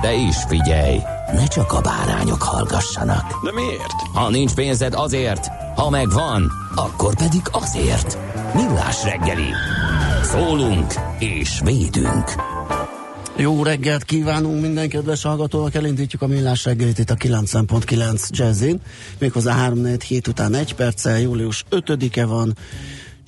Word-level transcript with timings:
De 0.00 0.14
is 0.14 0.36
figyelj, 0.48 0.98
ne 1.32 1.46
csak 1.46 1.72
a 1.72 1.80
bárányok 1.80 2.42
hallgassanak. 2.42 3.44
De 3.44 3.52
miért? 3.52 3.92
Ha 4.12 4.30
nincs 4.30 4.54
pénzed 4.54 4.94
azért, 4.94 5.46
ha 5.76 5.90
megvan, 5.90 6.52
akkor 6.74 7.14
pedig 7.16 7.42
azért. 7.50 8.18
Millás 8.54 9.04
reggeli. 9.04 9.52
Szólunk 10.22 10.94
és 11.18 11.60
védünk. 11.64 12.34
Jó 13.36 13.62
reggelt 13.62 14.04
kívánunk 14.04 14.60
minden 14.60 14.88
kedves 14.88 15.22
hallgatónak, 15.22 15.74
elindítjuk 15.74 16.22
a 16.22 16.26
millás 16.26 16.64
reggelit 16.64 16.98
itt 16.98 17.10
a 17.10 17.14
9.9 17.14 18.28
Jazzin, 18.30 18.80
méghozzá 19.18 19.52
3 19.52 19.86
hét 20.06 20.28
után 20.28 20.54
egy 20.54 20.74
perccel, 20.74 21.20
július 21.20 21.64
5-e 21.70 22.24
van, 22.24 22.56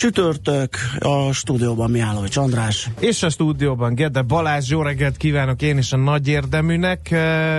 Csütörtök, 0.01 0.77
a 0.99 1.33
stúdióban 1.33 1.91
Mihálovics 1.91 2.37
András. 2.37 2.91
És 3.01 3.23
a 3.23 3.31
stúdióban 3.31 3.95
Gede 3.95 4.23
Balázs, 4.23 4.71
jó 4.71 4.83
reggelt 4.83 5.17
kívánok 5.17 5.63
én 5.63 5.79
is 5.79 5.93
a 5.93 5.97
nagy 5.97 6.29
érdeműnek. 6.29 7.11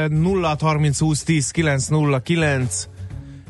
0 0.10 0.56
30 0.60 1.00
20 1.00 1.24
10 1.24 1.52
909 1.52 2.88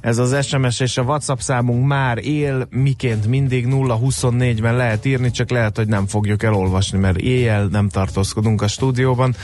ez 0.01 0.17
az 0.17 0.45
SMS 0.45 0.79
és 0.79 0.97
a 0.97 1.01
WhatsApp 1.01 1.39
számunk 1.39 1.85
már 1.85 2.17
él, 2.17 2.67
miként 2.69 3.27
mindig 3.27 3.67
0-24-ben 3.69 4.75
lehet 4.75 5.05
írni, 5.05 5.31
csak 5.31 5.49
lehet, 5.49 5.77
hogy 5.77 5.87
nem 5.87 6.07
fogjuk 6.07 6.43
elolvasni, 6.43 6.97
mert 6.97 7.17
éjjel 7.17 7.65
nem 7.65 7.89
tartózkodunk 7.89 8.61
a 8.61 8.67
stúdióban. 8.67 9.35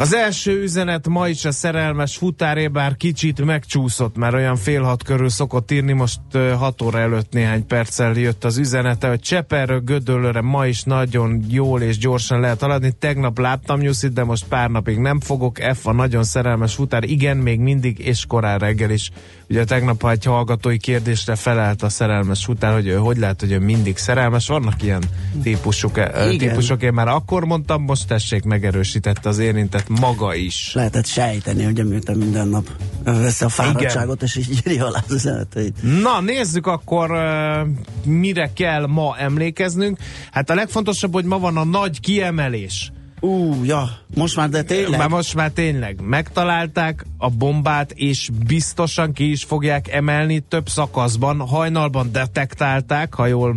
Az 0.00 0.14
első 0.14 0.62
üzenet 0.62 1.08
ma 1.08 1.28
is 1.28 1.44
a 1.44 1.52
szerelmes 1.52 2.16
futáré, 2.16 2.68
bár 2.68 2.96
kicsit 2.96 3.44
megcsúszott, 3.44 4.16
már 4.16 4.34
olyan 4.34 4.56
fél 4.56 4.82
hat 4.82 5.02
körül 5.02 5.28
szokott 5.28 5.70
írni, 5.70 5.92
most 5.92 6.20
hat 6.58 6.82
óra 6.82 6.98
előtt 6.98 7.32
néhány 7.32 7.66
perccel 7.66 8.12
jött 8.12 8.44
az 8.44 8.58
üzenete, 8.58 9.08
hogy 9.08 9.20
Cseperről 9.20 9.80
Gödöllőre 9.80 10.40
ma 10.40 10.66
is 10.66 10.82
nagyon 10.82 11.44
jól 11.48 11.82
és 11.82 11.98
gyorsan 11.98 12.40
lehet 12.40 12.60
haladni. 12.60 12.92
Tegnap 12.98 13.38
láttam 13.38 13.80
nyuszit, 13.80 14.12
de 14.12 14.24
most 14.24 14.44
pár 14.48 14.70
napig 14.70 14.98
nem 14.98 15.20
fogok. 15.20 15.58
F 15.74 15.86
a 15.86 15.92
nagyon 15.92 16.24
szerelmes 16.24 16.74
futár, 16.74 17.04
igen, 17.04 17.36
még 17.36 17.60
mindig 17.60 17.98
és 17.98 18.24
korán 18.26 18.58
reggel 18.58 18.90
is. 18.90 19.10
Ugye 19.50 19.64
tegnap 19.64 20.08
egy 20.08 20.24
hallgatói 20.24 20.78
kérdésre 20.78 21.34
felelt 21.34 21.82
a 21.82 21.88
szerelmes 21.88 22.44
futár, 22.44 22.72
hogy 22.72 22.86
ő 22.86 22.94
hogy 22.94 23.16
lehet, 23.16 23.40
hogy 23.40 23.52
ő 23.52 23.58
mindig 23.58 23.96
szerelmes. 23.96 24.46
Vannak 24.46 24.82
ilyen 24.82 25.02
típusok, 25.42 25.96
igen. 25.96 26.38
típusok, 26.38 26.82
én 26.82 26.92
már 26.92 27.08
akkor 27.08 27.44
mondtam, 27.44 27.82
most 27.82 28.06
tessék 28.06 28.42
megerősítette 28.42 29.28
az 29.28 29.38
érintett 29.38 29.88
maga 29.88 30.34
is. 30.34 30.72
Lehetett 30.74 31.06
sejteni, 31.06 31.64
hogy 31.64 31.88
miután 31.88 32.16
minden 32.16 32.48
nap 32.48 32.68
veszi 33.04 33.44
a 33.44 33.48
fáradtságot, 33.48 34.22
és 34.22 34.36
így 34.36 34.62
írja 34.66 34.86
alá 34.86 35.02
az 35.06 35.14
üzeneteit. 35.14 36.02
Na, 36.02 36.20
nézzük 36.20 36.66
akkor, 36.66 37.10
uh, 37.10 37.68
mire 38.04 38.50
kell 38.54 38.86
ma 38.86 39.16
emlékeznünk. 39.18 39.98
Hát 40.30 40.50
a 40.50 40.54
legfontosabb, 40.54 41.12
hogy 41.12 41.24
ma 41.24 41.38
van 41.38 41.56
a 41.56 41.64
nagy 41.64 42.00
kiemelés. 42.00 42.92
Ú, 43.20 43.64
ja, 43.64 43.88
most 44.14 44.36
már 44.36 44.48
de 44.48 44.62
tényleg? 44.62 44.98
Már 44.98 45.08
most 45.08 45.34
már 45.34 45.50
tényleg. 45.50 46.00
Megtalálták 46.00 47.04
a 47.18 47.30
bombát, 47.30 47.92
és 47.92 48.30
biztosan 48.46 49.12
ki 49.12 49.30
is 49.30 49.44
fogják 49.44 49.88
emelni 49.88 50.40
több 50.40 50.68
szakaszban. 50.68 51.40
Hajnalban 51.40 52.12
detektálták, 52.12 53.14
ha 53.14 53.26
jól 53.26 53.56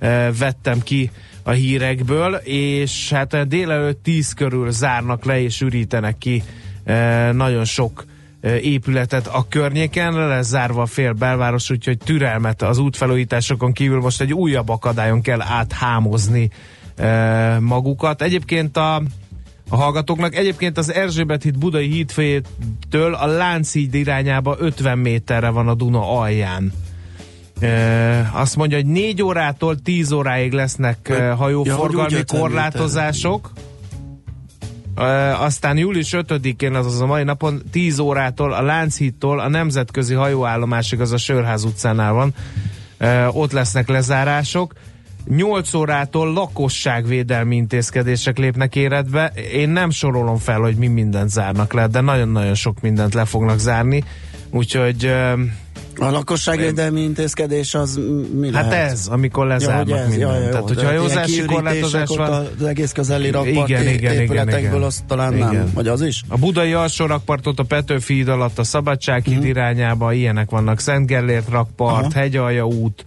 uh, 0.00 0.36
vettem 0.38 0.80
ki 0.80 1.10
a 1.42 1.50
hírekből, 1.50 2.34
és 2.44 3.10
hát 3.10 3.48
délelőtt 3.48 4.02
10 4.02 4.32
körül 4.32 4.70
zárnak 4.70 5.24
le 5.24 5.40
és 5.40 5.60
ürítenek 5.60 6.18
ki 6.18 6.42
e, 6.84 7.32
nagyon 7.32 7.64
sok 7.64 8.04
e, 8.40 8.58
épületet 8.58 9.26
a 9.26 9.46
környéken, 9.48 10.12
le 10.12 10.26
lesz 10.26 10.46
zárva 10.46 10.82
a 10.82 10.86
fél 10.86 11.12
belváros, 11.12 11.70
úgyhogy 11.70 11.98
türelmet 11.98 12.62
az 12.62 12.78
útfelújításokon 12.78 13.72
kívül 13.72 14.00
most 14.00 14.20
egy 14.20 14.32
újabb 14.32 14.68
akadályon 14.68 15.20
kell 15.20 15.40
áthámozni 15.40 16.50
e, 16.50 16.83
magukat. 17.60 18.22
Egyébként 18.22 18.76
a 18.76 19.02
a 19.68 19.76
hallgatóknak. 19.76 20.34
Egyébként 20.34 20.78
az 20.78 20.92
Erzsébet 20.92 21.42
híd 21.42 21.58
Budai 21.58 21.88
hídfőjétől 21.88 23.14
a 23.14 23.26
Lánchíd 23.26 23.94
irányába 23.94 24.56
50 24.58 24.98
méterre 24.98 25.48
van 25.48 25.68
a 25.68 25.74
Duna 25.74 26.18
alján. 26.18 26.72
E, 27.60 28.30
azt 28.32 28.56
mondja, 28.56 28.76
hogy 28.76 28.86
4 28.86 29.22
órától 29.22 29.76
10 29.76 30.12
óráig 30.12 30.52
lesznek 30.52 31.08
e, 31.08 31.30
hajóforgalmi 31.30 32.12
ja, 32.12 32.38
korlátozások. 32.38 33.52
E, 34.96 35.40
aztán 35.40 35.78
július 35.78 36.14
5-én, 36.16 36.74
azaz 36.74 37.00
a 37.00 37.06
mai 37.06 37.24
napon 37.24 37.62
10 37.70 37.98
órától 37.98 38.52
a 38.52 38.62
Lánchídtól 38.62 39.40
a 39.40 39.48
nemzetközi 39.48 40.14
hajóállomásig, 40.14 41.00
az 41.00 41.12
a 41.12 41.16
Sörház 41.16 41.64
utcánál 41.64 42.12
van, 42.12 42.34
e, 42.98 43.28
ott 43.28 43.52
lesznek 43.52 43.88
lezárások. 43.88 44.72
8 45.28 45.74
órától 45.74 46.32
lakosságvédelmi 46.32 47.56
intézkedések 47.56 48.38
lépnek 48.38 48.76
életbe. 48.76 49.32
Én 49.52 49.68
nem 49.68 49.90
sorolom 49.90 50.36
fel, 50.36 50.60
hogy 50.60 50.76
mi 50.76 50.86
mindent 50.86 51.30
zárnak 51.30 51.72
le, 51.72 51.86
de 51.86 52.00
nagyon-nagyon 52.00 52.54
sok 52.54 52.80
mindent 52.80 53.14
le 53.14 53.24
fognak 53.24 53.58
zárni. 53.58 54.04
Úgyhogy 54.50 55.12
a 55.96 56.10
lakosságvédelmi 56.10 57.00
intézkedés 57.00 57.74
az 57.74 58.00
mi 58.38 58.52
Hát 58.52 58.70
lehet? 58.70 58.90
ez, 58.90 59.06
amikor 59.06 59.46
lezárnak 59.46 59.88
ja, 59.88 59.96
ez, 59.96 60.08
mindent. 60.08 60.32
Ja, 60.32 60.38
jó, 60.38 60.48
Tehát, 60.48 60.68
hogyha 60.68 60.86
hajózási 60.86 61.44
korlátozás 61.44 62.08
van... 62.08 62.46
Az 62.58 62.64
egész 62.66 62.92
közeli 62.92 63.30
rakparti 63.30 63.72
igen, 63.72 63.88
igen, 63.88 64.14
épületekből 64.14 64.70
igen, 64.70 64.82
azt 64.82 65.04
talán 65.04 65.36
igen. 65.36 65.54
nem. 65.54 65.70
Vagy 65.74 65.88
az 65.88 66.02
is? 66.02 66.22
A 66.28 66.36
budai 66.36 66.72
alsó 66.72 67.06
rakpartot 67.06 67.58
a 67.58 67.62
Petőfi 67.62 68.14
híd 68.14 68.28
alatt 68.28 68.58
a 68.58 68.64
Szabadsághíd 68.64 69.40
mm. 69.40 69.44
irányába 69.44 70.12
ilyenek 70.12 70.50
vannak. 70.50 70.80
Szent 70.80 71.06
Gellért 71.06 71.48
rakpart, 71.48 72.04
Aha. 72.04 72.20
Hegyalja 72.20 72.66
út, 72.66 73.04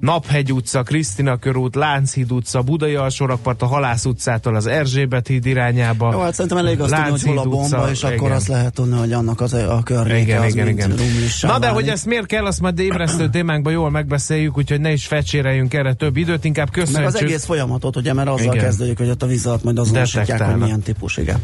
Naphegy 0.00 0.52
utca, 0.52 0.82
Krisztina 0.82 1.36
körút, 1.36 1.74
Lánchíd 1.74 2.32
utca, 2.32 2.62
Budai 2.62 2.94
alsórakpart, 2.94 3.62
a 3.62 3.66
Halász 3.66 4.04
utcától 4.04 4.54
az 4.54 4.66
Erzsébet 4.66 5.26
híd 5.26 5.46
irányába. 5.46 6.12
Jó, 6.12 6.18
hát 6.18 6.34
szerintem 6.34 6.58
elég 6.58 6.80
azt 6.80 6.94
tudni, 6.94 7.10
hogy 7.10 7.22
hol 7.22 7.38
a 7.38 7.42
bomba, 7.42 7.78
utca, 7.78 7.90
és 7.90 8.02
igen. 8.02 8.12
akkor 8.12 8.30
azt 8.30 8.48
lehet 8.48 8.74
tudni, 8.74 8.98
hogy 8.98 9.12
annak 9.12 9.40
az, 9.40 9.52
a 9.52 9.80
környéke 9.84 10.20
igen, 10.20 10.42
az, 10.42 10.54
igen, 10.54 10.68
igen. 10.68 10.94
Na 11.40 11.58
de 11.58 11.68
hogy 11.68 11.88
ezt 11.88 12.06
miért 12.06 12.26
kell, 12.26 12.44
azt 12.44 12.60
majd 12.60 12.78
ébresztő 12.78 13.28
témánkban 13.28 13.72
jól 13.72 13.90
megbeszéljük, 13.90 14.58
úgyhogy 14.58 14.80
ne 14.80 14.92
is 14.92 15.06
fecséreljünk 15.06 15.74
erre 15.74 15.94
több 15.94 16.16
időt, 16.16 16.44
inkább 16.44 16.70
köszönjük. 16.70 16.98
Meg 16.98 17.06
az 17.06 17.22
egész 17.22 17.44
folyamatot, 17.44 17.96
ugye, 17.96 18.12
mert 18.12 18.28
azzal 18.28 18.54
igen. 18.54 18.64
kezdődik, 18.64 18.98
hogy 18.98 19.08
ott 19.08 19.22
a 19.22 19.26
víz 19.26 19.46
alatt 19.46 19.62
majd 19.62 19.78
azonosítják, 19.78 20.42
hogy 20.42 20.56
milyen 20.56 20.80
típus, 20.80 21.16
igen. 21.16 21.42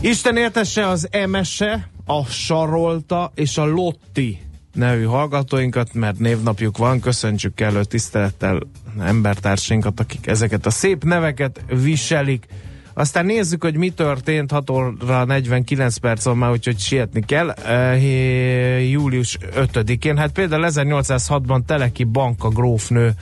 Isten 0.00 0.36
értesse 0.36 0.88
az 0.88 1.08
emese, 1.10 1.90
a 2.06 2.24
sarolta 2.24 3.32
és 3.34 3.58
a 3.58 3.64
lotti 3.64 4.47
nevű 4.78 5.04
hallgatóinkat, 5.04 5.94
mert 5.94 6.18
névnapjuk 6.18 6.76
van, 6.76 7.00
köszöntsük 7.00 7.54
kellő 7.54 7.84
tisztelettel 7.84 8.60
embertársainkat, 9.00 10.00
akik 10.00 10.26
ezeket 10.26 10.66
a 10.66 10.70
szép 10.70 11.04
neveket 11.04 11.64
viselik. 11.82 12.46
Aztán 12.94 13.26
nézzük, 13.26 13.62
hogy 13.62 13.76
mi 13.76 13.90
történt 13.90 14.50
6 14.50 14.70
óra 14.70 15.24
49 15.24 15.96
perc 15.96 16.24
van 16.24 16.36
már, 16.36 16.50
úgyhogy 16.50 16.78
sietni 16.78 17.24
kell. 17.24 17.54
Uh, 17.64 18.90
július 18.90 19.38
5-én, 19.56 20.16
hát 20.16 20.32
például 20.32 20.66
1806-ban 20.68 21.64
Teleki 21.66 22.04
Banka 22.04 22.48
grófnő 22.48 23.12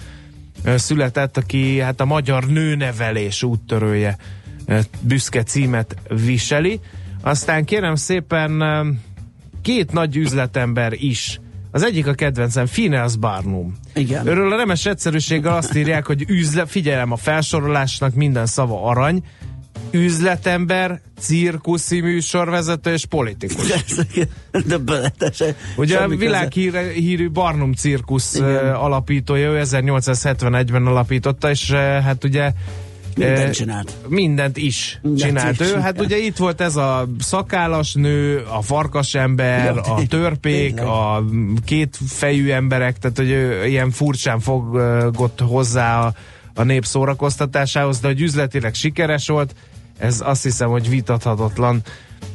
uh, 0.64 0.74
született, 0.74 1.36
aki 1.36 1.80
hát 1.80 2.00
a 2.00 2.04
magyar 2.04 2.46
nőnevelés 2.46 3.42
úttörője 3.42 4.16
uh, 4.68 4.80
büszke 5.00 5.42
címet 5.42 5.96
viseli. 6.24 6.80
Aztán 7.22 7.64
kérem 7.64 7.94
szépen 7.94 8.62
két 9.62 9.92
nagy 9.92 10.16
üzletember 10.16 10.92
is 10.92 11.40
az 11.76 11.82
egyik 11.84 12.06
a 12.06 12.12
kedvencem, 12.14 12.66
Phineas 12.66 13.16
Barnum. 13.16 13.76
Igen. 13.94 14.26
Őről 14.26 14.52
a 14.52 14.56
remes 14.56 14.86
egyszerűséggel 14.86 15.56
azt 15.56 15.76
írják, 15.76 16.06
hogy 16.06 16.24
üzle, 16.28 16.66
figyelem 16.66 17.12
a 17.12 17.16
felsorolásnak 17.16 18.14
minden 18.14 18.46
szava 18.46 18.82
arany, 18.82 19.22
üzletember, 19.90 21.00
cirkuszi 21.18 22.00
műsorvezető 22.00 22.92
és 22.92 23.04
politikus. 23.06 23.72
Döbbenetes. 24.66 25.42
Ugye 25.76 25.96
a 25.96 26.00
Semmi 26.00 26.16
köze. 26.16 26.26
világhírű 26.26 27.30
Barnum 27.30 27.72
cirkusz 27.72 28.34
Igen. 28.34 28.48
ö, 28.48 28.72
alapítója, 28.72 29.50
ő 29.50 29.60
1871-ben 29.64 30.86
alapította, 30.86 31.50
és 31.50 31.70
ö, 31.70 31.76
hát 31.76 32.24
ugye 32.24 32.52
Mindent 33.16 33.48
ö, 33.48 33.50
csinált. 33.50 33.96
Mindent 34.08 34.56
is 34.56 34.98
Mindent 35.02 35.26
csinált 35.26 35.60
is 35.60 35.70
ő. 35.70 35.74
Hát 35.74 36.00
ugye 36.00 36.18
itt 36.18 36.36
volt 36.36 36.60
ez 36.60 36.76
a 36.76 37.08
szakállas 37.18 37.94
nő, 37.94 38.44
a 38.58 38.62
farkasember, 38.62 39.78
a 39.78 40.06
törpék, 40.08 40.80
a 40.80 41.24
két 41.64 41.98
fejű 42.06 42.50
emberek, 42.50 42.98
tehát 42.98 43.16
hogy 43.16 43.30
ő 43.30 43.66
ilyen 43.66 43.90
furcsán 43.90 44.40
fogott 44.40 45.40
hozzá 45.40 46.00
a, 46.00 46.14
a 46.54 46.62
nép 46.62 46.84
szórakoztatásához, 46.84 48.00
de 48.00 48.06
hogy 48.06 48.20
üzletileg 48.20 48.74
sikeres 48.74 49.28
volt, 49.28 49.54
ez 49.98 50.22
azt 50.24 50.42
hiszem, 50.42 50.68
hogy 50.68 50.88
vitathatatlan. 50.88 51.82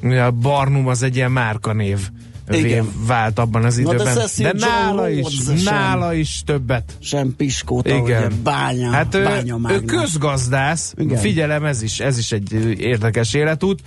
A 0.01 0.31
Barnum 0.31 0.87
az 0.87 1.03
egy 1.03 1.15
ilyen 1.15 1.31
márkanév 1.31 2.09
Igen. 2.49 2.87
vált 3.07 3.39
abban 3.39 3.65
az 3.65 3.75
Na 3.77 3.89
de 3.89 3.93
időben. 3.95 4.15
Cecil 4.15 4.51
de 4.51 4.57
John 4.57 4.71
nála 4.71 5.09
is, 5.09 5.27
sem. 5.43 5.55
nála 5.63 6.13
is 6.13 6.41
többet. 6.45 6.97
Sem 6.99 7.35
piskóta, 7.35 7.95
Igen. 7.95 8.33
bánya, 8.43 8.89
Hát 8.89 9.15
ő, 9.15 9.23
bánya 9.23 9.59
ő 9.69 9.79
közgazdász, 9.79 10.93
Igen. 10.97 11.17
figyelem, 11.17 11.65
ez 11.65 11.81
is, 11.81 11.99
ez 11.99 12.17
is 12.17 12.31
egy 12.31 12.53
érdekes 12.79 13.33
életút. 13.33 13.79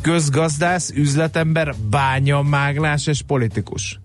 Közgazdász, 0.00 0.90
üzletember, 0.94 1.74
bányamáglás 1.90 3.06
és 3.06 3.22
politikus. 3.22 4.00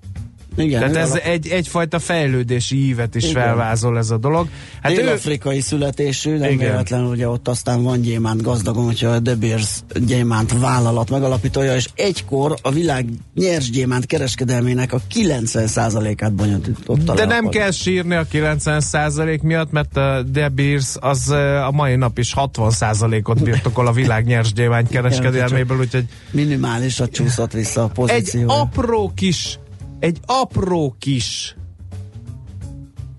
Igen, 0.57 0.79
Tehát 0.79 0.95
ő 0.95 0.99
ez 0.99 1.09
alap- 1.09 1.23
egy, 1.25 1.47
egyfajta 1.47 1.99
fejlődési 1.99 2.85
ívet 2.87 3.15
is 3.15 3.23
Igen. 3.29 3.43
felvázol 3.43 3.97
ez 3.97 4.09
a 4.11 4.17
dolog. 4.17 4.47
Hát 4.81 4.91
ő, 4.91 4.95
Dél-afrikai 4.95 5.59
születésű, 5.61 6.37
nem 6.37 6.51
Igen. 6.51 6.57
véletlenül 6.57 7.07
ugye 7.07 7.27
ott 7.29 7.47
aztán 7.47 7.83
van 7.83 8.01
gyémánt 8.01 8.41
gazdagon, 8.41 8.85
hogyha 8.85 9.09
a 9.09 9.19
De 9.19 9.35
Beers 9.35 9.79
gyémánt 10.05 10.59
vállalat 10.59 11.09
megalapítója, 11.09 11.75
és 11.75 11.89
egykor 11.95 12.55
a 12.61 12.71
világ 12.71 13.05
nyers 13.35 13.69
gyémánt 13.69 14.05
kereskedelmének 14.05 14.93
a 14.93 14.99
90%-át 15.13 16.33
bonyolította 16.33 17.13
de 17.13 17.25
nem 17.25 17.49
kell 17.49 17.71
sírni 17.71 18.15
a 18.15 18.25
90% 18.31 19.41
miatt, 19.41 19.71
mert 19.71 19.97
a 19.97 20.21
De 20.31 20.49
Beers 20.49 20.95
az 20.99 21.29
ö, 21.29 21.55
a 21.55 21.71
mai 21.71 21.95
nap 21.95 22.17
is 22.17 22.33
60%-ot 22.37 23.43
birtokol 23.43 23.87
a 23.87 23.91
világ 23.91 24.25
nyers 24.25 24.53
gyémánt 24.53 24.87
kereskedelméből, 24.89 25.79
úgyhogy 25.79 26.05
Minimálisat 26.31 27.11
csúszott 27.11 27.51
vissza 27.51 27.81
a 27.81 27.85
egy 27.85 27.91
pozíciója. 27.91 28.47
apró 28.61 29.11
kis, 29.15 29.59
egy 29.99 30.19
apró 30.25 30.95
kis, 30.99 31.55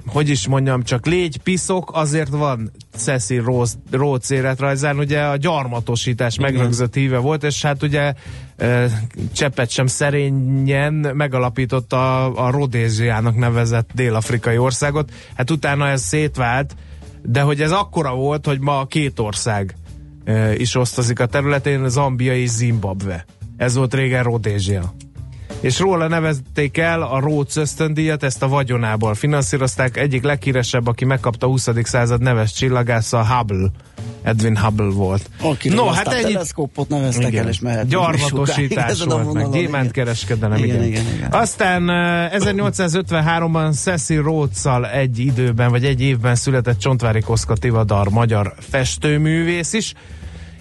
hogy 0.06 0.28
is 0.28 0.46
mondjam, 0.46 0.82
csak 0.82 1.06
légy 1.06 1.36
piszok, 1.36 1.90
azért 1.94 2.28
van 2.28 2.70
Cecil 2.96 3.42
Rose, 3.42 3.74
Rhodes 3.90 4.30
életrajzán, 4.30 4.98
ugye 4.98 5.22
a 5.22 5.36
gyarmatosítás 5.36 6.38
megrögzött 6.38 6.94
híve 6.94 7.18
volt, 7.18 7.44
és 7.44 7.62
hát 7.62 7.82
ugye 7.82 8.14
e, 8.56 8.86
cseppet 9.32 9.70
sem 9.70 9.86
szerényen 9.86 10.92
megalapította 10.92 12.24
a, 12.24 12.46
a 12.46 12.50
Rodéziának 12.50 13.36
nevezett 13.36 13.90
dél-afrikai 13.94 14.58
országot, 14.58 15.10
hát 15.34 15.50
utána 15.50 15.88
ez 15.88 16.02
szétvált, 16.02 16.76
de 17.22 17.40
hogy 17.40 17.62
ez 17.62 17.70
akkora 17.70 18.14
volt, 18.14 18.46
hogy 18.46 18.60
ma 18.60 18.86
két 18.86 19.18
ország 19.18 19.76
e, 20.24 20.54
is 20.54 20.74
osztozik 20.74 21.20
a 21.20 21.26
területén, 21.26 21.88
Zambia 21.88 22.36
és 22.36 22.48
Zimbabwe. 22.48 23.24
Ez 23.56 23.74
volt 23.74 23.94
régen 23.94 24.22
Rodézia 24.22 24.94
és 25.60 25.78
róla 25.78 26.08
nevezték 26.08 26.78
el 26.78 27.02
a 27.02 27.18
Rhodes 27.18 27.56
ösztöndíjat, 27.56 28.22
ezt 28.22 28.42
a 28.42 28.48
vagyonából 28.48 29.14
finanszírozták. 29.14 29.96
Egyik 29.96 30.22
leghíresebb, 30.22 30.86
aki 30.86 31.04
megkapta 31.04 31.46
a 31.46 31.48
20. 31.48 31.68
század 31.82 32.20
neves 32.20 32.52
csillagásza, 32.52 33.26
Hubble. 33.26 33.70
Edwin 34.22 34.56
Hubble 34.56 34.90
volt. 34.90 35.30
Akiről 35.40 35.76
no, 35.76 35.86
hát 35.86 36.06
ennyi 36.06 36.32
teleszkópot 36.32 36.88
neveztek 36.88 37.34
el, 37.34 37.48
és 37.48 37.60
mehet 37.60 37.88
Gyarmatosítás 37.88 39.02
volt, 39.04 39.32
meg 39.32 39.50
gyémántkereskedelem, 39.50 40.64
igen. 40.64 40.76
Igen, 40.76 40.86
igen, 40.86 41.14
igen. 41.16 41.32
Aztán 41.32 41.90
eh, 41.90 42.30
1853-ban 42.32 43.72
Cecil 43.72 44.22
rhodes 44.22 44.64
egy 44.92 45.18
időben, 45.18 45.70
vagy 45.70 45.84
egy 45.84 46.00
évben 46.00 46.34
született 46.34 46.78
Csontvári 46.78 47.20
Koszka 47.20 47.54
Tivadar, 47.54 48.08
magyar 48.08 48.54
festőművész 48.58 49.72
is, 49.72 49.92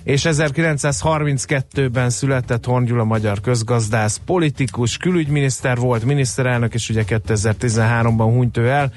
és 0.06 0.22
1932-ben 0.25 2.10
született 2.10 2.66
Horn 2.66 2.86
Gyula 2.86 3.04
magyar 3.04 3.42
közgazdász, 3.42 4.22
politikus, 4.25 4.98
külügyminiszter 4.98 5.78
volt, 5.78 6.04
miniszterelnök, 6.04 6.74
és 6.74 6.90
ugye 6.90 7.04
2013-ban 7.07 8.30
hunyt 8.34 8.57
ő 8.57 8.69
el, 8.69 8.94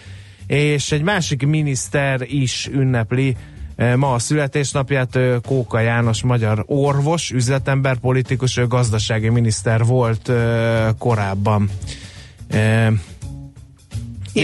és 0.46 0.92
egy 0.92 1.02
másik 1.02 1.46
miniszter 1.46 2.20
is 2.22 2.68
ünnepli 2.72 3.36
eh, 3.76 3.96
ma 3.96 4.12
a 4.12 4.18
születésnapját, 4.18 5.18
Kóka 5.46 5.80
János 5.80 6.22
magyar 6.22 6.64
orvos, 6.66 7.30
üzletember, 7.30 7.98
politikus, 7.98 8.56
ő 8.56 8.66
gazdasági 8.66 9.28
miniszter 9.28 9.84
volt 9.84 10.28
eh, 10.28 10.88
korábban. 10.98 11.70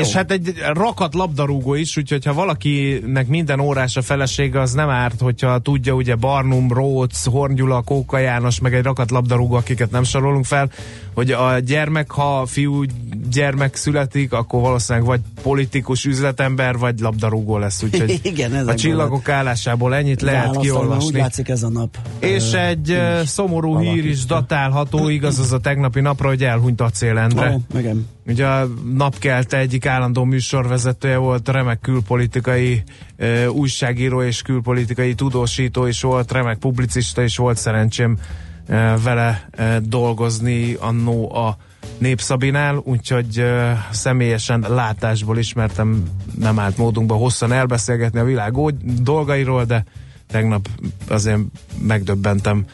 És 0.01 0.13
hát 0.13 0.31
egy 0.31 0.55
rakat 0.73 1.15
labdarúgó 1.15 1.75
is, 1.75 1.97
úgyhogy 1.97 2.25
ha 2.25 2.33
valakinek 2.33 3.27
minden 3.27 3.61
órás 3.61 3.97
a 3.97 4.03
felesége, 4.03 4.61
az 4.61 4.73
nem 4.73 4.89
árt, 4.89 5.21
hogyha 5.21 5.59
tudja 5.59 5.93
ugye 5.93 6.15
Barnum, 6.15 6.69
Rhodes, 6.73 7.25
Horngyula, 7.25 7.83
Kóka 7.83 8.19
János, 8.19 8.61
meg 8.61 8.75
egy 8.75 8.83
rakat 8.83 9.11
labdarúgó, 9.11 9.55
akiket 9.55 9.91
nem 9.91 10.05
sorolunk 10.05 10.45
fel, 10.45 10.71
hogy 11.15 11.31
a 11.31 11.59
gyermek, 11.59 12.11
ha 12.11 12.47
fiú 12.47 12.85
gyermek 13.31 13.77
születik, 13.77 14.33
akkor 14.33 14.61
valószínűleg 14.61 15.09
vagy 15.09 15.21
politikus 15.43 16.05
üzletember, 16.05 16.79
vagy 16.79 16.99
labdarúgó 16.99 17.59
lesz, 17.59 17.83
úgyhogy 17.83 18.21
Igen, 18.23 18.53
ezekből 18.53 18.75
a 18.75 18.77
csillagok 18.77 19.29
állásából 19.29 19.95
ennyit 19.95 20.23
lehet 20.23 20.45
Válaszolva, 20.45 20.79
Úgy 20.79 20.87
kiolvasni. 20.87 21.19
látszik 21.19 21.49
ez 21.49 21.63
a 21.63 21.69
nap. 21.69 21.97
És 22.19 22.53
Ö, 22.53 22.59
egy 22.59 22.99
szomorú 23.25 23.79
hír 23.79 24.05
is 24.05 24.25
datálható, 24.25 25.09
igaz 25.09 25.39
az 25.39 25.53
a 25.53 25.59
tegnapi 25.59 26.01
napra, 26.01 26.29
hogy 26.29 26.45
elhunyt 26.45 26.81
Acél 26.81 27.19
Endre. 27.19 27.51
Ó, 27.55 27.79
igen. 27.79 28.07
Ugye 28.27 28.47
a 28.47 28.69
napkelte 28.95 29.59
egyik 29.59 29.87
állandó 29.87 30.25
műsorvezetője 30.25 31.17
volt, 31.17 31.49
remek 31.49 31.81
külpolitikai 31.81 32.83
ö, 33.17 33.47
újságíró 33.47 34.23
és 34.23 34.43
külpolitikai 34.43 35.15
tudósító 35.15 35.87
is 35.87 36.03
volt, 36.03 36.33
remek 36.33 36.59
publicista 36.59 37.23
is 37.23 37.37
volt, 37.37 37.57
szerencsém 37.57 38.19
ö, 38.67 38.95
vele 39.03 39.49
ö, 39.51 39.77
dolgozni 39.83 40.75
annó 40.81 41.35
a 41.35 41.57
Népszabinál, 41.99 42.77
úgyhogy 42.85 43.39
ö, 43.39 43.71
személyesen 43.91 44.65
látásból 44.69 45.39
ismertem, 45.39 46.03
nem 46.39 46.59
állt 46.59 46.77
módunkban 46.77 47.19
hosszan 47.19 47.53
elbeszélgetni 47.53 48.19
a 48.19 48.25
világ 48.25 48.55
dolgairól, 49.03 49.65
de 49.65 49.85
tegnap 50.27 50.69
azért 51.09 51.41
megdöbbentem 51.79 52.65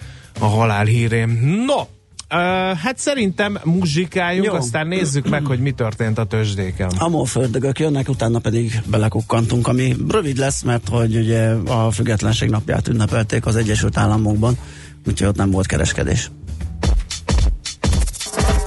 a 0.40 0.44
halál 0.44 0.84
hírén. 0.84 1.28
No, 1.66 1.82
Ö, 2.32 2.36
hát 2.82 2.98
szerintem 2.98 3.58
muzsikáljunk, 3.64 4.46
Jó. 4.46 4.54
aztán 4.54 4.86
nézzük 4.86 5.28
meg, 5.28 5.44
hogy 5.44 5.60
mi 5.60 5.70
történt 5.70 6.18
a 6.18 6.24
tőzsdéken. 6.24 6.90
Amorföldögök 6.98 7.78
jönnek, 7.78 8.08
utána 8.08 8.38
pedig 8.38 8.80
belekukkantunk, 8.86 9.68
ami 9.68 9.96
rövid 10.08 10.36
lesz, 10.36 10.62
mert 10.62 10.88
hogy 10.88 11.16
ugye 11.16 11.50
a 11.50 11.90
függetlenség 11.90 12.50
napját 12.50 12.88
ünnepelték 12.88 13.46
az 13.46 13.56
Egyesült 13.56 13.96
Államokban, 13.96 14.58
úgyhogy 15.06 15.28
ott 15.28 15.36
nem 15.36 15.50
volt 15.50 15.66
kereskedés. 15.66 16.30
Elmentve 18.30 18.42
vár, 18.42 18.60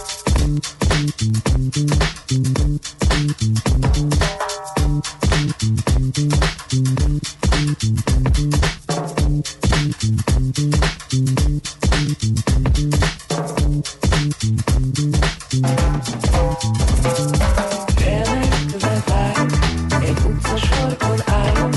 egy 20.02 20.18
utcasarkon 20.26 21.20
állom, 21.26 21.72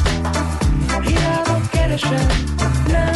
hiába 1.03 1.61
keresem, 1.71 2.27
nem 2.87 3.16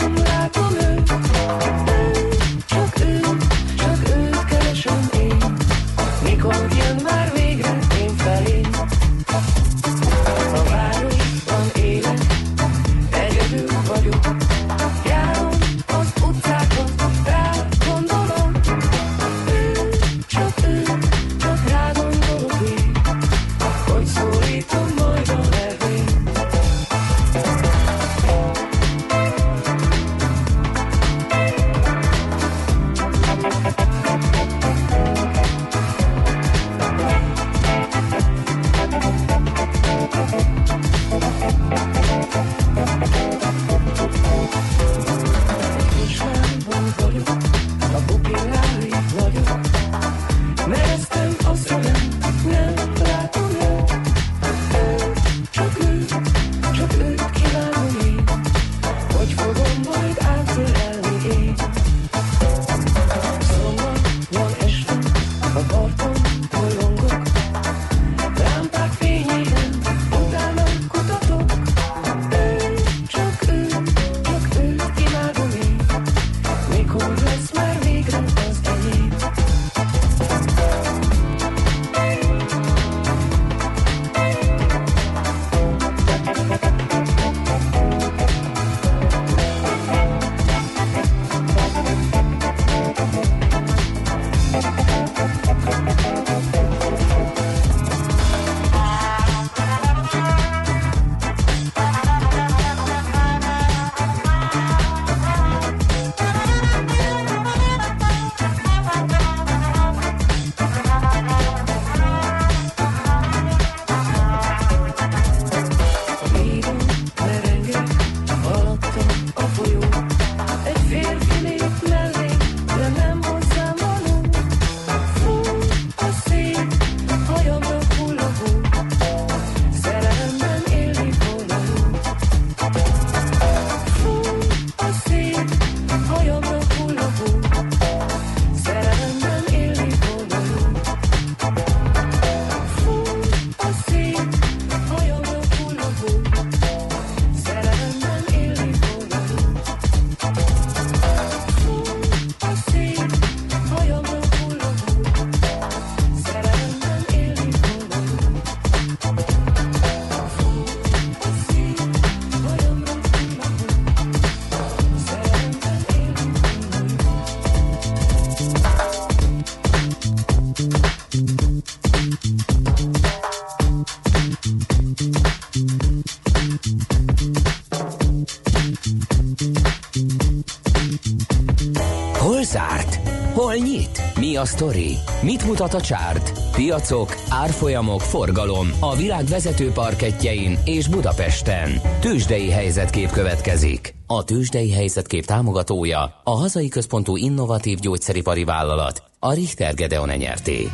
a 184.41 184.45
sztori? 184.45 184.97
Mit 185.23 185.47
mutat 185.47 185.75
a 185.75 185.81
csárt? 185.81 186.33
Piacok, 186.53 187.17
árfolyamok, 187.29 188.01
forgalom 188.01 188.71
a 188.81 188.97
világ 188.97 189.25
vezető 189.25 189.71
parketjein 189.71 190.59
és 190.65 190.89
Budapesten. 190.89 191.81
Tősdei 192.01 192.51
helyzetkép 192.51 193.11
következik. 193.11 193.95
A 194.07 194.25
Tősdei 194.25 194.73
helyzetkép 194.73 195.25
támogatója 195.25 196.21
a 196.25 196.31
hazai 196.31 196.69
központú 196.69 197.17
innovatív 197.17 197.79
gyógyszeripari 197.79 198.45
vállalat, 198.45 199.03
a 199.19 199.33
Richter 199.33 199.75
Gedeon 199.75 200.09
nyerté. 200.09 200.69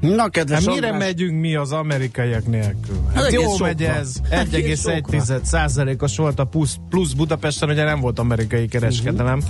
Na, 0.00 0.28
kedves 0.28 0.64
Hát 0.64 0.74
mire 0.74 0.86
András, 0.86 1.06
megyünk 1.06 1.40
mi 1.40 1.54
az 1.54 1.72
amerikaiak 1.72 2.46
nélkül? 2.46 2.98
Hát 3.14 3.24
egész 3.24 3.40
jó 3.40 3.50
sokra. 3.50 3.66
megy 3.66 3.82
ez. 3.82 4.14
Egész 4.30 4.84
1,1 4.86 5.42
százalékos 5.42 6.16
volt 6.16 6.38
a 6.38 6.44
plusz, 6.44 6.76
plusz 6.88 7.12
Budapesten, 7.12 7.68
ugye 7.68 7.84
nem 7.84 8.00
volt 8.00 8.18
amerikai 8.18 8.68
kereskedelem. 8.68 9.36
Mhm. 9.36 9.46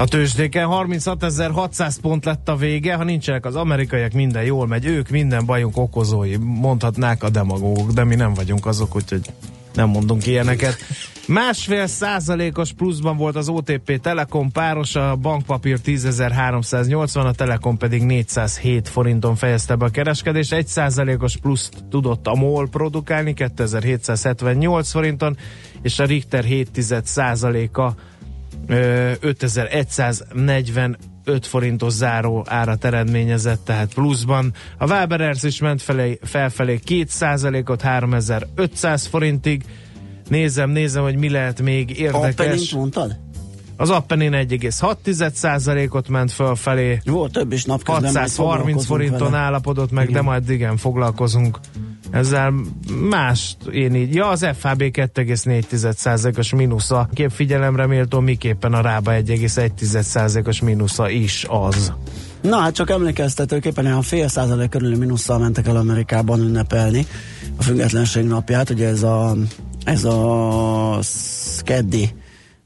A 0.00 0.04
tőzsdéken 0.04 0.68
36.600 0.70 1.96
pont 2.00 2.24
lett 2.24 2.48
a 2.48 2.56
vége, 2.56 2.94
ha 2.94 3.04
nincsenek 3.04 3.44
az 3.46 3.56
amerikaiak, 3.56 4.12
minden 4.12 4.44
jól 4.44 4.66
megy, 4.66 4.86
ők 4.86 5.08
minden 5.08 5.46
bajunk 5.46 5.76
okozói, 5.76 6.36
mondhatnák 6.36 7.22
a 7.22 7.30
demagógok, 7.30 7.90
de 7.90 8.04
mi 8.04 8.14
nem 8.14 8.34
vagyunk 8.34 8.66
azok, 8.66 8.96
úgyhogy 8.96 9.20
nem 9.74 9.88
mondunk 9.88 10.26
ilyeneket. 10.26 10.76
Másfél 11.26 11.86
százalékos 11.86 12.72
pluszban 12.72 13.16
volt 13.16 13.36
az 13.36 13.48
OTP 13.48 14.00
Telekom 14.00 14.52
páros, 14.52 14.94
a 14.94 15.16
bankpapír 15.16 15.78
10.380, 15.84 17.24
a 17.24 17.32
Telekom 17.32 17.76
pedig 17.76 18.02
407 18.02 18.88
forinton 18.88 19.34
fejezte 19.34 19.74
be 19.74 19.84
a 19.84 19.88
kereskedést. 19.88 20.52
Egy 20.52 20.66
százalékos 20.66 21.36
pluszt 21.36 21.84
tudott 21.90 22.26
a 22.26 22.34
MOL 22.34 22.68
produkálni 22.68 23.34
2778 23.34 24.90
forinton, 24.90 25.36
és 25.82 25.98
a 25.98 26.04
Richter 26.04 26.44
7 26.44 26.84
százaléka 27.04 27.94
5145 28.66 31.46
forintos 31.46 31.92
záró 31.92 32.44
árat 32.48 32.84
eredményezett, 32.84 33.64
tehát 33.64 33.94
pluszban. 33.94 34.52
A 34.78 34.86
Waberers 34.86 35.42
is 35.42 35.60
ment 35.60 35.82
felé, 35.82 36.18
felfelé 36.22 36.80
2%-ot 36.86 37.82
3500 37.82 39.06
forintig. 39.06 39.64
Nézem, 40.28 40.70
nézem, 40.70 41.02
hogy 41.02 41.16
mi 41.16 41.30
lehet 41.30 41.62
még 41.62 41.98
érdekes. 41.98 42.72
mondtad? 42.72 43.16
Az 43.76 43.90
Appenin 43.90 44.32
1,6%-ot 44.32 46.08
ment 46.08 46.32
fölfelé. 46.32 47.00
Volt 47.04 47.32
több 47.32 47.52
is 47.52 47.64
napközben. 47.64 48.02
majd 48.02 48.12
630 48.12 48.34
foglalkozunk 48.34 48.84
forinton 48.84 49.30
vele. 49.30 49.42
állapodott 49.42 49.90
meg, 49.90 50.10
de 50.10 50.22
majd 50.22 50.50
igen, 50.50 50.76
foglalkozunk 50.76 51.58
ezzel 52.10 52.54
mást 53.10 53.56
én 53.72 53.94
így. 53.94 54.14
Ja, 54.14 54.28
az 54.28 54.46
FHB 54.58 54.82
2,4%-os 54.82 56.54
mínusza. 56.54 57.08
Kép 57.12 57.30
figyelemre 57.30 57.86
méltó, 57.86 58.20
miképpen 58.20 58.72
a 58.72 58.80
Rába 58.80 59.12
1,1%-os 59.12 60.60
mínusza 60.60 61.08
is 61.08 61.46
az. 61.48 61.92
Na 62.40 62.56
hát 62.56 62.74
csak 62.74 62.90
emlékeztetőképpen 62.90 63.86
olyan 63.86 64.02
fél 64.02 64.28
százalék 64.28 64.68
körüli 64.68 64.96
minusszal 64.96 65.38
mentek 65.38 65.66
el 65.66 65.76
Amerikában 65.76 66.40
ünnepelni 66.40 67.06
a 67.56 67.62
függetlenség 67.62 68.24
napját, 68.24 68.70
ugye 68.70 68.88
ez 68.88 69.02
a, 69.02 69.36
ez 69.84 70.04
a 70.04 70.98
keddi 71.62 72.14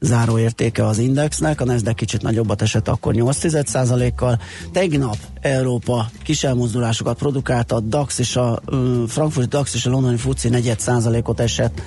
záróértéke 0.03 0.85
az 0.85 0.97
indexnek, 0.97 1.61
a 1.61 1.65
Nasdaq 1.65 1.95
kicsit 1.95 2.21
nagyobbat 2.21 2.61
esett 2.61 2.87
akkor 2.87 3.13
8 3.13 4.15
kal 4.15 4.39
Tegnap 4.71 5.17
Európa 5.41 6.09
kis 6.23 6.43
elmozdulásokat 6.43 7.17
produkált, 7.17 7.71
a 7.71 7.79
DAX 7.79 8.19
és 8.19 8.35
a 8.35 8.61
Frankfurt 9.07 9.49
DAX 9.49 9.73
és 9.73 9.85
a 9.85 9.89
londoni 9.89 10.17
FUCI 10.17 10.49
4 10.49 10.79
százalékot 10.79 11.39
esett, 11.39 11.81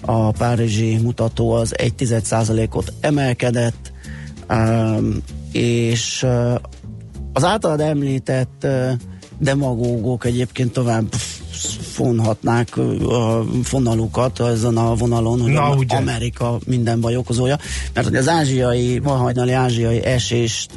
a 0.00 0.30
párizsi 0.30 0.96
mutató 0.96 1.52
az 1.52 1.78
1 1.78 2.20
százalékot 2.22 2.92
emelkedett, 3.00 3.92
és 5.52 6.26
az 7.32 7.44
általad 7.44 7.80
említett 7.80 8.66
demagógok 9.38 10.24
egyébként 10.24 10.72
tovább 10.72 11.14
fonhatnák 11.80 12.76
a 12.76 13.44
fonalukat 13.62 14.40
ezen 14.40 14.76
a 14.76 14.94
vonalon, 14.94 15.40
hogy 15.40 15.52
Na, 15.52 15.74
ugye. 15.74 15.96
Amerika 15.96 16.58
minden 16.66 17.00
baj 17.00 17.16
okozója, 17.16 17.58
mert 17.94 18.06
hogy 18.06 18.16
az 18.16 18.28
ázsiai, 18.28 18.98
ma 18.98 19.10
hajnali 19.10 19.52
ázsiai 19.52 20.04
esést 20.04 20.70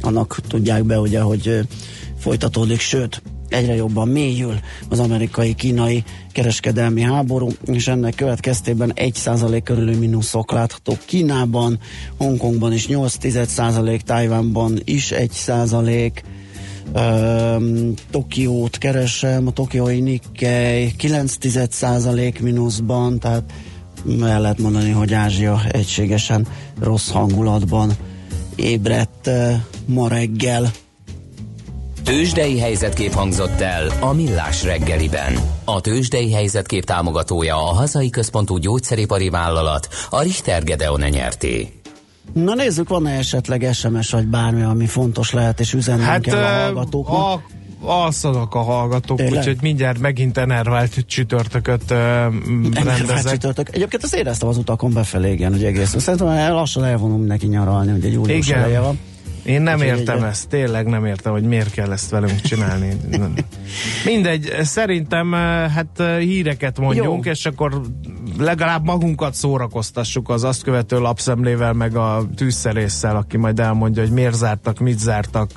annak 0.00 0.38
tudják 0.48 0.84
be, 0.84 0.98
ugye, 0.98 1.20
hogy 1.20 1.60
folytatódik, 2.18 2.80
sőt, 2.80 3.22
egyre 3.50 3.74
jobban 3.74 4.08
mélyül 4.08 4.54
az 4.88 4.98
amerikai-kínai 4.98 6.04
kereskedelmi 6.32 7.02
háború, 7.02 7.48
és 7.64 7.88
ennek 7.88 8.14
következtében 8.14 8.92
1% 8.96 9.60
körüli 9.64 9.96
mínuszok 9.96 10.52
láthatók 10.52 10.98
Kínában, 11.04 11.78
Hongkongban 12.18 12.72
is 12.72 12.86
8%, 12.88 14.00
Tájvánban 14.00 14.80
is 14.84 15.12
1%, 15.14 16.12
Tokiót 18.10 18.78
keresem, 18.78 19.46
a 19.46 19.50
tokiói 19.50 20.00
Nikkei 20.00 20.94
9% 20.98 22.40
mínuszban, 22.40 23.18
tehát 23.18 23.52
el 24.22 24.40
lehet 24.40 24.58
mondani, 24.58 24.90
hogy 24.90 25.12
Ázsia 25.12 25.60
egységesen 25.70 26.46
rossz 26.80 27.10
hangulatban 27.10 27.92
ébredt 28.54 29.26
uh, 29.26 29.52
ma 29.86 30.08
reggel. 30.08 30.70
Tőzsdei 32.04 32.58
helyzetkép 32.58 33.12
hangzott 33.12 33.60
el 33.60 33.92
a 34.00 34.12
Millás 34.12 34.64
reggeliben. 34.64 35.34
A 35.64 35.80
Tőzsdei 35.80 36.32
helyzetkép 36.32 36.84
támogatója 36.84 37.56
a 37.56 37.74
hazai 37.74 38.10
központú 38.10 38.56
gyógyszeripari 38.56 39.28
vállalat, 39.28 39.88
a 40.10 40.22
Richter 40.22 40.64
Gedeon 40.64 41.00
nyerté. 41.00 41.79
Na 42.32 42.54
nézzük, 42.54 42.88
van-e 42.88 43.10
esetleg 43.18 43.68
SMS 43.72 44.10
vagy 44.10 44.26
bármi, 44.26 44.62
ami 44.62 44.86
fontos 44.86 45.30
lehet, 45.32 45.60
és 45.60 45.72
üzennem 45.72 46.06
Hát 46.06 46.20
kell 46.20 46.38
a 46.38 46.46
hallgatóknak? 46.62 47.16
a, 47.16 47.42
alszanak 47.82 48.54
a 48.54 48.60
hallgatók, 48.62 49.16
Tényleg? 49.16 49.38
úgyhogy 49.38 49.58
mindjárt 49.62 49.98
megint 49.98 50.38
enervált 50.38 51.04
csütörtököt 51.06 51.90
Ennél 51.90 52.30
rendezek. 52.72 53.06
felcsütörtök. 53.06 53.68
Egyébként 53.74 54.02
azt 54.02 54.14
éreztem 54.14 54.48
az 54.48 54.56
utakon 54.56 54.92
befelé, 54.92 55.32
igen, 55.32 55.52
hogy 55.52 55.64
egész. 55.64 55.94
Szerintem 55.98 56.28
el- 56.28 56.52
lassan 56.54 56.84
elvonul 56.84 57.18
mindenki 57.18 57.46
nyaralni, 57.46 57.90
hogy 57.90 58.04
egy 58.04 58.12
július 58.12 58.46
Igen. 58.48 58.58
eleje 58.58 58.80
van. 58.80 58.98
Én 59.42 59.62
nem 59.62 59.78
Úgyhogy 59.78 59.98
értem 59.98 60.16
egy- 60.16 60.22
ezt, 60.30 60.48
tényleg 60.48 60.86
nem 60.86 61.04
értem, 61.04 61.32
hogy 61.32 61.42
miért 61.42 61.70
kell 61.70 61.92
ezt 61.92 62.10
velünk 62.10 62.40
csinálni. 62.40 62.96
Mindegy, 64.04 64.52
szerintem 64.62 65.32
hát 65.74 66.02
híreket 66.18 66.78
mondjunk, 66.78 67.24
Jó. 67.24 67.30
és 67.32 67.46
akkor 67.46 67.80
legalább 68.38 68.84
magunkat 68.84 69.34
szórakoztassuk 69.34 70.28
az 70.28 70.44
azt 70.44 70.62
követő 70.62 70.98
lapszemlével, 70.98 71.72
meg 71.72 71.96
a 71.96 72.26
tűzszerésszel, 72.36 73.16
aki 73.16 73.36
majd 73.36 73.60
elmondja, 73.60 74.02
hogy 74.02 74.12
miért 74.12 74.34
zártak, 74.34 74.78
mit 74.78 74.98
zártak, 74.98 75.50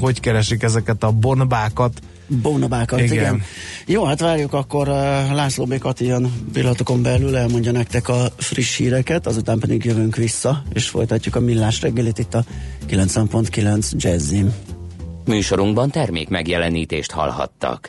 hogy 0.00 0.20
keresik 0.20 0.62
ezeket 0.62 1.02
a 1.02 1.10
bonbákat. 1.10 2.00
Bónabákat, 2.26 3.00
igen. 3.00 3.12
Igen. 3.12 3.42
Jó, 3.86 4.04
hát 4.04 4.20
várjuk 4.20 4.52
akkor 4.52 4.88
uh, 4.88 4.94
László 5.32 5.64
B. 5.64 5.78
Kati 5.78 6.04
ilyen 6.04 6.32
pillanatokon 6.52 7.02
belül 7.02 7.36
elmondja 7.36 7.72
nektek 7.72 8.08
a 8.08 8.26
friss 8.36 8.76
híreket, 8.76 9.26
azután 9.26 9.58
pedig 9.58 9.84
jövünk 9.84 10.16
vissza, 10.16 10.62
és 10.72 10.88
folytatjuk 10.88 11.36
a 11.36 11.40
millás 11.40 11.80
reggelit 11.80 12.18
itt 12.18 12.34
a 12.34 12.44
90.9 12.88 13.90
Jazzin. 13.92 14.52
Műsorunkban 15.24 15.90
termék 15.90 16.28
megjelenítést 16.28 17.10
hallhattak. 17.10 17.88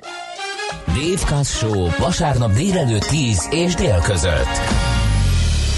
Dave 0.86 1.36
Kass 1.36 1.58
Show 1.58 1.90
vasárnap 1.98 2.52
délelőtt 2.52 3.04
10 3.06 3.48
és 3.52 3.76
dél 3.76 4.02
között. 4.02 4.87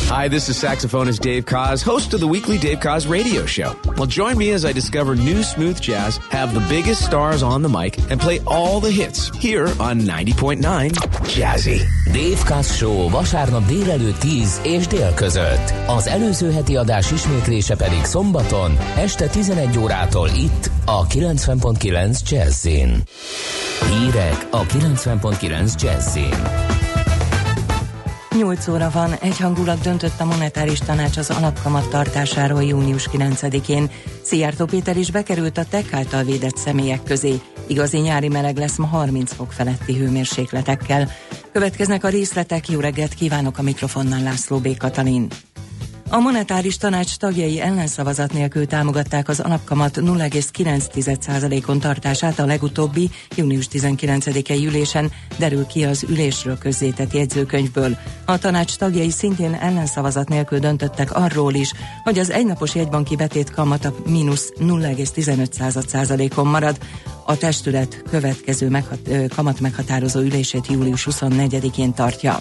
Hi, 0.08 0.28
this 0.28 0.50
is 0.50 0.58
saxophonist 0.58 1.22
Dave 1.22 1.46
Koz, 1.46 1.84
host 1.84 2.14
of 2.14 2.20
the 2.20 2.28
weekly 2.28 2.58
Dave 2.58 2.80
Koz 2.80 3.08
radio 3.08 3.46
show. 3.46 3.76
Well, 3.98 4.08
join 4.08 4.38
me 4.38 4.52
as 4.52 4.66
I 4.66 4.72
discover 4.72 5.16
new 5.16 5.44
smooth 5.44 5.80
jazz, 5.80 6.18
have 6.30 6.54
the 6.54 6.66
biggest 6.68 7.06
stars 7.06 7.44
on 7.44 7.62
the 7.62 7.70
mic, 7.70 7.98
and 8.10 8.20
play 8.20 8.40
all 8.48 8.80
the 8.80 8.92
hits 8.92 9.30
here 9.38 9.68
on 9.80 10.02
90.9 10.02 10.92
Jazzy. 11.36 11.82
Dave 12.12 12.44
Kass 12.46 12.78
Show 12.78 13.10
vasárnap 13.10 13.66
délelőtt 13.66 14.18
10 14.20 14.62
és 14.64 14.88
dél 14.88 15.14
között. 15.14 15.74
Az 15.88 16.08
előző 16.08 16.52
heti 16.52 16.76
adás 16.76 17.12
ismétlése 17.12 17.76
pedig 17.76 18.04
szombaton 18.04 18.78
este 18.98 19.28
11 19.28 19.78
órától 19.78 20.30
itt 20.30 20.70
a 20.86 21.08
90.9 21.08 22.30
Jazzin. 22.30 23.04
Hírek 23.90 24.48
a 24.52 24.66
90.9 24.66 25.82
Jazzin. 25.82 26.79
8 28.36 28.68
óra 28.68 28.90
van, 28.90 29.14
egyhangulat 29.14 29.82
döntött 29.82 30.20
a 30.20 30.26
monetáris 30.26 30.80
tanács 30.80 31.18
az 31.18 31.30
alapkamat 31.30 31.90
tartásáról 31.90 32.64
június 32.64 33.10
9-én. 33.12 33.90
Szijjártó 34.22 34.66
Péter 34.66 34.98
is 34.98 35.12
bekerült 35.12 35.58
a 35.58 35.66
TEK 35.66 35.94
által 35.94 36.24
védett 36.24 36.58
személyek 36.58 37.04
közé. 37.04 37.42
Igazi 37.68 37.98
nyári 37.98 38.28
meleg 38.28 38.58
lesz 38.58 38.78
ma 38.78 38.86
30 38.86 39.34
fok 39.34 39.52
feletti 39.52 39.98
hőmérsékletekkel. 39.98 41.10
Következnek 41.52 42.04
a 42.04 42.10
részletek, 42.10 42.70
jó 42.70 42.80
reggelt 42.80 43.14
kívánok 43.14 43.58
a 43.58 43.62
mikrofonnál 43.62 44.24
László 44.24 44.58
B. 44.58 44.78
Katalin. 44.78 45.28
A 46.12 46.20
monetáris 46.20 46.78
tanács 46.78 47.16
tagjai 47.18 47.62
ellenszavazat 47.62 48.34
nélkül 48.34 48.68
támogatták 48.68 49.28
az 49.30 49.40
alapkamat 49.40 49.98
0,9%-on 49.98 51.80
tartását 51.80 52.40
a 52.40 52.46
legutóbbi 52.46 53.10
június 53.36 53.68
19-i 53.72 54.66
ülésen, 54.66 55.12
derül 55.38 55.66
ki 55.66 55.84
az 55.84 56.06
ülésről 56.10 56.58
közzétett 56.58 57.14
jegyzőkönyvből. 57.14 57.98
A 58.26 58.38
tanács 58.38 58.76
tagjai 58.76 59.10
szintén 59.10 59.54
ellenszavazat 59.54 60.30
nélkül 60.30 60.60
döntöttek 60.60 61.16
arról 61.16 61.54
is, 61.54 61.72
hogy 62.04 62.20
az 62.20 62.30
egynapos 62.30 62.76
jegybanki 62.76 63.16
betét 63.16 63.52
kamata 63.52 63.94
mínusz 64.06 64.54
0,15%-on 64.60 66.48
marad. 66.48 66.78
A 67.26 67.38
testület 67.38 68.04
következő 68.10 68.70
meghat- 68.70 69.10
kamat 69.36 69.60
meghatározó 69.60 70.20
ülését 70.20 70.68
július 70.68 71.08
24-én 71.10 71.94
tartja. 71.94 72.40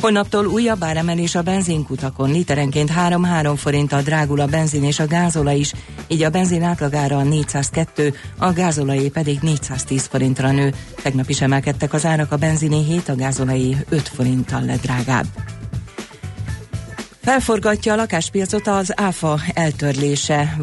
Holnaptól 0.00 0.46
újabb 0.46 0.84
áremelés 0.84 1.34
a 1.34 1.42
benzinkutakon. 1.42 2.30
Literenként 2.30 2.90
3-3 2.96 3.52
forinttal 3.56 4.02
drágul 4.02 4.40
a 4.40 4.46
benzin 4.46 4.84
és 4.84 4.98
a 4.98 5.06
gázola 5.06 5.52
is, 5.52 5.72
így 6.08 6.22
a 6.22 6.30
benzin 6.30 6.62
átlagára 6.62 7.22
402, 7.22 8.14
a 8.38 8.52
gázolai 8.52 9.10
pedig 9.10 9.38
410 9.40 10.06
forintra 10.06 10.50
nő. 10.50 10.74
Tegnap 11.02 11.28
is 11.28 11.40
emelkedtek 11.40 11.92
az 11.92 12.04
árak, 12.04 12.32
a 12.32 12.36
benzini 12.36 12.84
7, 12.84 13.08
a 13.08 13.14
gázolai 13.14 13.76
5 13.88 14.08
forinttal 14.08 14.62
drágább. 14.82 15.26
Felforgatja 17.26 17.92
a 17.92 17.96
lakáspiacot 17.96 18.66
az 18.66 18.92
áfa 18.96 19.40
eltörlése, 19.54 20.56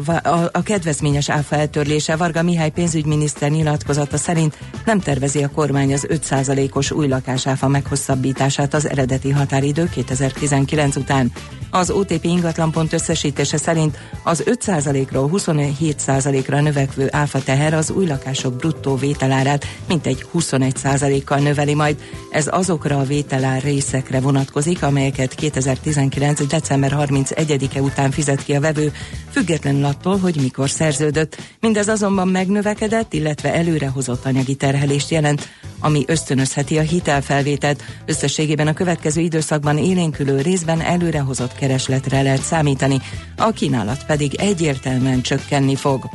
a, 0.52 0.62
kedvezményes 0.62 1.30
áfa 1.30 1.56
eltörlése. 1.56 2.16
Varga 2.16 2.42
Mihály 2.42 2.70
pénzügyminiszter 2.70 3.50
nyilatkozata 3.50 4.16
szerint 4.16 4.58
nem 4.84 5.00
tervezi 5.00 5.42
a 5.42 5.50
kormány 5.50 5.92
az 5.92 6.06
5%-os 6.08 6.90
új 6.90 7.08
lakásáfa 7.08 7.68
meghosszabbítását 7.68 8.74
az 8.74 8.88
eredeti 8.88 9.30
határidő 9.30 9.88
2019 9.88 10.96
után. 10.96 11.32
Az 11.74 11.90
OTP 11.90 12.24
ingatlanpont 12.24 12.92
összesítése 12.92 13.56
szerint 13.56 13.98
az 14.22 14.42
5%-ról 14.46 15.30
27%-ra 15.32 16.60
növekvő 16.60 17.08
áfa 17.10 17.42
teher 17.42 17.74
az 17.74 17.90
új 17.90 18.06
lakások 18.06 18.56
bruttó 18.56 18.96
vételárát 18.96 19.66
mintegy 19.88 20.26
21%-kal 20.34 21.38
növeli 21.38 21.74
majd. 21.74 21.96
Ez 22.30 22.46
azokra 22.50 22.98
a 22.98 23.04
vételár 23.04 23.62
részekre 23.62 24.20
vonatkozik, 24.20 24.82
amelyeket 24.82 25.34
2019 25.34 26.40
december 26.54 26.92
31-e 26.96 27.80
után 27.80 28.10
fizet 28.10 28.44
ki 28.44 28.54
a 28.54 28.60
vevő, 28.60 28.92
függetlenül 29.30 29.84
attól, 29.84 30.18
hogy 30.18 30.36
mikor 30.36 30.70
szerződött. 30.70 31.36
Mindez 31.60 31.88
azonban 31.88 32.28
megnövekedett, 32.28 33.12
illetve 33.12 33.54
előrehozott 33.54 34.24
anyagi 34.24 34.54
terhelést 34.54 35.10
jelent, 35.10 35.48
ami 35.80 36.04
ösztönözheti 36.06 36.78
a 36.78 36.82
hitelfelvételt. 36.82 37.82
Összességében 38.06 38.66
a 38.66 38.72
következő 38.72 39.20
időszakban 39.20 39.78
élénkülő 39.78 40.40
részben 40.40 40.80
előrehozott 40.80 41.54
keresletre 41.54 42.22
lehet 42.22 42.42
számítani, 42.42 43.00
a 43.36 43.50
kínálat 43.50 44.06
pedig 44.06 44.34
egyértelműen 44.34 45.22
csökkenni 45.22 45.76
fog. 45.76 46.08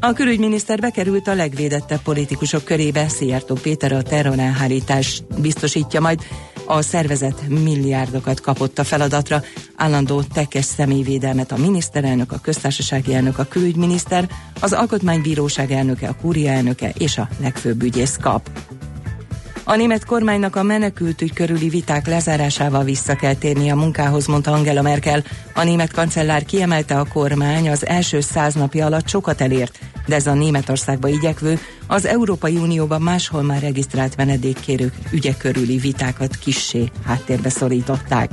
A 0.00 0.12
külügyminiszter 0.12 0.80
bekerült 0.80 1.28
a 1.28 1.34
legvédettebb 1.34 2.02
politikusok 2.02 2.64
körébe, 2.64 3.08
Szijjártó 3.08 3.54
Péter 3.54 3.92
a 3.92 4.02
terrorelhárítás 4.02 5.22
biztosítja 5.38 6.00
majd, 6.00 6.20
a 6.66 6.82
szervezet 6.82 7.48
milliárdokat 7.48 8.40
kapott 8.40 8.78
a 8.78 8.84
feladatra, 8.84 9.42
állandó 9.76 10.22
tekes 10.22 10.64
személyvédelmet 10.64 11.52
a 11.52 11.56
miniszterelnök, 11.56 12.32
a 12.32 12.38
köztársasági 12.42 13.14
elnök, 13.14 13.38
a 13.38 13.44
külügyminiszter, 13.44 14.28
az 14.60 14.72
alkotmánybíróság 14.72 15.70
elnöke, 15.70 16.08
a 16.08 16.16
kúria 16.20 16.50
elnöke 16.50 16.92
és 16.98 17.18
a 17.18 17.28
legfőbb 17.40 17.82
ügyész 17.82 18.16
kap. 18.20 18.50
A 19.64 19.76
német 19.76 20.04
kormánynak 20.04 20.56
a 20.56 20.62
menekültügy 20.62 21.32
körüli 21.32 21.68
viták 21.68 22.06
lezárásával 22.06 22.84
vissza 22.84 23.16
kell 23.16 23.34
térni 23.34 23.70
a 23.70 23.76
munkához, 23.76 24.26
mondta 24.26 24.52
Angela 24.52 24.82
Merkel. 24.82 25.24
A 25.54 25.64
német 25.64 25.92
kancellár 25.92 26.44
kiemelte 26.44 26.98
a 26.98 27.06
kormány 27.12 27.70
az 27.70 27.86
első 27.86 28.20
száz 28.20 28.54
napja 28.54 28.86
alatt 28.86 29.08
sokat 29.08 29.40
elért, 29.40 29.78
de 30.06 30.14
ez 30.14 30.26
a 30.26 30.34
Németországba 30.34 31.08
igyekvő, 31.08 31.58
az 31.86 32.06
Európai 32.06 32.56
Unióban 32.56 33.02
máshol 33.02 33.42
már 33.42 33.60
regisztrált 33.60 34.16
menedékkérők 34.16 34.94
ügye 35.10 35.34
körüli 35.36 35.76
vitákat 35.76 36.36
kissé 36.36 36.90
háttérbe 37.04 37.48
szorították. 37.48 38.30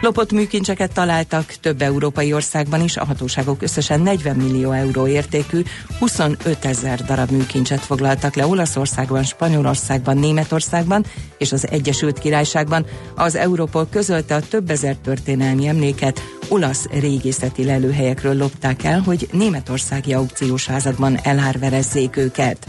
Lopott 0.00 0.32
műkincseket 0.32 0.92
találtak 0.92 1.44
több 1.60 1.82
európai 1.82 2.32
országban 2.32 2.80
is, 2.82 2.96
a 2.96 3.04
hatóságok 3.04 3.62
összesen 3.62 4.00
40 4.00 4.36
millió 4.36 4.70
euró 4.70 5.06
értékű 5.06 5.62
25 5.98 6.64
ezer 6.64 7.04
darab 7.04 7.30
műkincset 7.30 7.80
foglaltak 7.80 8.34
le 8.34 8.46
Olaszországban, 8.46 9.22
Spanyolországban, 9.22 10.18
Németországban 10.18 11.04
és 11.38 11.52
az 11.52 11.68
Egyesült 11.70 12.18
Királyságban. 12.18 12.86
Az 13.14 13.34
Európol 13.34 13.88
közölte 13.90 14.34
a 14.34 14.40
több 14.40 14.70
ezer 14.70 14.96
történelmi 14.96 15.66
emléket 15.66 16.22
olasz 16.48 16.86
régészeti 16.90 17.64
lelőhelyekről 17.64 18.36
lopták 18.36 18.84
el, 18.84 19.00
hogy 19.00 19.28
németországi 19.32 20.14
aukciós 20.14 20.66
házakban 20.66 21.18
elárverezzék 21.22 22.16
őket. 22.16 22.66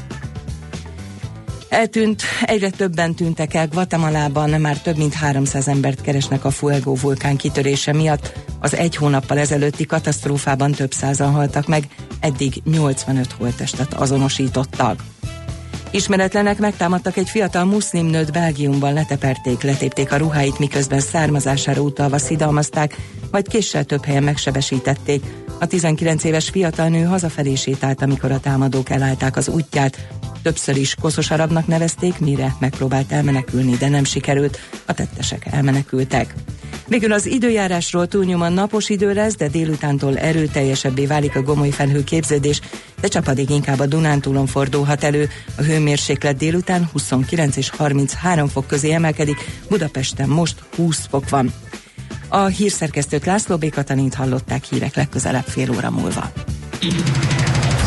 Eltűnt, 1.69 2.21
egyre 2.41 2.69
többen 2.69 3.13
tűntek 3.13 3.53
el 3.53 3.67
Guatemalában, 3.67 4.49
már 4.49 4.81
több 4.81 4.97
mint 4.97 5.13
300 5.13 5.67
embert 5.67 6.01
keresnek 6.01 6.45
a 6.45 6.51
Fuego 6.51 6.95
vulkán 6.95 7.35
kitörése 7.35 7.93
miatt. 7.93 8.33
Az 8.59 8.75
egy 8.75 8.95
hónappal 8.95 9.37
ezelőtti 9.37 9.85
katasztrófában 9.85 10.71
több 10.71 10.91
százan 10.91 11.31
haltak 11.31 11.67
meg, 11.67 11.87
eddig 12.19 12.61
85 12.63 13.31
holtestet 13.31 13.93
azonosítottak. 13.93 15.03
Ismeretlenek 15.91 16.57
megtámadtak 16.57 17.17
egy 17.17 17.29
fiatal 17.29 17.65
muszlim 17.65 18.05
nőt 18.05 18.31
Belgiumban, 18.31 18.93
leteperték, 18.93 19.61
letépték 19.61 20.11
a 20.11 20.17
ruháit, 20.17 20.59
miközben 20.59 20.99
származására 20.99 21.81
utalva 21.81 22.17
szidalmazták, 22.17 22.95
majd 23.31 23.47
késsel 23.47 23.83
több 23.83 24.05
helyen 24.05 24.23
megsebesítették. 24.23 25.23
A 25.59 25.65
19 25.65 26.23
éves 26.23 26.49
fiatal 26.49 26.87
nő 26.87 27.03
hazafelé 27.03 27.55
sétált, 27.55 28.01
amikor 28.01 28.31
a 28.31 28.39
támadók 28.39 28.89
elállták 28.89 29.37
az 29.37 29.47
útját. 29.47 30.07
Többször 30.47 30.77
is 30.77 30.95
koszos 30.95 31.31
arabnak 31.31 31.67
nevezték, 31.67 32.19
mire 32.19 32.55
megpróbált 32.59 33.11
elmenekülni, 33.11 33.75
de 33.75 33.89
nem 33.89 34.03
sikerült. 34.03 34.59
A 34.85 34.93
tettesek 34.93 35.45
elmenekültek. 35.45 36.33
Végül 36.87 37.11
az 37.11 37.25
időjárásról 37.25 38.07
túlnyomóan 38.07 38.53
napos 38.53 38.89
idő 38.89 39.13
lesz, 39.13 39.35
de 39.35 39.47
délutántól 39.47 40.17
erőteljesebbé 40.17 41.05
válik 41.05 41.35
a 41.35 41.41
gomoly 41.41 41.69
felhő 41.69 42.03
képződés, 42.03 42.61
de 43.01 43.07
csapadék 43.07 43.49
inkább 43.49 43.79
a 43.79 43.85
Dunántúlon 43.85 44.45
fordulhat 44.45 45.03
elő. 45.03 45.29
A 45.57 45.61
hőmérséklet 45.61 46.37
délután 46.37 46.89
29 46.91 47.55
és 47.55 47.69
33 47.69 48.47
fok 48.47 48.67
közé 48.67 48.91
emelkedik, 48.91 49.45
Budapesten 49.69 50.29
most 50.29 50.55
20 50.75 51.07
fok 51.09 51.29
van. 51.29 51.53
A 52.27 52.45
hírszerkesztőt 52.45 53.25
László 53.25 53.57
B. 53.57 53.73
Hallották 54.15 54.63
hírek 54.63 54.95
legközelebb 54.95 55.45
fél 55.45 55.71
óra 55.71 55.89
múlva. 55.89 56.31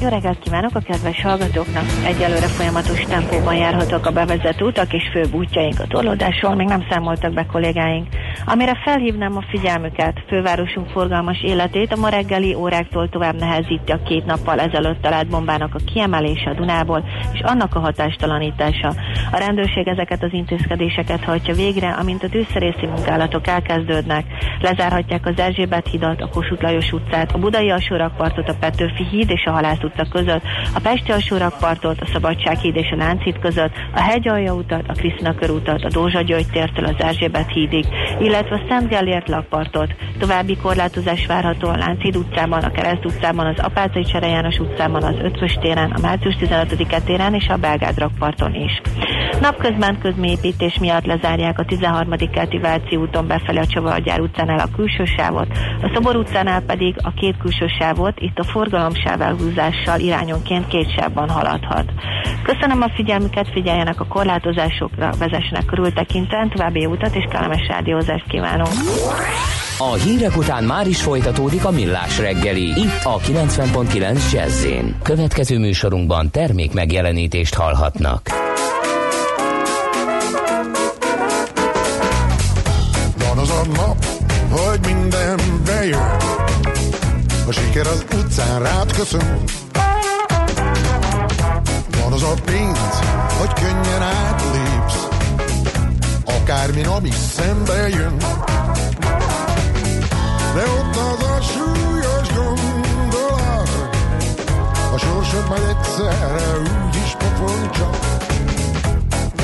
Jó 0.00 0.08
reggelt 0.08 0.38
kívánok 0.38 0.74
a 0.74 0.80
kedves 0.80 1.22
hallgatóknak! 1.22 1.84
Egyelőre 2.04 2.46
folyamatos 2.46 3.00
tempóban 3.00 3.56
járhatók 3.56 4.06
a 4.06 4.10
bevezető 4.12 4.64
utak 4.64 4.92
és 4.92 5.08
főbb 5.12 5.34
útjaink 5.34 5.80
a 5.80 5.86
torlódásról, 5.86 6.54
még 6.54 6.66
nem 6.66 6.86
számoltak 6.90 7.32
be 7.32 7.46
kollégáink. 7.46 8.06
Amire 8.44 8.80
felhívnám 8.84 9.36
a 9.36 9.44
figyelmüket, 9.50 10.24
fővárosunk 10.28 10.88
forgalmas 10.88 11.42
életét 11.42 11.92
a 11.92 11.96
ma 11.96 12.08
reggeli 12.08 12.54
óráktól 12.54 13.08
tovább 13.08 13.38
nehezíti 13.38 13.92
a 13.92 14.02
két 14.02 14.26
nappal 14.26 14.60
ezelőtt 14.60 15.02
talált 15.02 15.28
bombának 15.28 15.74
a 15.74 15.84
kiemelése 15.92 16.50
a 16.50 16.54
Dunából, 16.54 17.04
és 17.32 17.40
annak 17.40 17.74
a 17.74 17.80
hatástalanítása. 17.80 18.94
A 19.30 19.36
rendőrség 19.36 19.88
ezeket 19.88 20.22
az 20.22 20.32
intézkedéseket 20.32 21.24
hajtja 21.24 21.54
végre, 21.54 21.90
amint 21.90 22.22
a 22.22 22.28
tűzszerészi 22.28 22.86
munkálatok 22.86 23.46
elkezdődnek. 23.46 24.24
Lezárhatják 24.60 25.26
az 25.26 25.38
Erzsébet 25.38 25.88
hidat, 25.88 26.20
a 26.20 26.28
Kossuth 26.28 26.62
Lajos 26.62 26.92
utcát, 26.92 27.32
a 27.32 27.38
Budai 27.38 27.70
alsórakpartot, 27.70 28.48
a 28.48 28.56
Petőfi 28.60 29.04
híd 29.10 29.30
és 29.30 29.44
a 29.44 29.50
Halász 29.50 29.84
utca 29.86 30.06
között, 30.10 30.42
a 30.74 30.80
Pesti 30.82 31.12
alsórakpartot, 31.12 32.00
a 32.00 32.08
Szabadsághíd 32.12 32.76
és 32.76 32.90
a 32.90 32.96
Lánchíd 32.96 33.38
között, 33.38 33.72
a 33.94 34.00
Hegyalja 34.00 34.54
utat, 34.54 34.84
a 34.88 34.92
Krisztina 34.92 35.34
körutat, 35.34 35.84
a 35.84 35.88
Dózsa 35.88 36.20
György 36.20 36.50
tértől 36.52 36.84
az 36.84 36.94
Erzsébet 36.98 37.50
hídig, 37.50 37.84
illetve 38.20 38.54
a 38.54 38.64
Szent 38.68 38.88
Gellért 38.88 39.28
lakpartot. 39.28 39.94
További 40.18 40.56
korlátozás 40.56 41.26
várható 41.26 41.68
a 41.68 41.76
Lánchíd 41.76 42.16
utcában, 42.16 42.62
a 42.62 42.70
Kereszt 42.70 43.04
utcában, 43.04 43.46
az 43.46 43.58
Apácai 43.58 44.04
Csere 44.04 44.26
János 44.26 44.58
utcában, 44.58 45.02
az 45.02 45.16
Ötvös 45.22 45.58
téren, 45.60 45.90
a 45.90 46.00
március 46.00 46.36
15 46.36 47.04
téren 47.04 47.34
és 47.34 47.48
a 47.48 47.56
Belgád 47.56 47.98
rakparton 47.98 48.54
is. 48.54 48.80
Napközben 49.40 49.98
közműépítés 49.98 50.78
miatt 50.78 51.04
lezárják 51.04 51.58
a 51.58 51.64
13. 51.64 52.12
kelti 52.32 52.58
Váci 52.58 52.96
úton 52.96 53.26
befelé 53.26 53.58
a 53.58 53.66
Csavargyár 53.66 54.20
utcánál 54.20 54.58
a 54.58 54.76
külső 54.76 55.04
sávot, 55.04 55.48
a 55.82 55.90
Szobor 55.94 56.16
utcánál 56.16 56.60
pedig 56.60 56.94
a 57.02 57.10
két 57.10 57.36
külső 57.36 57.66
sávot, 57.78 58.20
itt 58.20 58.38
a 58.38 58.44
forgalomsáv 58.44 59.20
elhúzással 59.76 60.00
irányonként 60.00 60.66
két 60.68 60.94
sávban 60.98 61.28
haladhat. 61.28 61.84
Köszönöm 62.42 62.82
a 62.82 62.90
figyelmüket, 62.94 63.48
figyeljenek 63.52 64.00
a 64.00 64.06
korlátozásokra, 64.06 65.10
vezessenek 65.18 65.64
körültekintően, 65.64 66.48
további 66.48 66.80
jó 66.80 66.90
utat 66.90 67.14
és 67.14 67.24
kellemes 67.30 67.66
rádiózást 67.68 68.28
kívánok! 68.28 68.68
A 69.78 69.92
hírek 69.92 70.36
után 70.36 70.64
már 70.64 70.86
is 70.86 71.02
folytatódik 71.02 71.64
a 71.64 71.70
millás 71.70 72.18
reggeli, 72.18 72.66
itt 72.66 73.04
a 73.04 73.18
90.9 73.18 74.32
jazz 74.32 74.66
Következő 75.02 75.58
műsorunkban 75.58 76.30
termék 76.30 76.72
megjelenítést 76.72 77.54
hallhatnak. 77.54 78.28
Van 83.18 83.38
az 83.38 83.50
a 83.50 83.62
nap, 83.66 84.04
hogy 84.50 84.80
minden 84.82 85.38
bejön, 85.64 86.16
a 87.48 87.52
siker 87.52 87.86
az 87.86 88.04
utcán 88.14 88.62
rád 88.62 88.92
köszön. 88.92 89.64
Az 92.16 92.22
a 92.22 92.34
pénz, 92.44 92.98
hogy 93.38 93.52
könnyen 93.52 94.02
átlépsz, 94.02 95.08
akármi, 96.24 96.84
ami 96.84 97.10
szembe 97.10 97.88
jön. 97.88 98.16
De 100.54 100.62
ott 100.78 100.96
az 100.96 101.28
a 101.28 101.40
súlyos 101.40 102.28
gondolat, 102.34 103.68
a 104.94 104.98
sorsod 104.98 105.48
majd 105.48 105.76
egyszerre 105.76 106.58
úgy 106.60 106.94
is 107.04 107.16
pofon 107.18 107.70
csak. 107.70 107.96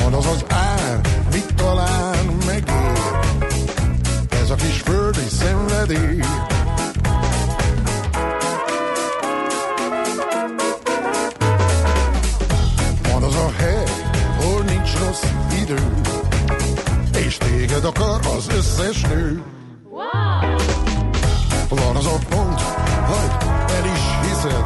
Van 0.03 0.13
az 0.13 0.25
az 0.25 0.45
ár, 0.49 0.99
mit 1.31 1.53
talán 1.55 2.25
megér, 2.45 3.19
ez 4.41 4.49
a 4.49 4.55
kis 4.55 4.81
földi 4.81 5.27
szenvedély. 5.29 6.21
Rossz 15.13 15.31
idő, 15.61 16.01
és 17.25 17.37
téged 17.37 17.85
akar 17.85 18.19
az 18.37 18.47
összes 18.57 19.01
nő. 19.01 19.43
Van 21.69 21.95
az 21.95 22.05
a 22.05 22.17
pont, 22.29 22.61
hogy 22.61 23.49
el 23.75 23.85
is 23.85 24.01
hiszed, 24.21 24.65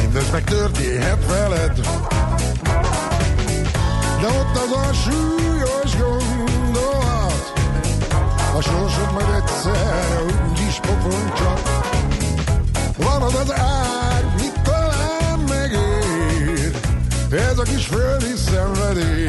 mindez 0.00 0.30
megtörténhet 0.30 1.26
veled. 1.26 1.80
De 4.20 4.26
ott 4.26 4.56
az 4.56 4.72
a 4.72 4.92
súlyos 4.92 5.96
gondolat, 5.96 7.52
a 8.56 8.60
sorsod 8.60 9.12
majd 9.12 9.42
egyszer 9.42 10.22
úgy 10.50 10.60
is 10.68 10.80
pofon 10.80 11.32
csak. 11.34 11.60
Van 12.96 13.22
az 13.22 13.34
az 13.34 13.52
ár, 13.52 14.11
ez 17.32 17.58
a 17.58 17.62
kis 17.62 17.86
földi 17.86 18.36
szenvedély. 18.36 19.28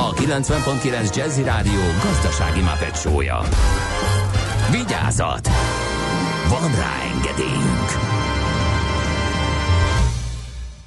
a 0.00 0.12
90.9 0.12 1.16
Jazzy 1.16 1.42
Rádió 1.42 1.80
gazdasági 2.02 2.60
mapetsója. 2.60 3.40
Vigyázat! 4.70 5.48
Van 6.48 6.70
rá 6.70 6.92
engedélyünk! 7.14 7.88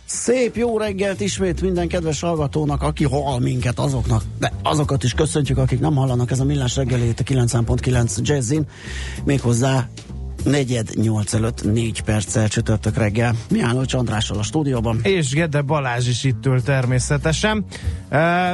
Szép 0.06 0.56
jó 0.56 0.78
reggelt 0.78 1.20
ismét 1.20 1.62
minden 1.62 1.88
kedves 1.88 2.20
hallgatónak, 2.20 2.82
aki 2.82 3.04
hall 3.04 3.40
minket, 3.40 3.80
azoknak, 3.80 4.24
de 4.40 4.52
azokat 4.64 5.04
is 5.04 5.14
köszöntjük, 5.14 5.58
akik 5.58 5.80
nem 5.80 5.96
hallanak, 5.96 6.32
ez 6.32 6.40
a 6.40 6.46
Millás 6.46 6.76
reggelét 6.76 7.20
a 7.20 7.24
90.9 7.24 8.22
Jazzin, 8.22 8.66
méghozzá 9.26 9.90
negyed 10.44 10.90
nyolc 10.96 11.34
előtt 11.34 11.64
négy 11.64 12.02
perccel 12.02 12.48
csütörtök 12.48 12.98
reggel. 12.98 13.36
Mihály 13.50 13.86
Csandrással 13.86 14.38
a 14.38 14.44
stúdióban. 14.44 15.00
És 15.04 15.30
Gede 15.30 15.62
Balázs 15.62 16.08
is 16.08 16.24
itt 16.24 16.46
ül 16.46 16.62
természetesen. 16.62 17.66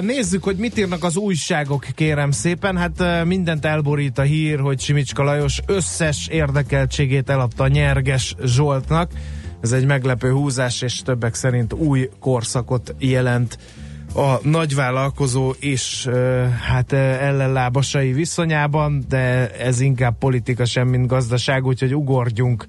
Nézzük, 0.02 0.44
hogy 0.44 0.56
mit 0.56 0.78
írnak 0.78 1.04
az 1.04 1.16
újságok, 1.16 1.86
kérem 1.96 2.32
szépen. 2.32 2.78
Hát 2.78 3.26
mindent 3.26 3.66
elborít 3.66 4.18
a 4.18 4.22
hír, 4.22 4.60
hogy 4.60 4.80
Simicska 4.80 5.24
Lajos 5.24 5.60
összes 5.66 6.28
érdekeltségét 6.28 7.30
eladta 7.30 7.68
Nyerges 7.68 8.36
Zsoltnak. 8.44 9.12
Ez 9.62 9.72
egy 9.72 9.86
meglepő 9.86 10.32
húzás, 10.32 10.82
és 10.82 11.02
többek 11.02 11.36
szerint 11.36 11.74
új 11.74 12.10
korszakot 12.20 12.96
jelent 12.98 13.58
a 14.14 14.48
nagyvállalkozó 14.48 15.54
és 15.60 16.10
hát 16.68 16.94
ellenlábasai 16.94 18.12
viszonyában, 18.12 19.04
de 19.08 19.52
ez 19.52 19.80
inkább 19.80 20.18
politika 20.18 20.66
sem, 20.66 20.88
mint 20.88 21.08
gazdaság, 21.08 21.66
úgyhogy 21.66 21.96
ugorjunk. 21.96 22.66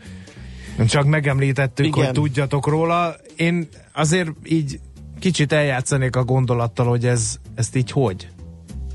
Csak 0.87 1.05
megemlítettük, 1.05 1.87
Igen. 1.87 2.05
hogy 2.05 2.15
tudjatok 2.15 2.67
róla. 2.67 3.15
Én 3.37 3.69
azért 3.93 4.31
így 4.45 4.81
kicsit 5.19 5.53
eljátszanék 5.53 6.17
a 6.17 6.25
gondolattal, 6.25 6.87
hogy 6.87 7.07
ez, 7.07 7.37
ezt 7.55 7.77
így 7.77 7.91
hogy? 7.91 8.29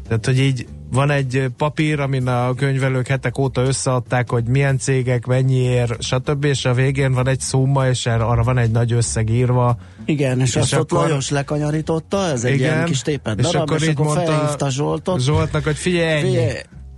Tehát, 0.08 0.26
hogy 0.26 0.40
így 0.40 0.68
van 0.92 1.10
egy 1.12 1.46
papír, 1.58 2.00
amin 2.00 2.28
a 2.28 2.54
könyvelők 2.54 3.08
hetek 3.08 3.38
óta 3.38 3.62
összeadták, 3.62 4.30
hogy 4.30 4.44
milyen 4.46 4.78
cégek, 4.78 5.26
mennyiért, 5.26 6.02
stb. 6.04 6.44
És 6.44 6.66
a 6.66 6.74
végén 6.74 7.12
van 7.14 7.28
egy 7.28 7.40
szumma, 7.40 7.88
és 7.88 8.06
arra 8.06 8.44
van 8.44 8.58
egy 8.58 8.72
nagy 8.72 8.92
összeg 8.92 9.30
írva. 9.30 9.78
Igen, 10.06 10.40
és, 10.40 10.50
És 10.50 10.56
azt 10.56 10.74
ott 10.74 10.92
akkor- 10.92 11.08
Lajos 11.08 11.30
lekanyarította, 11.30 12.26
ez 12.26 12.44
egy 12.44 12.54
Igen, 12.54 12.74
ilyen 12.74 12.86
kis 12.86 13.02
tépet 13.02 13.40
és 13.40 13.46
darab, 13.46 13.62
akkor 13.62 13.82
és 13.82 13.84
így 13.84 13.90
akkor 13.90 14.06
mondta 14.06 14.32
felhívta 14.32 14.70
Zsoltot. 14.70 15.22
Zsoltnak, 15.22 15.64
hogy 15.64 15.78
figyelj, 15.78 16.20
ennyi. 16.20 16.28
Figyelj, 16.30 16.52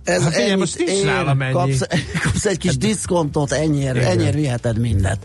ez 0.04 0.22
Hát 0.22 0.32
figyelj, 0.32 0.54
most 0.54 0.78
nincs 0.78 0.90
ér, 0.90 1.04
nálam 1.04 1.42
ennyi. 1.42 1.52
Kapsz, 1.52 1.86
kapsz 2.24 2.46
egy 2.46 2.58
kis 2.58 2.76
diszkontot, 2.76 3.52
ennyiért, 3.52 3.96
ennyiért 3.96 4.34
viheted 4.34 4.78
mindet. 4.78 5.18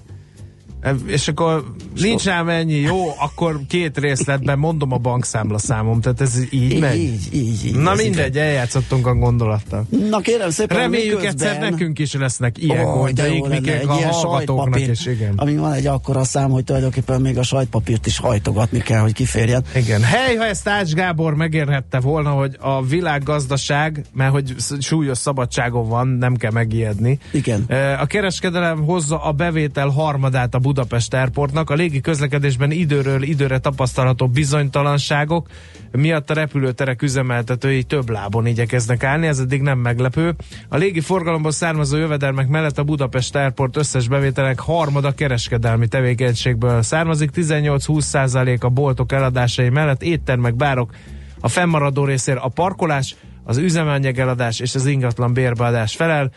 És 1.05 1.27
akkor 1.27 1.63
nincs 1.95 2.23
rám 2.23 2.49
ennyi, 2.49 2.73
jó, 2.75 3.07
akkor 3.19 3.59
két 3.67 3.97
részletben 3.97 4.59
mondom 4.59 4.91
a 4.91 4.97
bankszámla 4.97 5.57
számom, 5.57 6.01
tehát 6.01 6.21
ez 6.21 6.39
így 6.49 6.79
megy. 6.79 6.97
Így, 6.99 7.27
így, 7.33 7.65
így. 7.65 7.75
Na 7.75 7.93
mindegy, 7.93 8.37
eljátszottunk 8.37 9.07
a 9.07 9.13
gondolattal. 9.13 9.85
igen. 9.91 10.07
Na 10.07 10.19
kérem 10.19 10.49
szépen, 10.49 10.77
Reméljük 10.77 11.19
miközben- 11.19 11.47
egyszer 11.47 11.69
nekünk 11.69 11.99
is 11.99 12.13
lesznek 12.13 12.57
ilyen 12.63 12.77
de 12.77 12.83
gondjaik, 12.83 13.45
egy 13.51 13.69
a 13.87 13.93
hallgatóknak 13.93 14.79
is, 14.79 15.05
igen. 15.05 15.33
Ami 15.35 15.55
van 15.55 15.71
egy 15.73 15.87
akkora 15.87 16.23
szám, 16.23 16.49
hogy 16.49 16.63
tulajdonképpen 16.63 17.21
még 17.21 17.37
a 17.37 17.43
sajtpapírt 17.43 18.05
is 18.05 18.17
hajtogatni 18.17 18.79
kell, 18.79 18.99
hogy 18.99 19.13
kiférjen. 19.13 19.63
Igen. 19.75 20.01
Hely, 20.01 20.35
ha 20.35 20.45
ezt 20.45 20.67
Ács 20.67 20.93
Gábor 20.93 21.35
megérhette 21.35 21.99
volna, 21.99 22.29
hogy 22.29 22.57
a 22.59 22.83
világgazdaság, 22.85 24.05
mert 24.13 24.31
hogy 24.31 24.55
súlyos 24.79 25.17
szabadságon 25.17 25.87
van, 25.89 26.07
nem 26.07 26.35
kell 26.35 26.51
megijedni. 26.51 27.19
Igen. 27.31 27.61
A 27.99 28.05
kereskedelem 28.05 28.83
hozza 28.83 29.17
a 29.23 29.31
bevétel 29.31 29.87
harmadát 29.87 30.55
a 30.55 30.59
Budapest 30.73 31.13
Airportnak. 31.13 31.69
A 31.69 31.73
légi 31.73 32.01
közlekedésben 32.01 32.71
időről 32.71 33.23
időre 33.23 33.57
tapasztalható 33.57 34.27
bizonytalanságok 34.27 35.47
miatt 35.91 36.29
a 36.29 36.33
repülőterek 36.33 37.01
üzemeltetői 37.01 37.83
több 37.83 38.09
lábon 38.09 38.45
igyekeznek 38.45 39.03
állni, 39.03 39.27
ez 39.27 39.39
eddig 39.39 39.61
nem 39.61 39.79
meglepő. 39.79 40.35
A 40.69 40.77
légi 40.77 40.99
forgalomból 40.99 41.51
származó 41.51 41.97
jövedelmek 41.97 42.47
mellett 42.47 42.77
a 42.77 42.83
Budapest 42.83 43.35
Airport 43.35 43.77
összes 43.77 44.07
bevételek 44.07 44.59
harmada 44.59 45.11
kereskedelmi 45.11 45.87
tevékenységből 45.87 46.81
származik, 46.81 47.29
18-20% 47.35 48.59
a 48.59 48.69
boltok 48.69 49.11
eladásai 49.11 49.69
mellett 49.69 50.03
éttermek, 50.03 50.55
bárok, 50.55 50.91
a 51.39 51.47
fennmaradó 51.47 52.05
részér 52.05 52.37
a 52.41 52.49
parkolás, 52.49 53.15
az 53.43 53.57
üzemanyag 53.57 54.19
eladás 54.19 54.59
és 54.59 54.75
az 54.75 54.85
ingatlan 54.85 55.33
bérbeadás 55.33 55.95
felel. 55.95 56.31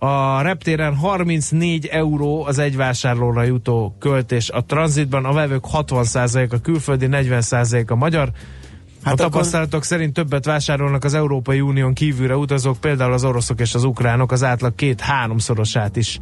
A 0.00 0.42
reptéren 0.42 0.96
34 0.96 1.86
euró 1.86 2.44
az 2.44 2.58
egy 2.58 2.76
vásárlóra 2.76 3.42
jutó 3.42 3.94
költés 3.98 4.50
a 4.50 4.64
tranzitban, 4.64 5.24
a 5.24 5.32
vevők 5.32 5.64
60% 5.72 6.50
a 6.52 6.60
külföldi, 6.60 7.06
40% 7.10 7.90
a 7.90 7.94
magyar. 7.94 8.30
Hát 9.02 9.20
a 9.20 9.24
akkor- 9.24 9.32
tapasztalatok 9.32 9.84
szerint 9.84 10.12
többet 10.12 10.44
vásárolnak 10.44 11.04
az 11.04 11.14
Európai 11.14 11.60
Unión 11.60 11.94
kívülre 11.94 12.36
utazók, 12.36 12.76
például 12.80 13.12
az 13.12 13.24
oroszok 13.24 13.60
és 13.60 13.74
az 13.74 13.84
ukránok 13.84 14.32
az 14.32 14.44
átlag 14.44 14.74
két-háromszorosát 14.74 15.96
is 15.96 16.18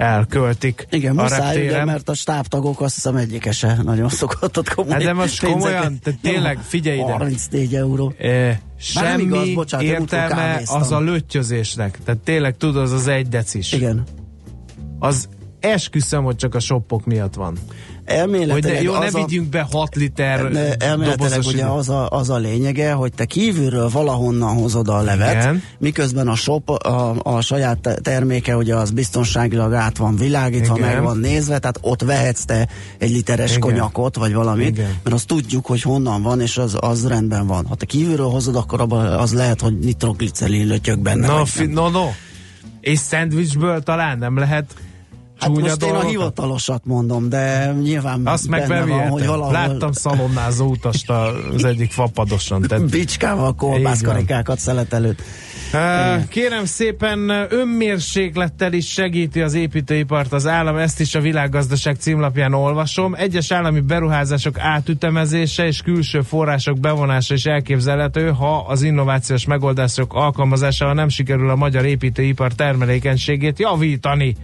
elköltik 0.00 0.86
Igen, 0.90 1.18
a 1.18 1.22
muszáj, 1.22 1.66
ugye, 1.66 1.84
mert 1.84 2.08
a 2.08 2.14
stábtagok 2.14 2.80
azt 2.80 2.94
hiszem 2.94 3.16
egyike 3.16 3.52
se 3.52 3.78
nagyon 3.82 4.08
szokott 4.08 4.58
ott 4.58 4.74
komoly 4.74 4.92
Hát 4.92 5.02
de 5.02 5.12
most 5.12 5.44
komolyan, 5.44 5.98
te 6.02 6.12
tényleg, 6.22 6.58
figyelj 6.58 6.98
ide. 6.98 7.12
34 7.12 7.74
euró. 7.74 8.12
E, 8.18 8.60
semmi 8.78 9.22
igaz, 9.22 9.52
bocsánat, 9.54 9.86
értelme 9.86 10.60
az 10.64 10.92
a 10.92 11.00
löttyözésnek. 11.00 11.98
Tehát 12.04 12.20
tényleg 12.20 12.56
tudod, 12.56 12.82
az 12.82 12.92
az 12.92 13.06
egy 13.06 13.28
decis. 13.28 13.72
Igen. 13.72 14.04
Az 14.98 15.28
esküszöm, 15.60 16.24
hogy 16.24 16.36
csak 16.36 16.54
a 16.54 16.60
shoppok 16.60 17.04
miatt 17.04 17.34
van. 17.34 17.58
Elméletileg 18.04 18.62
Hogy 18.62 18.72
de, 18.72 18.82
jó, 18.82 18.98
ne 18.98 19.10
vigyünk 19.10 19.48
be 19.48 19.66
6 19.70 19.94
liter 19.94 20.40
elméletileg 20.78 21.40
ugye 21.46 21.64
az 21.64 21.88
a, 21.88 22.08
az 22.08 22.30
a 22.30 22.36
lényege, 22.36 22.92
hogy 22.92 23.12
te 23.12 23.24
kívülről 23.24 23.88
valahonnan 23.88 24.54
hozod 24.54 24.88
a 24.88 25.00
levet, 25.00 25.34
Igen. 25.34 25.62
miközben 25.78 26.28
a 26.28 26.34
shop, 26.34 26.68
a, 26.68 27.16
a 27.22 27.40
saját 27.40 27.78
te- 27.78 27.94
terméke 27.94 28.56
ugye 28.56 28.74
az 28.74 28.90
biztonságilag 28.90 29.72
át 29.72 29.96
van 29.96 30.16
világítva, 30.16 30.76
Igen. 30.76 30.88
meg 30.88 31.02
van 31.02 31.18
nézve, 31.18 31.58
tehát 31.58 31.78
ott 31.80 32.02
vehetsz 32.02 32.44
te 32.44 32.68
egy 32.98 33.10
literes 33.10 33.50
Igen. 33.50 33.60
konyakot, 33.60 34.16
vagy 34.16 34.34
valamit, 34.34 34.68
Igen. 34.68 34.98
mert 35.02 35.16
azt 35.16 35.26
tudjuk, 35.26 35.66
hogy 35.66 35.82
honnan 35.82 36.22
van, 36.22 36.40
és 36.40 36.58
az, 36.58 36.76
az 36.80 37.06
rendben 37.06 37.46
van. 37.46 37.66
Ha 37.66 37.74
te 37.74 37.84
kívülről 37.84 38.28
hozod, 38.28 38.56
akkor 38.56 38.80
abban 38.80 39.06
az 39.06 39.34
lehet, 39.34 39.60
hogy 39.60 39.78
nitroglicerin 39.78 40.66
lötyög 40.66 40.98
benne. 40.98 41.26
No, 41.26 41.36
vagy 41.36 41.48
fi, 41.48 41.66
no, 41.66 41.88
no. 41.88 42.08
És 42.80 42.98
szendvicsből 42.98 43.82
talán 43.82 44.18
nem 44.18 44.38
lehet 44.38 44.74
Hát 45.40 45.50
most 45.50 45.64
én 45.64 45.70
a 45.70 45.76
dolgokat? 45.76 46.08
hivatalosat 46.08 46.82
mondom, 46.84 47.28
de 47.28 47.72
nyilván 47.82 48.26
Azt 48.26 48.48
meg 48.48 48.68
benne 48.68 48.84
van, 48.84 49.08
hogy 49.08 49.26
valahol 49.26 49.52
Láttam 49.52 49.92
szalonnázó 49.92 50.66
utast 50.66 51.10
az 51.10 51.64
egyik 51.64 51.90
fapadoson. 51.90 52.62
Tehát 52.62 52.90
bicskával 52.90 53.54
kolbászkarikákat 53.54 54.58
szelet 54.58 54.92
előtt. 54.92 55.22
Uh, 55.72 56.28
Kérem 56.28 56.64
szépen, 56.64 57.46
önmérséklettel 57.48 58.72
is 58.72 58.88
segíti 58.92 59.40
az 59.40 59.54
építőipart 59.54 60.32
az 60.32 60.46
állam, 60.46 60.76
ezt 60.76 61.00
is 61.00 61.14
a 61.14 61.20
világgazdaság 61.20 61.96
címlapján 61.96 62.54
olvasom. 62.54 63.14
Egyes 63.14 63.50
állami 63.50 63.80
beruházások 63.80 64.58
átütemezése 64.58 65.66
és 65.66 65.82
külső 65.82 66.20
források 66.20 66.80
bevonása 66.80 67.34
is 67.34 67.44
elképzelhető, 67.44 68.30
ha 68.30 68.64
az 68.68 68.82
innovációs 68.82 69.46
megoldások 69.46 70.14
alkalmazásával 70.14 70.94
nem 70.94 71.08
sikerül 71.08 71.50
a 71.50 71.56
magyar 71.56 71.84
építőipar 71.84 72.52
termelékenységét 72.52 73.58
javítani. 73.58 74.34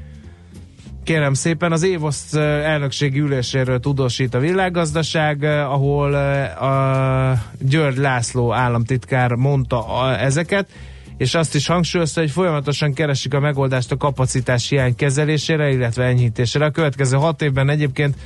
Kérem 1.06 1.34
szépen, 1.34 1.72
az 1.72 1.82
évoszt 1.82 2.36
elnökségi 2.36 3.18
üléséről 3.18 3.80
tudósít 3.80 4.34
a 4.34 4.38
világgazdaság, 4.38 5.42
ahol 5.42 6.14
a 6.54 7.38
György 7.60 7.96
László 7.96 8.52
államtitkár 8.52 9.32
mondta 9.32 9.84
ezeket, 10.18 10.68
és 11.16 11.34
azt 11.34 11.54
is 11.54 11.66
hangsúlyozta, 11.66 12.20
hogy 12.20 12.30
folyamatosan 12.30 12.92
keresik 12.92 13.34
a 13.34 13.40
megoldást 13.40 13.92
a 13.92 13.96
kapacitás 13.96 14.68
hiány 14.68 14.94
kezelésére, 14.94 15.70
illetve 15.70 16.04
enyhítésére. 16.04 16.64
A 16.64 16.70
következő 16.70 17.16
hat 17.16 17.42
évben 17.42 17.68
egyébként 17.68 18.16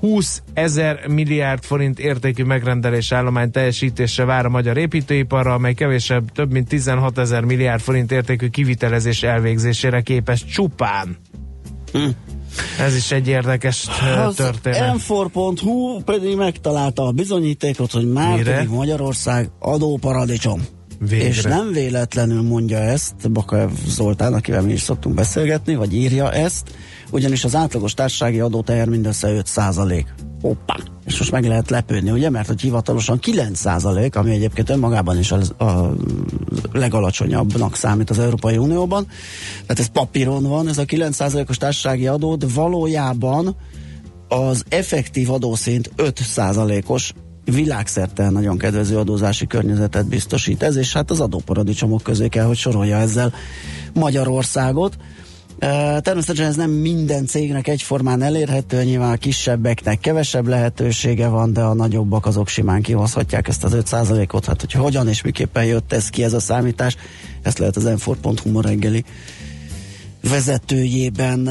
20 0.00 0.42
ezer 0.54 1.06
milliárd 1.06 1.62
forint 1.62 1.98
értékű 1.98 2.44
megrendelés 2.44 3.12
állomány 3.12 3.50
teljesítésre 3.50 4.24
vár 4.24 4.46
a 4.46 4.48
magyar 4.48 4.76
építőiparra, 4.76 5.54
amely 5.54 5.74
kevésebb, 5.74 6.32
több 6.32 6.52
mint 6.52 6.68
16 6.68 7.18
ezer 7.18 7.44
milliárd 7.44 7.80
forint 7.80 8.12
értékű 8.12 8.48
kivitelezés 8.48 9.22
elvégzésére 9.22 10.00
képes 10.00 10.44
csupán. 10.44 11.16
Ez 12.80 12.94
is 12.96 13.10
egy 13.10 13.28
érdekes 13.28 13.86
ö, 14.16 14.20
Az 14.20 14.34
történet. 14.34 14.96
m4.hu 15.08 16.02
pedig 16.04 16.36
megtalálta 16.36 17.02
a 17.06 17.12
bizonyítékot, 17.12 17.92
hogy 17.92 18.12
már 18.12 18.36
Mire? 18.36 18.54
pedig 18.54 18.68
Magyarország 18.68 19.50
adóparadicsom. 19.58 20.62
Végre. 20.98 21.26
És 21.26 21.42
nem 21.42 21.72
véletlenül 21.72 22.42
mondja 22.42 22.78
ezt 22.78 23.30
Bakaev 23.30 23.70
Zoltán, 23.86 24.34
akivel 24.34 24.62
mi 24.62 24.72
is 24.72 24.80
szoktunk 24.80 25.14
beszélgetni, 25.14 25.74
vagy 25.74 25.94
írja 25.94 26.32
ezt, 26.32 26.70
ugyanis 27.14 27.44
az 27.44 27.54
átlagos 27.54 27.94
társasági 27.94 28.40
adóteher 28.40 28.88
mindössze 28.88 29.32
5 29.32 29.46
százalék. 29.46 30.14
Hoppá! 30.40 30.76
És 31.06 31.18
most 31.18 31.30
meg 31.30 31.44
lehet 31.44 31.70
lepődni, 31.70 32.10
ugye? 32.10 32.30
Mert 32.30 32.46
hogy 32.46 32.60
hivatalosan 32.60 33.18
9 33.18 33.58
százalék, 33.58 34.16
ami 34.16 34.30
egyébként 34.30 34.70
önmagában 34.70 35.18
is 35.18 35.32
az, 35.32 35.50
a 35.58 35.94
legalacsonyabbnak 36.72 37.76
számít 37.76 38.10
az 38.10 38.18
Európai 38.18 38.56
Unióban. 38.56 39.06
Tehát 39.52 39.78
ez 39.78 39.86
papíron 39.86 40.42
van, 40.42 40.68
ez 40.68 40.78
a 40.78 40.84
9 40.84 41.14
százalékos 41.14 41.56
társasági 41.56 42.06
adó, 42.06 42.36
de 42.36 42.46
valójában 42.54 43.56
az 44.28 44.64
effektív 44.68 45.30
adószint 45.30 45.90
5 45.96 46.18
százalékos 46.18 47.12
világszerte 47.44 48.30
nagyon 48.30 48.58
kedvező 48.58 48.98
adózási 48.98 49.46
környezetet 49.46 50.08
biztosít 50.08 50.62
ez, 50.62 50.76
és 50.76 50.92
hát 50.92 51.10
az 51.10 51.20
adóparadicsomok 51.20 52.02
közé 52.02 52.28
kell, 52.28 52.46
hogy 52.46 52.56
sorolja 52.56 52.96
ezzel 52.96 53.32
Magyarországot. 53.92 54.96
Természetesen 55.58 56.46
ez 56.46 56.56
nem 56.56 56.70
minden 56.70 57.26
cégnek 57.26 57.68
egyformán 57.68 58.22
elérhető, 58.22 58.82
nyilván 58.82 59.12
a 59.12 59.16
kisebbeknek 59.16 60.00
kevesebb 60.00 60.46
lehetősége 60.46 61.28
van, 61.28 61.52
de 61.52 61.60
a 61.60 61.74
nagyobbak 61.74 62.26
azok 62.26 62.48
simán 62.48 62.82
kihozhatják 62.82 63.48
ezt 63.48 63.64
az 63.64 63.76
5%-ot. 63.76 64.44
Hát, 64.44 64.60
hogy 64.60 64.72
hogyan 64.72 65.08
és 65.08 65.22
miképpen 65.22 65.64
jött 65.64 65.92
ez 65.92 66.08
ki 66.08 66.24
ez 66.24 66.32
a 66.32 66.40
számítás, 66.40 66.96
ezt 67.42 67.58
lehet 67.58 67.76
az 67.76 67.84
m 67.84 68.50
ma 68.50 68.60
reggeli 68.60 69.04
vezetőjében 70.28 71.50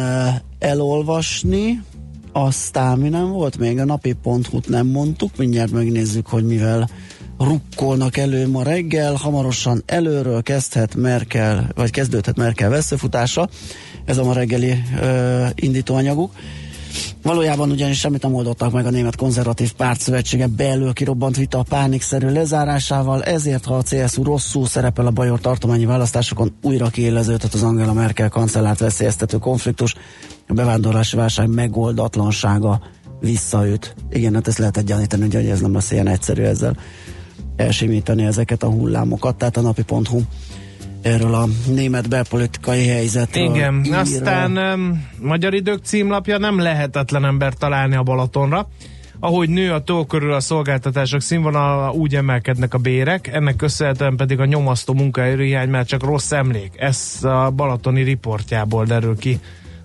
elolvasni. 0.59 1.81
Aztán 2.31 2.97
mi 2.97 3.09
nem 3.09 3.29
volt 3.29 3.57
még, 3.57 3.79
a 3.79 3.85
napi 3.85 4.15
t 4.61 4.67
nem 4.67 4.87
mondtuk, 4.87 5.37
mindjárt 5.37 5.71
megnézzük, 5.71 6.27
hogy 6.27 6.45
mivel 6.45 6.89
rukkolnak 7.37 8.17
elő 8.17 8.47
ma 8.47 8.63
reggel, 8.63 9.13
hamarosan 9.13 9.83
előről 9.85 10.41
kezdhet 10.41 10.95
Merkel, 10.95 11.69
vagy 11.75 11.89
kezdődhet 11.89 12.37
Merkel 12.37 12.69
veszőfutása, 12.69 13.49
ez 14.05 14.17
a 14.17 14.23
ma 14.23 14.33
reggeli 14.33 14.83
ö, 15.01 15.45
indítóanyaguk. 15.55 16.31
Valójában 17.21 17.71
ugyanis 17.71 17.99
semmit 17.99 18.21
nem 18.21 18.33
oldottak 18.33 18.71
meg 18.71 18.85
a 18.85 18.89
német 18.89 19.15
konzervatív 19.15 19.73
pártszövetsége 19.73 20.47
belül 20.47 20.93
kirobbant 20.93 21.35
vita 21.35 21.59
a 21.59 21.63
pánikszerű 21.63 22.27
lezárásával, 22.27 23.23
ezért 23.23 23.65
ha 23.65 23.75
a 23.75 23.83
CSU 23.83 24.23
rosszul 24.23 24.67
szerepel 24.67 25.05
a 25.05 25.11
bajor 25.11 25.39
tartományi 25.39 25.85
választásokon, 25.85 26.53
újra 26.61 26.87
kiéleződhet 26.87 27.53
az 27.53 27.63
Angela 27.63 27.93
Merkel 27.93 28.29
kancellárt 28.29 28.79
veszélyeztető 28.79 29.37
konfliktus, 29.37 29.95
a 30.47 30.53
bevándorlási 30.53 31.15
válság 31.15 31.49
megoldatlansága 31.49 32.81
visszaüt. 33.19 33.95
Igen, 34.09 34.33
hát 34.33 34.47
ezt 34.47 34.57
lehetett 34.57 34.85
gyanítani, 34.85 35.35
hogy 35.35 35.45
ez 35.45 35.59
nem 35.59 35.73
lesz 35.73 35.91
ilyen 35.91 36.07
egyszerű 36.07 36.43
ezzel 36.43 36.77
elsimítani 37.55 38.23
ezeket 38.23 38.63
a 38.63 38.69
hullámokat, 38.69 39.35
tehát 39.35 39.57
a 39.57 39.61
napi.hu 39.61 40.21
erről 41.01 41.33
a 41.33 41.45
német 41.67 42.09
belpolitikai 42.09 42.87
helyzetről 42.87 43.55
Igen, 43.55 43.81
ír. 43.85 43.93
aztán 43.93 44.57
um, 44.57 45.07
Magyar 45.21 45.53
Idők 45.53 45.83
címlapja 45.83 46.37
nem 46.37 46.59
lehetetlen 46.59 47.25
ember 47.25 47.53
találni 47.53 47.95
a 47.95 48.03
Balatonra. 48.03 48.67
Ahogy 49.19 49.49
nő 49.49 49.71
a 49.71 49.83
tó 49.83 50.05
körül 50.05 50.33
a 50.33 50.39
szolgáltatások 50.39 51.21
színvonala, 51.21 51.91
úgy 51.91 52.15
emelkednek 52.15 52.73
a 52.73 52.77
bérek, 52.77 53.27
ennek 53.27 53.55
köszönhetően 53.55 54.15
pedig 54.15 54.39
a 54.39 54.45
nyomasztó 54.45 54.93
munkaerőhiány 54.93 55.69
már 55.69 55.85
csak 55.85 56.03
rossz 56.03 56.31
emlék. 56.31 56.71
Ez 56.75 57.19
a 57.21 57.51
balatoni 57.55 58.01
riportjából 58.01 58.85
derül 58.85 59.17
ki 59.17 59.39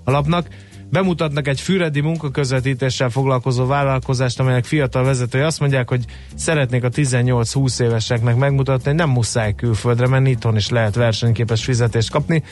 a 0.04 0.11
lapnak. 0.11 0.48
Bemutatnak 0.90 1.48
egy 1.48 1.61
füredi 1.61 2.01
munkaközvetítéssel 2.01 3.09
foglalkozó 3.11 3.66
vállalkozást, 3.66 4.40
amelynek 4.40 4.64
fiatal 4.64 5.05
vezetői 5.05 5.40
azt 5.40 5.61
mondják, 5.61 5.88
hogy 5.88 6.05
szeretnék 6.35 6.85
a 6.85 6.88
18-20 6.88 7.81
éveseknek 7.81 8.37
megmutatni, 8.37 8.85
hogy 8.85 8.94
nem 8.94 9.11
muszáj 9.11 9.55
külföldre 9.55 10.07
menni, 10.07 10.31
itthon 10.31 10.57
is 10.57 10.68
lehet 10.68 10.94
versenyképes 10.94 11.64
fizetést 11.64 12.11
kapni. 12.11 12.42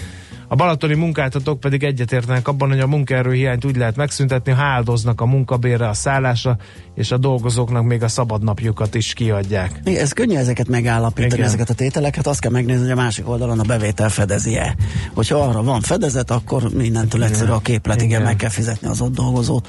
A 0.49 0.55
balatoni 0.55 0.95
munkáltatók 0.95 1.61
pedig 1.61 1.85
egyetértenek 1.85 2.49
abban, 2.49 2.69
hogy 2.69 2.81
a 2.81 2.87
munkaerőhiányt 2.87 3.65
úgy 3.65 3.77
lehet 3.77 3.97
megszüntetni, 3.97 4.53
ha 4.53 4.63
áldoznak 4.63 5.21
a 5.21 5.27
munkabérre, 5.27 5.89
a 5.89 5.93
szállásra, 5.93 6.57
és 6.95 7.11
a 7.11 7.17
dolgozóknak 7.17 7.85
még 7.85 8.03
a 8.03 8.09
szabadnapjukat 8.09 8.95
is 8.95 9.13
kiadják. 9.13 9.81
Igen, 9.85 10.01
Ez 10.01 10.13
könnyű 10.13 10.37
ezeket 10.37 10.69
megállapítani, 10.69 11.35
Igen. 11.35 11.47
ezeket 11.47 11.71
a 11.71 11.75
tételeket, 11.75 12.27
azt 12.27 12.41
kell 12.41 12.51
megnézni, 12.51 12.83
hogy 12.83 12.93
a 12.99 13.03
másik 13.03 13.29
oldalon 13.29 13.61
a 13.61 13.65
bevétel 13.65 14.09
fedezi-e. 14.09 14.77
Hogyha 15.15 15.39
arra 15.39 15.63
van 15.63 15.81
fedezet, 15.81 16.31
akkor 16.31 16.71
mindentől 16.75 17.25
egyszerű 17.25 17.51
a 17.51 17.61
képlet, 17.61 17.97
igen, 17.97 18.09
Igen. 18.09 18.23
meg 18.23 18.37
kell 18.37 18.51
fizetni 18.51 18.89
az 18.89 19.01
ott 19.01 19.15
dolgozót. 19.15 19.69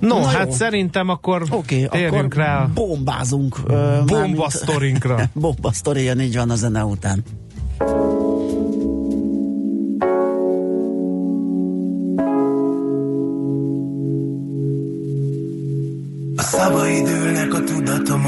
No, 0.00 0.18
Na 0.18 0.26
hát 0.26 0.46
jó. 0.46 0.52
szerintem 0.52 1.08
akkor 1.08 1.42
okay, 1.50 1.86
térjünk 1.90 2.14
akkor 2.14 2.32
rá 2.32 2.68
bombázunk. 2.74 3.60
bombasztorinkra. 4.06 5.30
Bomba 5.32 5.72
sztoria, 5.72 6.14
így 6.20 6.36
van 6.36 6.50
a 6.50 6.54
zene 6.54 6.84
után. 6.84 7.24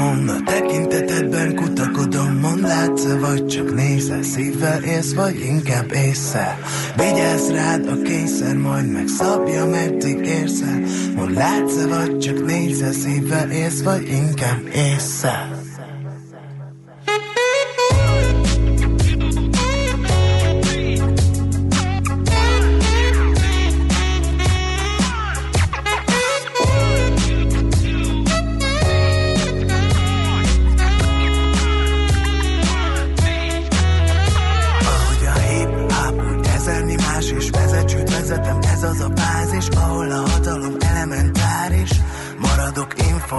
Tudatomon, 0.01 0.29
a 0.29 0.43
tekintetedben 0.45 1.55
kutakodom, 1.55 2.37
mond 2.39 2.61
látsz 2.61 3.05
vagy 3.19 3.45
csak 3.45 3.75
nézel, 3.75 4.23
szívvel 4.23 4.83
élsz, 4.83 5.13
vagy 5.13 5.39
inkább 5.39 5.91
észre. 5.91 6.59
Vigyázz 6.95 7.49
rád 7.49 7.87
a 7.87 8.01
kényszer, 8.01 8.55
majd 8.55 8.91
megszabja, 8.91 9.65
meddig 9.65 10.25
érsz 10.25 10.61
el. 10.61 10.81
Mond 11.15 11.33
látsz 11.33 11.83
vagy 11.89 12.19
csak 12.19 12.45
nézel, 12.45 12.91
szívvel 12.91 13.51
élsz, 13.51 13.81
vagy 13.81 14.09
inkább 14.09 14.61
észre. 14.73 15.60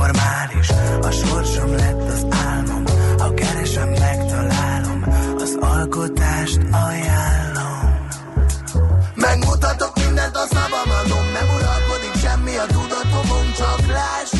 Informális, 0.02 0.68
a 1.02 1.10
sorsom 1.10 1.74
lett 1.76 2.08
az 2.08 2.26
álmom, 2.46 2.84
ha 3.18 3.34
keresem, 3.34 3.88
megtalálom, 3.88 5.04
az 5.38 5.56
alkotást 5.60 6.60
ajánlom. 6.70 8.08
Megmutatok 9.14 9.92
mindent 10.04 10.36
a 10.36 10.46
szabamadom, 10.50 11.26
nem 11.32 11.48
uralkodik 11.56 12.14
semmi 12.22 12.56
a 12.56 12.66
tudatomon, 12.66 13.52
csak 13.56 13.86
láss. 13.86 14.32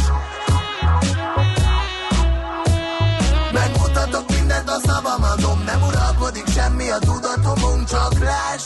Megmutatok 3.53 4.29
mindent 4.31 4.69
a 4.69 4.79
szabamadom, 4.87 5.63
nem 5.65 5.83
uralkodik 5.83 6.49
semmi 6.49 6.91
a 6.91 6.99
tudatomon, 6.99 7.85
csak 7.85 8.19
láss. 8.19 8.65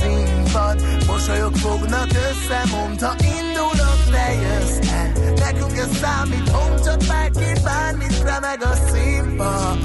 Színpad. 0.00 1.04
Mosolyok 1.06 1.56
fognak 1.56 2.08
össze, 2.12 2.62
mondta 2.76 3.14
indulok, 3.20 4.00
te 4.10 4.32
jössz 4.32 4.90
el. 4.92 5.12
Nekünk 5.34 5.78
ez 5.78 5.96
számít, 6.00 6.52
mondhat 6.52 7.06
bárki 7.06 7.60
bármit, 7.64 8.22
remeg 8.22 8.62
a 8.62 8.74
színpad. 8.90 9.78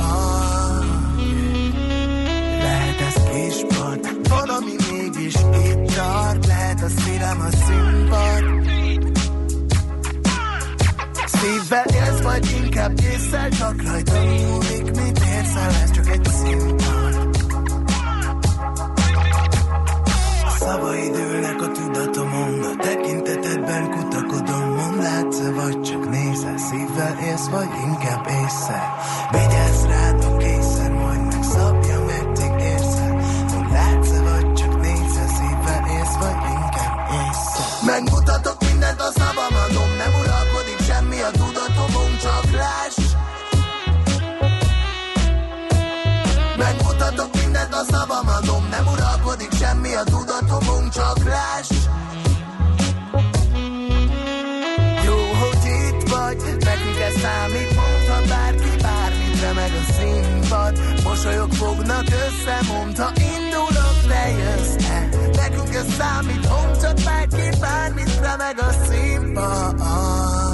Lehet 2.61 2.99
ez 3.07 3.21
kispad, 3.31 4.29
van, 4.29 4.49
ami 4.49 4.75
mégis 4.91 5.33
itt 5.33 5.95
tart, 5.95 6.45
lehet 6.45 6.81
a 6.81 6.87
szívem 7.01 7.39
a 7.39 7.49
színpad. 7.65 8.43
Szívvel 11.25 11.85
élsz, 11.85 12.21
vagy 12.21 12.61
inkább 12.63 12.99
észszel, 12.99 13.49
csak 13.49 13.81
rajta 13.83 14.19
múlik, 14.19 14.83
mit 14.83 15.19
érsz 15.19 15.55
el, 15.55 15.69
ez 15.83 15.91
csak 15.91 16.09
egy 16.09 16.25
színpad. 16.25 16.94
Szavaid 20.65 21.15
ülnek 21.15 21.61
a 21.61 21.71
tudatomon, 21.71 22.63
a 22.63 22.75
tekintetedben 22.81 23.89
kutakodom, 23.89 24.69
mond 24.69 25.01
látsz 25.01 25.39
vagy 25.55 25.81
csak 25.81 26.09
nézel, 26.09 26.57
szívvel 26.57 27.17
élsz, 27.23 27.47
vagy 27.47 27.69
inkább 27.85 28.27
észre. 28.27 28.81
Vigyázz 29.31 29.83
rád 29.85 30.23
a 30.23 30.37
kényszer, 30.37 30.91
majd 30.91 31.21
megszabja, 31.25 31.99
meddig 32.05 32.53
érsz. 32.71 32.99
Mond 33.53 33.71
látsz 33.71 34.17
vagy 34.27 34.53
csak 34.53 34.81
nézel, 34.81 35.27
szívvel 35.27 35.83
élsz, 35.97 36.15
vagy 36.19 36.41
inkább 36.59 36.97
észre. 37.21 37.63
Megmutatok 37.85 38.44
Mosolyok 61.25 61.53
fognak 61.53 62.03
össze, 62.03 62.59
mondta 62.73 63.11
indulok, 63.15 63.97
te 64.07 64.29
jössz 64.29 64.89
el. 64.89 65.09
Nekünk 65.35 65.73
ez 65.75 65.93
számít, 65.97 66.49
mondhat 66.49 67.03
bárki 67.03 67.57
bármit, 67.59 68.19
remeg 68.21 68.59
a 68.59 68.71
színpad. 68.87 70.44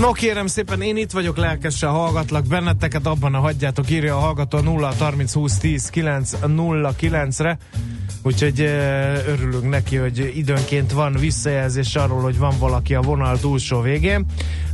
No 0.00 0.12
kérem 0.12 0.46
szépen, 0.46 0.82
én 0.82 0.96
itt 0.96 1.10
vagyok, 1.10 1.36
lelkesen 1.36 1.90
hallgatlak 1.90 2.46
benneteket, 2.46 3.06
abban 3.06 3.34
a 3.34 3.38
hagyjátok, 3.38 3.90
írja 3.90 4.16
a 4.16 4.20
hallgató 4.20 4.58
0 4.58 4.92
30 4.98 5.32
20 5.32 5.58
10 5.58 5.88
9 5.90 6.32
0 6.46 6.94
9-re. 7.00 7.58
Úgyhogy 8.22 8.60
eh, 8.60 9.26
örülünk 9.26 9.68
neki, 9.68 9.96
hogy 9.96 10.32
időnként 10.36 10.92
van 10.92 11.12
visszajelzés 11.12 11.96
arról, 11.96 12.20
hogy 12.20 12.38
van 12.38 12.54
valaki 12.58 12.94
a 12.94 13.00
vonal 13.00 13.38
túlsó 13.38 13.80
végén. 13.80 14.26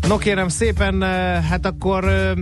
No 0.08 0.18
kérem 0.18 0.48
szépen, 0.48 1.02
eh, 1.02 1.44
hát 1.44 1.66
akkor 1.66 2.08
eh, 2.08 2.32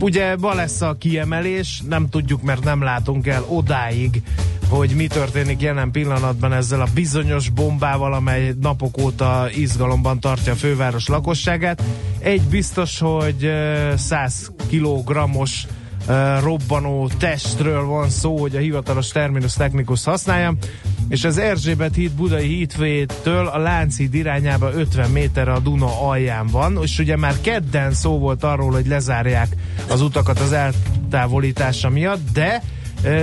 ugye 0.00 0.36
ma 0.36 0.54
lesz 0.54 0.80
a 0.80 0.96
kiemelés, 0.98 1.82
nem 1.88 2.08
tudjuk, 2.08 2.42
mert 2.42 2.64
nem 2.64 2.82
látunk 2.82 3.26
el 3.26 3.44
odáig 3.48 4.22
hogy 4.68 4.90
mi 4.90 5.06
történik 5.06 5.60
jelen 5.60 5.90
pillanatban 5.90 6.52
ezzel 6.52 6.80
a 6.80 6.86
bizonyos 6.94 7.48
bombával, 7.48 8.12
amely 8.12 8.54
napok 8.60 8.98
óta 9.02 9.48
izgalomban 9.54 10.20
tartja 10.20 10.52
a 10.52 10.56
főváros 10.56 11.08
lakosságát. 11.08 11.82
Egy 12.18 12.42
biztos, 12.42 12.98
hogy 12.98 13.44
ö, 13.44 13.92
100 13.96 14.52
kilogrammos 14.68 15.66
robbanó 16.42 17.10
testről 17.18 17.84
van 17.84 18.08
szó, 18.10 18.38
hogy 18.38 18.56
a 18.56 18.58
hivatalos 18.58 19.08
terminus 19.08 19.52
technikus 19.52 20.04
használja, 20.04 20.54
és 21.08 21.24
az 21.24 21.38
Erzsébet 21.38 21.94
híd 21.94 22.12
budai 22.12 22.46
hídfőjétől 22.46 23.46
a 23.46 23.58
Lánchíd 23.58 24.14
irányába 24.14 24.72
50 24.72 25.10
méterre 25.10 25.52
a 25.52 25.58
Duna 25.58 26.08
alján 26.08 26.46
van, 26.46 26.78
és 26.82 26.98
ugye 26.98 27.16
már 27.16 27.40
kedden 27.40 27.92
szó 27.92 28.18
volt 28.18 28.44
arról, 28.44 28.70
hogy 28.70 28.86
lezárják 28.86 29.48
az 29.88 30.00
utakat 30.00 30.40
az 30.40 30.52
eltávolítása 30.52 31.88
miatt, 31.88 32.32
de 32.32 32.62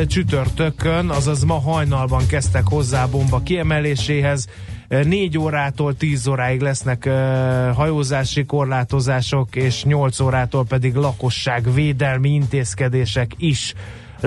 csütörtökön, 0.08 1.10
azaz 1.10 1.44
ma 1.44 1.60
hajnalban 1.60 2.28
kezdtek 2.28 2.68
hozzá 2.68 3.04
a 3.04 3.10
bomba 3.10 3.40
kiemeléséhez, 3.40 4.48
4 4.88 5.38
órától 5.38 5.96
10 5.96 6.28
óráig 6.28 6.62
lesznek 6.62 7.04
uh, 7.06 7.14
hajózási 7.76 8.46
korlátozások, 8.46 9.56
és 9.56 9.84
8 9.84 10.20
órától 10.20 10.66
pedig 10.66 10.96
lakosságvédelmi 10.96 12.30
intézkedések 12.30 13.32
is 13.38 13.74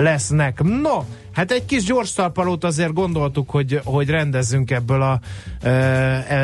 lesznek. 0.01 0.63
No, 0.63 1.03
hát 1.31 1.51
egy 1.51 1.65
kis 1.65 1.83
gyors 1.83 2.13
talpalót 2.13 2.63
azért 2.63 2.93
gondoltuk, 2.93 3.49
hogy, 3.49 3.81
hogy 3.83 4.09
rendezzünk 4.09 4.71
ebből 4.71 5.01
a 5.01 5.19
e, 5.61 5.69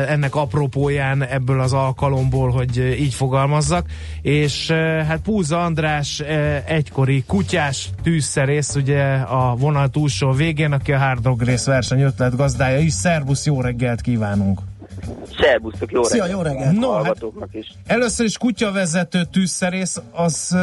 ennek 0.08 0.34
apropóján, 0.34 1.22
ebből 1.22 1.60
az 1.60 1.72
alkalomból, 1.72 2.50
hogy 2.50 2.96
így 3.00 3.14
fogalmazzak, 3.14 3.86
és 4.22 4.70
e, 4.70 4.74
hát 5.04 5.20
Púza 5.20 5.64
András 5.64 6.20
e, 6.20 6.62
egykori 6.66 7.24
kutyás 7.26 7.90
tűzszerész, 8.02 8.74
ugye 8.74 9.02
a 9.14 9.54
vonal 9.54 9.88
túlsó 9.88 10.32
végén, 10.32 10.72
aki 10.72 10.92
a 10.92 10.98
Hard 10.98 11.22
Dog 11.22 11.42
Race 11.42 11.70
verseny 11.70 12.00
ötlet 12.00 12.36
gazdája 12.36 12.78
is. 12.78 12.92
Szervusz, 12.92 13.46
jó 13.46 13.60
reggelt 13.60 14.00
kívánunk! 14.00 14.60
Szerbusztok, 15.40 15.92
jó 15.92 16.02
Szia, 16.02 16.24
reggelt! 16.24 16.38
jó 16.38 16.52
reggelt! 16.52 16.78
No, 16.78 16.92
hát 16.92 17.24
is. 17.52 17.72
Először 17.86 18.26
is 18.26 18.38
kutyavezető 18.38 19.24
tűzszerész, 19.24 20.00
az 20.12 20.56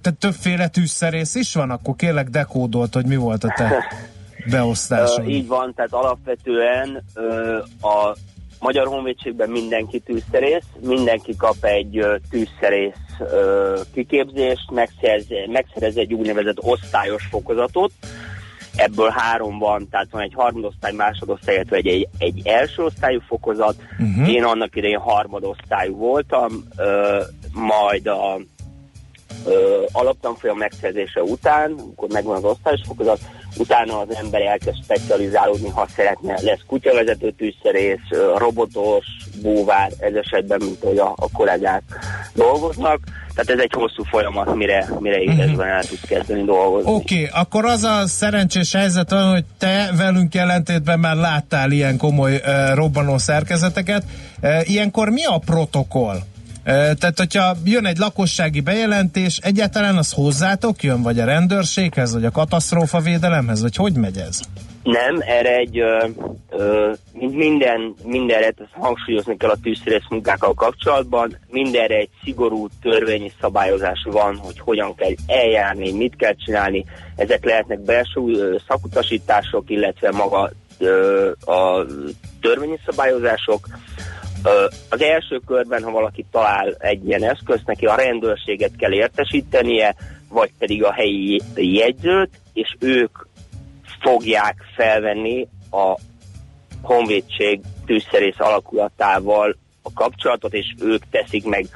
tehát 0.00 0.18
többféle 0.18 0.68
tűzszerész 0.68 1.34
is 1.34 1.54
van? 1.54 1.70
Akkor 1.70 1.96
kérlek 1.96 2.28
dekódolt, 2.28 2.94
hogy 2.94 3.06
mi 3.06 3.16
volt 3.16 3.44
a 3.44 3.54
te 3.56 3.84
beosztásod. 4.50 5.24
Ö, 5.24 5.28
így 5.28 5.46
van, 5.46 5.74
tehát 5.74 5.92
alapvetően 5.92 7.02
ö, 7.14 7.56
a 7.80 8.16
Magyar 8.60 8.86
Honvédségben 8.86 9.50
mindenki 9.50 10.00
tűzszerész, 10.00 10.64
mindenki 10.80 11.36
kap 11.36 11.64
egy 11.64 11.98
ö, 11.98 12.16
tűzszerész 12.30 12.94
ö, 13.18 13.80
kiképzést, 13.94 14.70
megszerz, 14.70 15.26
megszerez 15.46 15.96
egy 15.96 16.14
úgynevezett 16.14 16.62
osztályos 16.62 17.26
fokozatot, 17.30 17.92
ebből 18.76 19.08
három 19.08 19.58
van, 19.58 19.88
tehát 19.90 20.08
van 20.10 20.22
egy 20.22 20.34
harmadosztály, 20.34 20.92
másodosztály, 20.92 21.54
illetve 21.54 21.76
egy, 21.76 21.86
egy, 21.86 22.08
egy 22.18 22.40
első 22.44 22.82
osztályú 22.82 23.20
fokozat. 23.20 23.76
Uh-huh. 23.98 24.28
Én 24.28 24.44
annak 24.44 24.76
idején 24.76 24.98
harmadosztályú 24.98 25.96
voltam, 25.96 26.64
ö, 26.76 27.20
majd 27.52 28.06
a 28.06 28.38
ö, 29.46 29.84
alaptanfolyam 29.92 30.56
megszerzése 30.56 31.22
után, 31.22 31.74
amikor 31.78 32.08
megvan 32.08 32.36
az 32.36 32.44
osztályos 32.44 32.80
fokozat, 32.86 33.18
utána 33.58 33.98
az 33.98 34.14
ember 34.14 34.42
elkezd 34.42 34.82
specializálódni, 34.82 35.68
ha 35.68 35.86
szeretne, 35.96 36.40
lesz 36.42 36.60
kutyavezető 36.66 37.30
tűzszerész, 37.30 38.08
robotos, 38.36 39.06
búvár, 39.42 39.92
ez 39.98 40.14
esetben, 40.14 40.60
mint 40.64 40.82
hogy 40.82 40.98
a, 40.98 41.14
a 41.16 41.28
kollégák 41.32 41.82
dolgoznak. 42.34 43.00
Tehát 43.34 43.50
ez 43.50 43.58
egy 43.58 43.72
hosszú 43.72 44.02
folyamat, 44.02 44.54
mire, 44.54 44.88
mire 44.98 45.18
élesben 45.18 45.68
el 45.68 45.84
tudsz 45.84 46.06
kezdeni 46.06 46.44
dolgozni. 46.44 46.92
Oké, 46.92 47.14
okay, 47.14 47.40
akkor 47.42 47.64
az 47.64 47.84
a 47.84 48.06
szerencsés 48.06 48.72
helyzet 48.72 49.10
van, 49.10 49.30
hogy 49.30 49.44
te 49.58 49.90
velünk 49.96 50.34
ellentétben 50.34 50.98
már 50.98 51.16
láttál 51.16 51.70
ilyen 51.70 51.96
komoly 51.96 52.34
uh, 52.34 52.74
robbanó 52.74 53.18
szerkezeteket. 53.18 54.02
Uh, 54.42 54.70
ilyenkor 54.70 55.08
mi 55.08 55.24
a 55.24 55.38
protokoll? 55.38 56.18
Tehát, 56.66 57.14
hogyha 57.16 57.56
jön 57.64 57.86
egy 57.86 57.98
lakossági 57.98 58.60
bejelentés, 58.60 59.38
egyáltalán 59.38 59.96
az 59.96 60.12
hozzátok 60.12 60.82
jön, 60.82 61.02
vagy 61.02 61.18
a 61.18 61.24
rendőrséghez, 61.24 62.12
vagy 62.12 62.24
a 62.24 62.30
katasztrófa 62.30 63.00
védelemhez, 63.00 63.62
vagy 63.62 63.76
hogy 63.76 63.92
megy 63.92 64.16
ez? 64.16 64.40
Nem, 64.82 65.20
erre 65.20 65.56
egy, 65.56 65.78
ö, 65.78 66.06
ö, 66.50 66.92
minden, 67.18 67.94
mindenre, 68.04 68.46
ezt 68.46 68.68
hangsúlyozni 68.70 69.36
kell 69.36 69.50
a 69.50 69.56
tűzszerész 69.62 70.08
munkákkal 70.08 70.54
kapcsolatban, 70.54 71.38
mindenre 71.48 71.94
egy 71.94 72.08
szigorú 72.24 72.68
törvényi 72.82 73.32
szabályozás 73.40 74.06
van, 74.10 74.36
hogy 74.36 74.58
hogyan 74.58 74.94
kell 74.94 75.10
eljárni, 75.26 75.92
mit 75.92 76.16
kell 76.16 76.34
csinálni. 76.34 76.84
Ezek 77.16 77.44
lehetnek 77.44 77.80
belső 77.80 78.60
szakutasítások, 78.68 79.70
illetve 79.70 80.10
maga 80.10 80.50
ö, 80.78 81.30
a 81.44 81.86
törvényi 82.40 82.78
szabályozások. 82.86 83.68
Az 84.90 85.02
első 85.02 85.40
körben, 85.46 85.82
ha 85.82 85.90
valaki 85.90 86.24
talál 86.30 86.74
egy 86.78 87.06
ilyen 87.06 87.22
eszközt, 87.22 87.66
neki 87.66 87.86
a 87.86 87.94
rendőrséget 87.94 88.76
kell 88.76 88.92
értesítenie, 88.92 89.94
vagy 90.28 90.50
pedig 90.58 90.84
a 90.84 90.92
helyi 90.92 91.40
jegyzőt, 91.54 92.30
és 92.52 92.76
ők 92.78 93.26
fogják 94.00 94.56
felvenni 94.76 95.48
a 95.70 95.98
honvédség 96.82 97.60
tűzszerész 97.86 98.38
alakulatával 98.38 99.56
a 99.82 99.92
kapcsolatot, 99.92 100.52
és 100.54 100.74
ők 100.80 101.02
teszik 101.10 101.44
meg 101.44 101.66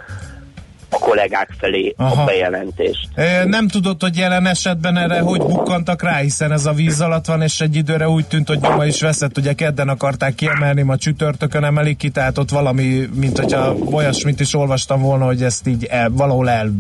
a 0.91 0.99
kollégák 0.99 1.51
felé 1.59 1.95
Aha. 1.97 2.23
a 2.23 2.25
bejelentést. 2.25 3.09
Nem 3.45 3.69
tudod, 3.69 4.01
hogy 4.01 4.17
jelen 4.17 4.47
esetben 4.47 4.97
erre 4.97 5.21
hogy 5.21 5.39
bukkantak 5.39 6.03
rá, 6.03 6.17
hiszen 6.17 6.53
ez 6.53 6.67
a 6.67 6.73
víz 6.73 7.01
alatt 7.01 7.27
van, 7.27 7.43
és 7.43 7.61
egy 7.61 7.77
időre 7.77 8.09
úgy 8.09 8.27
tűnt, 8.27 8.49
hogy 8.49 8.61
nyoma 8.61 8.87
is 8.87 9.01
veszett, 9.01 9.39
ugye 9.39 9.53
kedden 9.53 9.89
akarták 9.89 10.35
kiemelni, 10.35 10.83
ma 10.83 10.97
csütörtökön 10.97 11.65
emelik 11.65 11.97
ki, 11.97 12.11
tehát 12.11 12.39
ott 12.39 12.51
valami, 12.51 13.09
mint 13.15 13.39
hogyha 13.39 13.75
olyasmit 13.75 14.41
is 14.41 14.55
olvastam 14.55 15.03
volna, 15.03 15.25
hogy 15.25 15.43
ezt 15.43 15.67
így 15.67 15.85
el, 15.85 16.11
valahol 16.11 16.51
el 16.51 16.73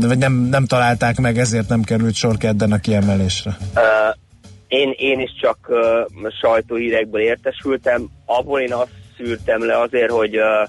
vagy 0.00 0.18
nem, 0.18 0.32
nem 0.32 0.66
találták 0.66 1.20
meg, 1.20 1.38
ezért 1.38 1.68
nem 1.68 1.82
került 1.82 2.14
sor 2.14 2.36
kedden 2.36 2.72
a 2.72 2.78
kiemelésre. 2.78 3.56
Ö, 3.74 3.80
én, 4.68 4.94
én 4.96 5.20
is 5.20 5.30
csak 5.40 5.58
uh, 5.68 6.30
sajtóhírekből 6.40 7.20
értesültem, 7.20 8.08
abból 8.24 8.60
én 8.60 8.72
azt 8.72 8.90
szűrtem 9.16 9.66
le 9.66 9.80
azért, 9.80 10.10
hogy 10.10 10.36
uh, 10.36 10.68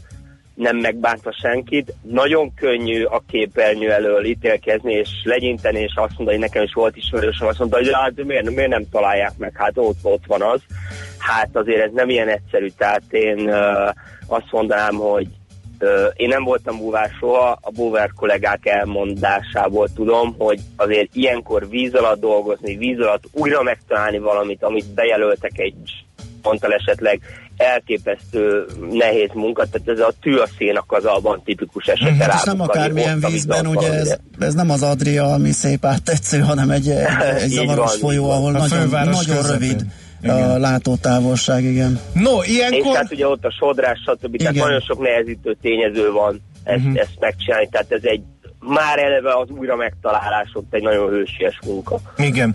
nem 0.57 0.77
megbántva 0.77 1.31
senkit. 1.31 1.93
Nagyon 2.01 2.53
könnyű 2.53 3.03
a 3.03 3.23
képernyő 3.27 3.91
elől 3.91 4.25
ítélkezni, 4.25 4.93
és 4.93 5.09
legyinteni, 5.23 5.79
és 5.79 5.93
azt 5.95 6.17
mondani, 6.17 6.37
nekem 6.37 6.63
is 6.63 6.73
volt 6.73 6.95
ismerősöm, 6.95 7.47
azt 7.47 7.59
mondta, 7.59 7.77
hogy 7.77 7.89
hát 7.93 8.23
miért, 8.23 8.49
miért 8.49 8.69
nem 8.69 8.89
találják 8.91 9.37
meg, 9.37 9.51
hát 9.55 9.71
ott, 9.75 9.99
ott 10.01 10.23
van 10.27 10.41
az. 10.41 10.61
Hát 11.17 11.49
azért 11.53 11.81
ez 11.81 11.91
nem 11.93 12.09
ilyen 12.09 12.27
egyszerű, 12.27 12.67
tehát 12.77 13.03
én 13.09 13.39
uh, 13.39 13.89
azt 14.27 14.51
mondanám, 14.51 14.95
hogy 14.95 15.27
Ö, 15.79 16.07
Én 16.15 16.27
nem 16.27 16.43
voltam 16.43 16.77
búvár 16.77 17.11
soha, 17.19 17.57
a 17.61 17.71
búvár 17.71 18.11
kollégák 18.15 18.65
elmondásából 18.65 19.87
tudom, 19.95 20.35
hogy 20.37 20.59
azért 20.75 21.15
ilyenkor 21.15 21.69
víz 21.69 21.93
alatt 21.93 22.19
dolgozni, 22.19 22.75
víz 22.75 22.99
alatt 22.99 23.23
újra 23.31 23.63
megtalálni 23.63 24.17
valamit, 24.19 24.63
amit 24.63 24.93
bejelöltek 24.93 25.59
egy 25.59 26.05
ponttal 26.41 26.73
esetleg 26.73 27.21
elképesztő 27.57 28.65
nehéz 28.91 29.29
munka, 29.33 29.65
tehát 29.71 29.87
ez 29.99 29.99
a 29.99 30.13
tű 30.21 30.35
a 30.35 30.47
szénak 30.57 30.91
az 30.91 31.05
abban 31.05 31.41
tipikus 31.45 31.85
esete 31.85 32.23
Hát 32.23 32.33
és 32.39 32.43
nem 32.43 32.61
akármilyen 32.61 33.19
vízben, 33.29 33.67
ugye 33.67 33.93
ez, 33.93 34.17
ez 34.39 34.53
nem 34.53 34.69
az 34.69 34.81
Adria, 34.83 35.25
ami 35.33 35.51
szép 35.51 35.85
áttetsző, 35.85 36.39
hanem 36.39 36.69
egy, 36.69 36.89
egy, 37.43 37.49
zavaros 37.49 37.91
van, 37.91 37.99
folyó, 37.99 38.29
ahol 38.31 38.55
A 38.55 38.57
nagyon, 38.57 38.87
nagyon 38.89 39.13
közepén. 39.35 39.51
rövid 39.51 39.85
Igen. 40.23 40.49
a 40.49 40.57
látótávolság, 40.57 41.63
igen. 41.63 41.99
No, 42.13 42.41
És 42.41 42.49
ilyenkor... 42.49 42.95
hát 42.95 43.11
ugye 43.11 43.27
ott 43.27 43.43
a 43.45 43.51
sodrás, 43.59 43.99
stb. 43.99 44.37
Tehát 44.37 44.53
Igen. 44.53 44.65
nagyon 44.67 44.79
sok 44.81 44.99
nehezítő 44.99 45.57
tényező 45.61 46.11
van 46.11 46.41
ezt, 46.63 46.83
Mhm. 46.83 46.95
ezt 46.97 47.17
megcsinálni, 47.19 47.67
tehát 47.71 47.91
ez 47.91 48.03
egy 48.03 48.21
már 48.59 48.99
eleve 48.99 49.37
az 49.37 49.49
újra 49.49 49.75
megtalálás 49.75 50.49
ott 50.53 50.73
egy 50.73 50.81
nagyon 50.81 51.09
hősies 51.09 51.59
munka. 51.65 51.99
Igen. 52.17 52.53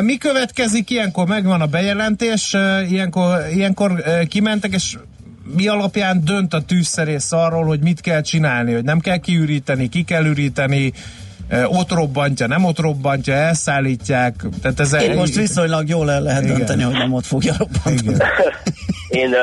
Mi 0.00 0.16
következik 0.16 0.90
ilyenkor? 0.90 1.26
Megvan 1.26 1.60
a 1.60 1.66
bejelentés, 1.66 2.56
ilyenkor, 2.88 3.38
ilyenkor 3.54 4.02
kimentek, 4.28 4.72
és 4.72 4.96
mi 5.56 5.68
alapján 5.68 6.24
dönt 6.24 6.54
a 6.54 6.62
tűzszerész 6.62 7.32
arról, 7.32 7.64
hogy 7.64 7.80
mit 7.80 8.00
kell 8.00 8.20
csinálni, 8.20 8.72
hogy 8.72 8.84
nem 8.84 9.00
kell 9.00 9.16
kiüríteni, 9.16 9.88
ki 9.88 10.02
kell 10.02 10.24
üríteni, 10.24 10.92
ott 11.66 11.92
robbantja, 11.92 12.46
nem 12.46 12.64
ott 12.64 12.78
robbantja, 12.78 13.34
elszállítják. 13.34 14.34
Tehát 14.62 14.80
ez 14.80 14.92
Én 14.92 15.14
most 15.14 15.34
viszonylag 15.34 15.88
jól 15.88 16.10
el 16.10 16.22
lehet 16.22 16.42
Igen. 16.42 16.56
dönteni, 16.56 16.82
hogy 16.82 16.96
nem 16.96 17.12
ott 17.12 17.26
fogja 17.26 17.54
robbantani. 17.58 18.14
Igen. 18.14 18.22
Én, 19.08 19.34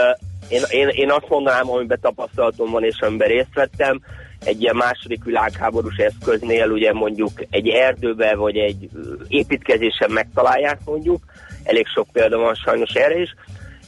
én, 0.47 0.61
én, 0.69 0.87
én 0.87 1.11
azt 1.11 1.29
mondanám, 1.29 1.69
amiben 1.69 1.99
tapasztalatom 2.01 2.71
van, 2.71 2.83
és 2.83 2.99
amiben 2.99 3.27
részt 3.27 3.53
vettem, 3.53 4.01
egy 4.43 4.61
ilyen 4.61 4.75
második 4.75 5.23
világháborús 5.23 5.97
eszköznél 5.97 6.69
ugye 6.69 6.93
mondjuk 6.93 7.31
egy 7.49 7.67
erdőbe 7.67 8.35
vagy 8.35 8.57
egy 8.57 8.89
építkezésen 9.27 10.11
megtalálják 10.11 10.79
mondjuk, 10.85 11.23
elég 11.63 11.87
sok 11.87 12.07
példa 12.11 12.37
van 12.37 12.53
sajnos 12.53 12.89
erre 12.93 13.19
is. 13.19 13.35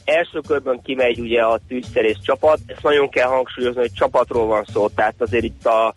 Első 0.04 0.40
körben 0.46 0.80
kimegy 0.82 1.18
ugye 1.18 1.42
a 1.42 1.60
tűzszerész 1.68 2.18
csapat, 2.22 2.58
ezt 2.66 2.82
nagyon 2.82 3.08
kell 3.08 3.28
hangsúlyozni, 3.28 3.80
hogy 3.80 3.92
csapatról 3.92 4.46
van 4.46 4.64
szó, 4.72 4.88
tehát 4.88 5.14
azért 5.18 5.44
itt 5.44 5.66
a 5.66 5.94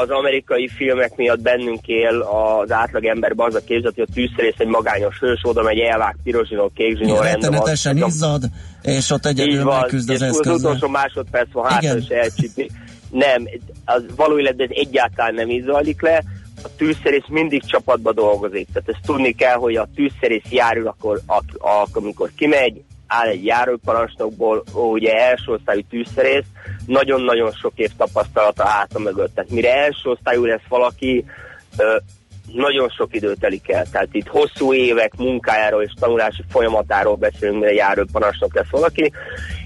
az 0.00 0.10
amerikai 0.10 0.68
filmek 0.68 1.16
miatt 1.16 1.40
bennünk 1.40 1.86
él 1.86 2.20
az 2.20 2.72
átlag 2.72 3.04
emberben 3.04 3.46
az 3.46 3.54
a 3.54 3.64
képzet, 3.64 3.94
hogy 3.94 4.06
a 4.08 4.12
tűzszerész 4.12 4.54
egy 4.58 4.66
magányos 4.66 5.18
hős, 5.18 5.40
oda 5.42 5.62
megy 5.62 5.78
elvág 5.78 6.16
piros 6.24 6.48
zsinór, 6.48 6.70
kék 6.74 6.98
van. 7.06 7.22
Rettenetesen 7.22 7.96
izzad, 7.96 8.42
és 8.82 9.10
ott 9.10 9.26
egyedül 9.26 9.64
megküzd 9.64 10.10
az 10.10 10.22
az 10.22 10.28
eszközzel. 10.28 10.54
utolsó 10.54 10.88
másodperc 10.88 11.52
van 11.52 11.70
hátra, 11.70 11.96
és 11.96 12.08
elcsípi. 12.08 12.70
Nem, 13.10 13.48
az 13.84 14.04
való 14.16 14.38
életben 14.38 14.68
ez 14.70 14.76
egyáltalán 14.76 15.34
nem 15.34 15.50
így 15.50 15.64
zajlik 15.64 16.02
le. 16.02 16.22
A 16.62 16.68
tűzszerész 16.76 17.26
mindig 17.28 17.62
csapatba 17.64 18.12
dolgozik. 18.12 18.68
Tehát 18.72 18.88
ezt 18.88 19.06
tudni 19.06 19.32
kell, 19.32 19.56
hogy 19.56 19.76
a 19.76 19.88
tűzszerész 19.94 20.50
járul, 20.50 20.86
akkor, 20.86 21.20
ak- 21.26 21.56
ak- 21.58 21.96
amikor 21.96 22.30
kimegy, 22.36 22.82
áll 23.06 23.28
egy 23.28 23.44
járóparancsnokból, 23.44 24.64
ugye 24.72 25.12
első 25.12 25.52
osztályú 25.52 25.80
tűzszerész, 25.90 26.44
nagyon-nagyon 26.86 27.52
sok 27.52 27.72
év 27.74 27.90
tapasztalata 27.96 28.64
háta 28.64 28.98
mögött. 28.98 29.34
Tehát 29.34 29.50
mire 29.50 29.74
első 29.74 30.10
osztályú 30.10 30.44
lesz 30.44 30.68
valaki, 30.68 31.24
nagyon 32.52 32.88
sok 32.88 33.14
idő 33.14 33.34
telik 33.34 33.70
el. 33.70 33.86
Tehát 33.90 34.08
itt 34.12 34.26
hosszú 34.26 34.74
évek 34.74 35.16
munkájáról 35.16 35.82
és 35.82 35.92
tanulási 36.00 36.42
folyamatáról 36.48 37.16
beszélünk, 37.16 37.60
mire 37.60 38.04
parancsnok 38.12 38.54
lesz 38.54 38.70
valaki, 38.70 39.12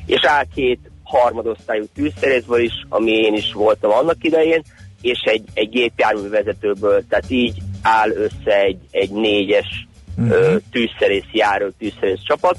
és 0.06 0.24
áll 0.24 0.44
két 0.54 0.90
harmadosztályú 1.18 1.84
tűzszerészből 1.94 2.60
is, 2.60 2.72
ami 2.88 3.10
én 3.10 3.34
is 3.34 3.52
voltam 3.52 3.90
annak 3.90 4.16
idején, 4.20 4.62
és 5.02 5.18
egy, 5.24 5.44
egy 5.54 5.68
gépjármű 5.68 6.28
vezetőből, 6.28 7.04
tehát 7.08 7.30
így 7.30 7.58
áll 7.82 8.10
össze 8.10 8.60
egy, 8.60 8.78
egy 8.90 9.10
négyes 9.10 9.86
uh-huh. 10.16 10.60
tűzszerész 10.70 11.28
járó 11.32 11.68
tűzszerész 11.78 12.20
csapat. 12.26 12.56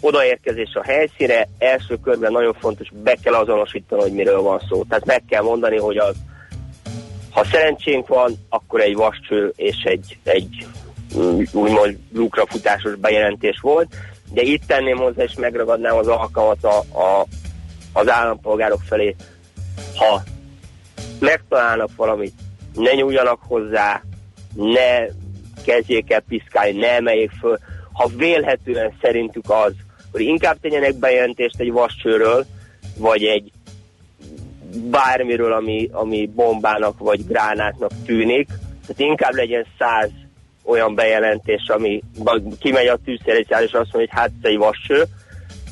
Odaérkezés 0.00 0.74
a 0.74 0.82
helyszíre, 0.82 1.48
első 1.58 1.96
körben 2.02 2.32
nagyon 2.32 2.54
fontos, 2.60 2.88
be 3.02 3.16
kell 3.22 3.34
azonosítani, 3.34 4.02
hogy 4.02 4.12
miről 4.12 4.40
van 4.40 4.60
szó. 4.68 4.84
Tehát 4.84 5.04
meg 5.04 5.22
kell 5.28 5.42
mondani, 5.42 5.76
hogy 5.76 5.96
az 5.96 6.14
ha 7.30 7.44
szerencsénk 7.44 8.06
van, 8.06 8.32
akkor 8.48 8.80
egy 8.80 8.94
vascső 8.94 9.52
és 9.56 9.76
egy, 9.84 10.18
egy 10.22 10.66
mm, 11.16 11.42
úgymond 11.52 11.98
lukrafutásos 12.12 12.94
bejelentés 12.94 13.58
volt, 13.60 13.94
de 14.32 14.42
itt 14.42 14.62
tenném 14.66 14.96
hozzá, 14.96 15.22
és 15.22 15.34
megragadnám 15.34 15.96
az 15.96 16.08
alkalmat 16.08 16.64
a, 16.64 16.78
a, 16.78 17.26
az 18.00 18.10
állampolgárok 18.10 18.80
felé, 18.88 19.16
ha 19.96 20.22
megtalálnak 21.18 21.90
valamit, 21.96 22.34
ne 22.74 22.92
nyúljanak 22.92 23.40
hozzá, 23.42 24.02
ne 24.54 25.06
kezdjék 25.64 26.12
el 26.12 26.20
piszkálni, 26.28 26.78
ne 26.78 26.88
emeljék 26.88 27.30
föl. 27.40 27.58
Ha 27.92 28.10
vélhetően 28.16 28.92
szerintük 29.00 29.50
az, 29.50 29.72
hogy 30.12 30.20
inkább 30.20 30.60
tegyenek 30.60 30.94
bejelentést 30.94 31.60
egy 31.60 31.72
vascsőről, 31.72 32.46
vagy 32.96 33.24
egy 33.24 33.52
bármiről, 34.90 35.52
ami, 35.52 35.88
ami 35.92 36.30
bombának 36.34 36.98
vagy 36.98 37.26
gránátnak 37.26 37.90
tűnik. 38.04 38.46
Tehát 38.86 39.10
inkább 39.10 39.34
legyen 39.34 39.66
száz 39.78 40.10
olyan 40.64 40.94
bejelentés, 40.94 41.68
ami 41.68 42.02
kimegy 42.58 42.86
a 42.86 42.98
tűzszerészár, 43.04 43.62
és 43.62 43.72
azt 43.72 43.92
mondja, 43.92 43.98
hogy 43.98 44.08
hát 44.10 44.30
ez 44.42 44.50
egy 44.50 44.56
vascső, 44.56 45.04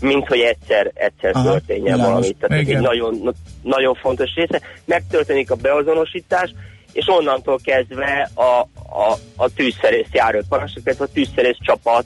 mint 0.01 0.27
hogy 0.27 0.41
egyszer, 0.41 0.91
egyszer 0.95 1.31
Aha, 1.37 1.51
történjen 1.51 1.83
világos. 1.83 2.07
valami. 2.07 2.33
Tehát 2.33 2.63
ez 2.63 2.75
egy 2.75 2.81
nagyon, 2.81 3.35
nagyon 3.63 3.95
fontos 3.95 4.35
része. 4.35 4.61
Megtörténik 4.85 5.51
a 5.51 5.55
beazonosítás, 5.55 6.55
és 6.93 7.05
onnantól 7.09 7.59
kezdve 7.63 8.31
a, 8.35 8.61
a, 9.01 9.13
a 9.37 9.49
tűzszerész 9.55 10.09
járő 10.13 10.43
parancsnok, 10.49 11.01
a 11.01 11.07
tűzszerész 11.07 11.57
csapat 11.61 12.05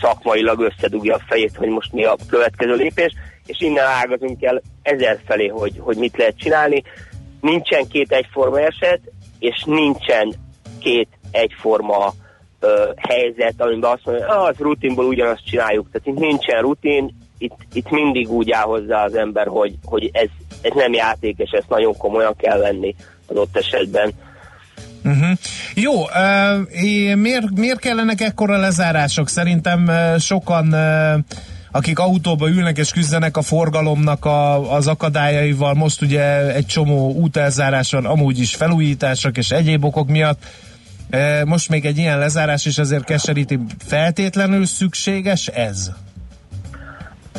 szakmailag 0.00 0.60
összedugja 0.60 1.14
a 1.14 1.22
fejét, 1.26 1.56
hogy 1.56 1.68
most 1.68 1.92
mi 1.92 2.04
a 2.04 2.16
következő 2.28 2.74
lépés, 2.74 3.12
és 3.46 3.60
innen 3.60 3.84
ágazunk 3.84 4.42
el 4.42 4.62
ezer 4.82 5.18
felé, 5.26 5.46
hogy, 5.46 5.72
hogy 5.78 5.96
mit 5.96 6.16
lehet 6.16 6.38
csinálni. 6.38 6.82
Nincsen 7.40 7.88
két 7.88 8.12
egyforma 8.12 8.60
eset, 8.60 9.00
és 9.38 9.62
nincsen 9.66 10.34
két 10.78 11.08
egyforma 11.30 12.12
ö, 12.60 12.90
helyzet, 12.96 13.54
amiben 13.58 13.90
azt 13.90 14.04
mondja, 14.04 14.26
ah, 14.26 14.48
az 14.48 14.56
rutinból 14.58 15.04
ugyanazt 15.04 15.46
csináljuk. 15.46 15.90
Tehát 15.92 16.06
itt 16.06 16.28
nincsen 16.28 16.60
rutin, 16.60 17.19
itt, 17.40 17.56
itt 17.72 17.90
mindig 17.90 18.30
úgy 18.30 18.50
áll 18.50 18.64
hozzá 18.64 19.04
az 19.04 19.14
ember, 19.14 19.46
hogy, 19.46 19.74
hogy 19.84 20.10
ez, 20.12 20.28
ez 20.60 20.72
nem 20.74 20.92
játék, 20.92 21.38
és 21.38 21.50
ezt 21.50 21.68
nagyon 21.68 21.96
komolyan 21.96 22.36
kell 22.36 22.58
venni 22.58 22.94
az 23.26 23.36
ott 23.36 23.56
esetben. 23.56 24.12
Uh-huh. 25.04 25.38
Jó, 25.74 25.92
uh, 26.02 27.14
miért, 27.14 27.50
miért 27.50 27.78
kellenek 27.78 28.20
ekkora 28.20 28.56
lezárások? 28.56 29.28
Szerintem 29.28 29.84
uh, 29.86 30.18
sokan, 30.18 30.72
uh, 30.72 31.24
akik 31.70 31.98
autóba 31.98 32.48
ülnek 32.48 32.78
és 32.78 32.90
küzdenek 32.90 33.36
a 33.36 33.42
forgalomnak 33.42 34.24
a, 34.24 34.72
az 34.74 34.86
akadályaival, 34.86 35.74
most 35.74 36.02
ugye 36.02 36.54
egy 36.54 36.66
csomó 36.66 37.12
útelzárás 37.12 37.90
van, 37.90 38.04
amúgy 38.04 38.38
is 38.38 38.54
felújítások 38.54 39.36
és 39.36 39.50
egyéb 39.50 39.84
okok 39.84 40.08
miatt. 40.08 40.44
Most 41.44 41.68
még 41.68 41.84
egy 41.84 41.98
ilyen 41.98 42.18
lezárás 42.18 42.66
is 42.66 42.78
azért 42.78 43.04
keseríti. 43.04 43.58
Feltétlenül 43.86 44.66
szükséges 44.66 45.46
ez? 45.46 45.90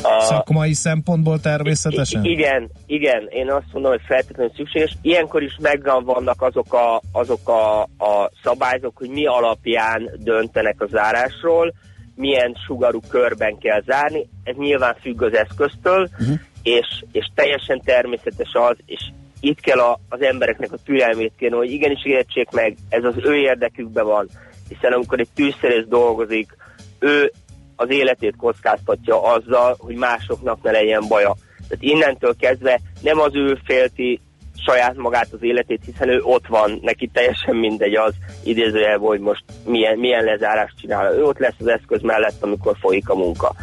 A, 0.02 0.20
Szakmai 0.20 0.72
szempontból 0.72 1.40
természetesen? 1.40 2.24
I- 2.24 2.30
igen, 2.30 2.70
igen, 2.86 3.26
én 3.28 3.50
azt 3.50 3.72
mondom, 3.72 3.90
hogy 3.90 4.00
feltétlenül 4.06 4.52
szükséges. 4.56 4.96
Ilyenkor 5.02 5.42
is 5.42 5.56
megvan 5.60 6.04
vannak 6.04 6.42
azok 6.42 6.74
a, 6.74 7.02
azok 7.12 7.48
a, 7.48 7.82
a 7.82 8.30
szabályzók, 8.42 8.96
hogy 8.96 9.08
mi 9.08 9.26
alapján 9.26 10.10
döntenek 10.18 10.80
a 10.80 10.86
zárásról, 10.86 11.72
milyen 12.14 12.56
sugarú 12.66 13.00
körben 13.08 13.58
kell 13.58 13.82
zárni. 13.86 14.28
Ez 14.44 14.56
nyilván 14.56 14.94
függ 15.00 15.22
az 15.22 15.34
eszköztől, 15.34 16.08
uh-huh. 16.20 16.38
és, 16.62 17.04
és 17.12 17.30
teljesen 17.34 17.80
természetes 17.84 18.50
az, 18.52 18.76
és 18.86 19.00
itt 19.40 19.60
kell 19.60 19.78
a, 19.78 20.00
az 20.08 20.22
embereknek 20.22 20.72
a 20.72 20.82
türelmét 20.84 21.32
kérni, 21.36 21.56
hogy 21.56 21.70
igenis 21.70 22.04
értsék 22.04 22.50
meg, 22.50 22.76
ez 22.88 23.04
az 23.04 23.14
ő 23.24 23.34
érdekükben 23.34 24.04
van, 24.04 24.28
hiszen 24.68 24.92
amikor 24.92 25.20
egy 25.20 25.28
tűzszerész 25.34 25.86
dolgozik, 25.88 26.56
ő 26.98 27.32
az 27.76 27.90
életét 27.90 28.36
kockáztatja 28.36 29.22
azzal, 29.22 29.76
hogy 29.78 29.94
másoknak 29.94 30.62
ne 30.62 30.70
legyen 30.70 31.04
baja. 31.08 31.36
Tehát 31.68 31.84
innentől 31.84 32.36
kezdve 32.36 32.80
nem 33.00 33.20
az 33.20 33.34
ő 33.34 33.58
félti 33.64 34.20
saját 34.66 34.96
magát 34.96 35.28
az 35.32 35.42
életét, 35.42 35.82
hiszen 35.84 36.08
ő 36.08 36.20
ott 36.22 36.46
van, 36.46 36.78
neki 36.82 37.06
teljesen 37.12 37.56
mindegy 37.56 37.94
az 37.94 38.14
idézőjelben, 38.44 39.08
hogy 39.08 39.20
most 39.20 39.44
milyen, 39.64 39.98
milyen 39.98 40.24
lezárást 40.24 40.78
csinál. 40.80 41.14
Ő 41.14 41.24
ott 41.24 41.38
lesz 41.38 41.54
az 41.58 41.66
eszköz 41.66 42.00
mellett, 42.00 42.42
amikor 42.42 42.76
folyik 42.80 43.08
a 43.08 43.14
munka. 43.14 43.54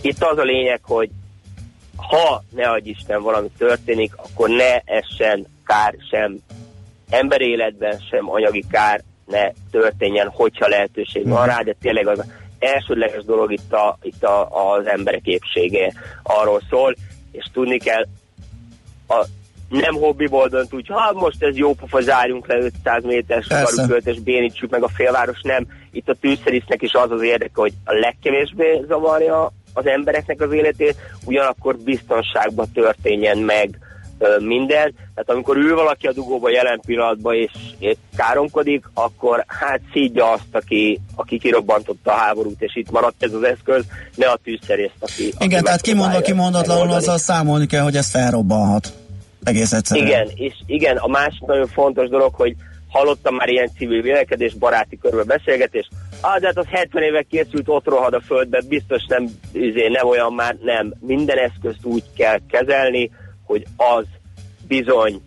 Itt 0.00 0.22
az 0.22 0.38
a 0.38 0.42
lényeg, 0.42 0.80
hogy 0.82 1.10
ha 1.96 2.42
ne 2.50 2.68
adj 2.68 2.88
Isten 2.88 3.22
valami 3.22 3.48
történik, 3.58 4.16
akkor 4.16 4.48
ne 4.48 4.78
essen 4.78 5.46
kár 5.64 5.94
sem 6.10 6.36
emberéletben, 7.10 7.98
sem 8.10 8.30
anyagi 8.30 8.64
kár 8.70 9.02
ne 9.26 9.50
történjen, 9.70 10.28
hogyha 10.28 10.68
lehetőség 10.68 11.28
van 11.28 11.46
rá, 11.46 11.60
de 11.60 11.74
tényleg 11.80 12.06
az 12.06 12.24
elsődleges 12.58 13.24
dolog 13.24 13.52
itt, 13.52 13.72
a, 13.72 13.98
itt 14.02 14.24
a, 14.24 14.48
az 14.48 14.86
emberek 14.86 15.26
épsége. 15.26 15.92
Arról 16.22 16.60
szól, 16.70 16.94
és 17.32 17.44
tudni 17.52 17.78
kell, 17.78 18.06
a, 19.08 19.24
nem 19.68 19.94
hobbiból 19.94 20.48
dönt 20.48 20.74
úgy, 20.74 20.86
ha 20.88 21.12
most 21.12 21.42
ez 21.42 21.56
jó 21.56 21.74
pofa, 21.74 22.00
zárjunk 22.00 22.46
le 22.46 22.56
500 22.56 23.04
méteres 23.04 23.46
karukört, 23.46 24.06
és 24.06 24.20
bénítsük 24.20 24.70
meg 24.70 24.82
a 24.82 24.88
félváros, 24.88 25.40
nem. 25.42 25.66
Itt 25.92 26.08
a 26.08 26.14
tűzszerésznek 26.20 26.82
is 26.82 26.92
az 26.92 27.10
az 27.10 27.22
érdeke, 27.22 27.52
hogy 27.54 27.72
a 27.84 27.92
legkevésbé 27.92 28.84
zavarja 28.86 29.52
az 29.72 29.86
embereknek 29.86 30.40
az 30.40 30.52
életét, 30.52 30.96
ugyanakkor 31.24 31.76
biztonságban 31.76 32.72
történjen 32.72 33.38
meg 33.38 33.78
minden. 34.38 34.94
Tehát 35.14 35.30
amikor 35.30 35.56
ül 35.56 35.74
valaki 35.74 36.06
a 36.06 36.12
dugóba 36.12 36.50
jelen 36.50 36.80
pillanatban 36.86 37.34
és, 37.34 37.52
és 37.78 37.96
káromkodik, 38.16 38.84
akkor 38.94 39.44
hát 39.46 39.80
szídja 39.92 40.32
azt, 40.32 40.48
aki, 40.52 41.00
aki 41.14 41.38
kirobbantotta 41.38 42.12
a 42.12 42.16
háborút, 42.16 42.62
és 42.62 42.76
itt 42.76 42.90
maradt 42.90 43.22
ez 43.22 43.32
az 43.32 43.42
eszköz, 43.42 43.84
ne 44.14 44.26
a 44.26 44.38
tűzszerészt, 44.44 44.94
aki 45.00 45.16
aki 45.16 45.44
Igen, 45.44 45.64
tehát 45.64 45.80
kimondva 45.80 46.20
kimondatlanul 46.20 46.92
azzal 46.92 47.18
számolni 47.18 47.66
kell, 47.66 47.82
hogy 47.82 47.96
ez 47.96 48.10
felrobbanhat. 48.10 48.92
Egész 49.44 49.72
egyszerűen. 49.72 50.06
Igen, 50.06 50.28
és 50.34 50.54
igen, 50.66 50.96
a 50.96 51.06
másik 51.06 51.40
nagyon 51.40 51.66
fontos 51.66 52.08
dolog, 52.08 52.34
hogy 52.34 52.54
hallottam 52.88 53.34
már 53.34 53.48
ilyen 53.48 53.70
civil 53.76 54.02
vélekedés, 54.02 54.54
baráti 54.54 54.98
körül 54.98 55.24
beszélgetés, 55.24 55.88
ah, 56.20 56.38
de 56.38 56.46
hát 56.46 56.58
az 56.58 56.66
70 56.70 57.02
évek 57.02 57.26
készült, 57.26 57.68
ott 57.68 57.86
rohad 57.86 58.14
a 58.14 58.20
földbe, 58.20 58.62
biztos 58.68 59.04
nem, 59.08 59.28
izé, 59.52 59.88
nem 59.88 60.06
olyan 60.06 60.32
már, 60.32 60.56
nem. 60.62 60.94
Minden 61.00 61.38
eszközt 61.38 61.84
úgy 61.84 62.04
kell 62.16 62.38
kezelni, 62.50 63.10
hogy 63.46 63.66
az 63.76 64.04
bizony 64.66 65.20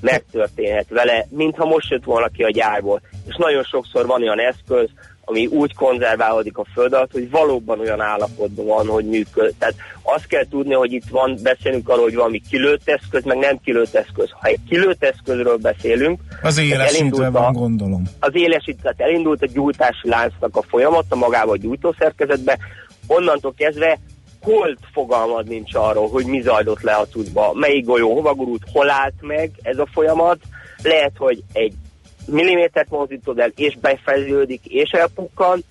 megtörténhet 0.00 0.88
vele, 0.88 1.26
mintha 1.30 1.64
most 1.64 1.90
jött 1.90 2.04
volna 2.04 2.28
ki 2.28 2.42
a 2.42 2.50
gyárból. 2.50 3.00
És 3.28 3.34
nagyon 3.38 3.62
sokszor 3.62 4.06
van 4.06 4.22
olyan 4.22 4.40
eszköz, 4.40 4.88
ami 5.24 5.46
úgy 5.46 5.74
konzerválódik 5.74 6.58
a 6.58 6.66
föld 6.74 6.92
alatt, 6.92 7.12
hogy 7.12 7.30
valóban 7.30 7.80
olyan 7.80 8.00
állapotban 8.00 8.66
van, 8.66 8.86
hogy 8.86 9.04
működ. 9.04 9.54
Tehát 9.58 9.74
azt 10.02 10.26
kell 10.26 10.44
tudni, 10.50 10.74
hogy 10.74 10.92
itt 10.92 11.08
van, 11.10 11.38
beszélünk 11.42 11.88
arról, 11.88 12.02
hogy 12.02 12.14
valami 12.14 12.40
kilőtt 12.50 12.88
eszköz, 12.88 13.24
meg 13.24 13.38
nem 13.38 13.58
kilőtt 13.64 13.94
eszköz. 13.94 14.30
Ha 14.30 14.48
egy 14.48 14.60
kilőtt 14.68 15.04
eszközről 15.04 15.56
beszélünk, 15.56 16.20
Az 16.42 16.58
élesítve 16.58 17.28
van, 17.30 17.52
gondolom. 17.52 18.02
az 18.20 18.30
élesített, 18.32 19.00
elindult 19.00 19.42
a 19.42 19.46
gyújtási 19.46 20.08
láncnak 20.08 20.56
a 20.56 20.62
folyamata 20.62 21.16
magába 21.16 21.52
a 21.52 21.56
gyújtószerkezetbe, 21.56 22.58
onnantól 23.06 23.54
kezdve 23.56 23.98
hold 24.42 24.78
fogalmad 24.92 25.48
nincs 25.48 25.74
arról, 25.74 26.08
hogy 26.08 26.26
mi 26.26 26.40
zajlott 26.40 26.80
le 26.80 26.92
a 26.92 27.06
tudba, 27.06 27.52
melyik 27.54 27.84
golyó 27.84 28.14
hova 28.14 28.34
gurult, 28.34 28.62
hol 28.72 28.90
állt 28.90 29.14
meg 29.20 29.50
ez 29.62 29.78
a 29.78 29.88
folyamat. 29.92 30.38
Lehet, 30.82 31.12
hogy 31.16 31.42
egy 31.52 31.72
millimétert 32.26 32.90
mozdítod 32.90 33.38
el, 33.38 33.52
és 33.56 33.76
befejeződik, 33.80 34.60
és 34.64 34.90
elpukkan, 34.90 35.64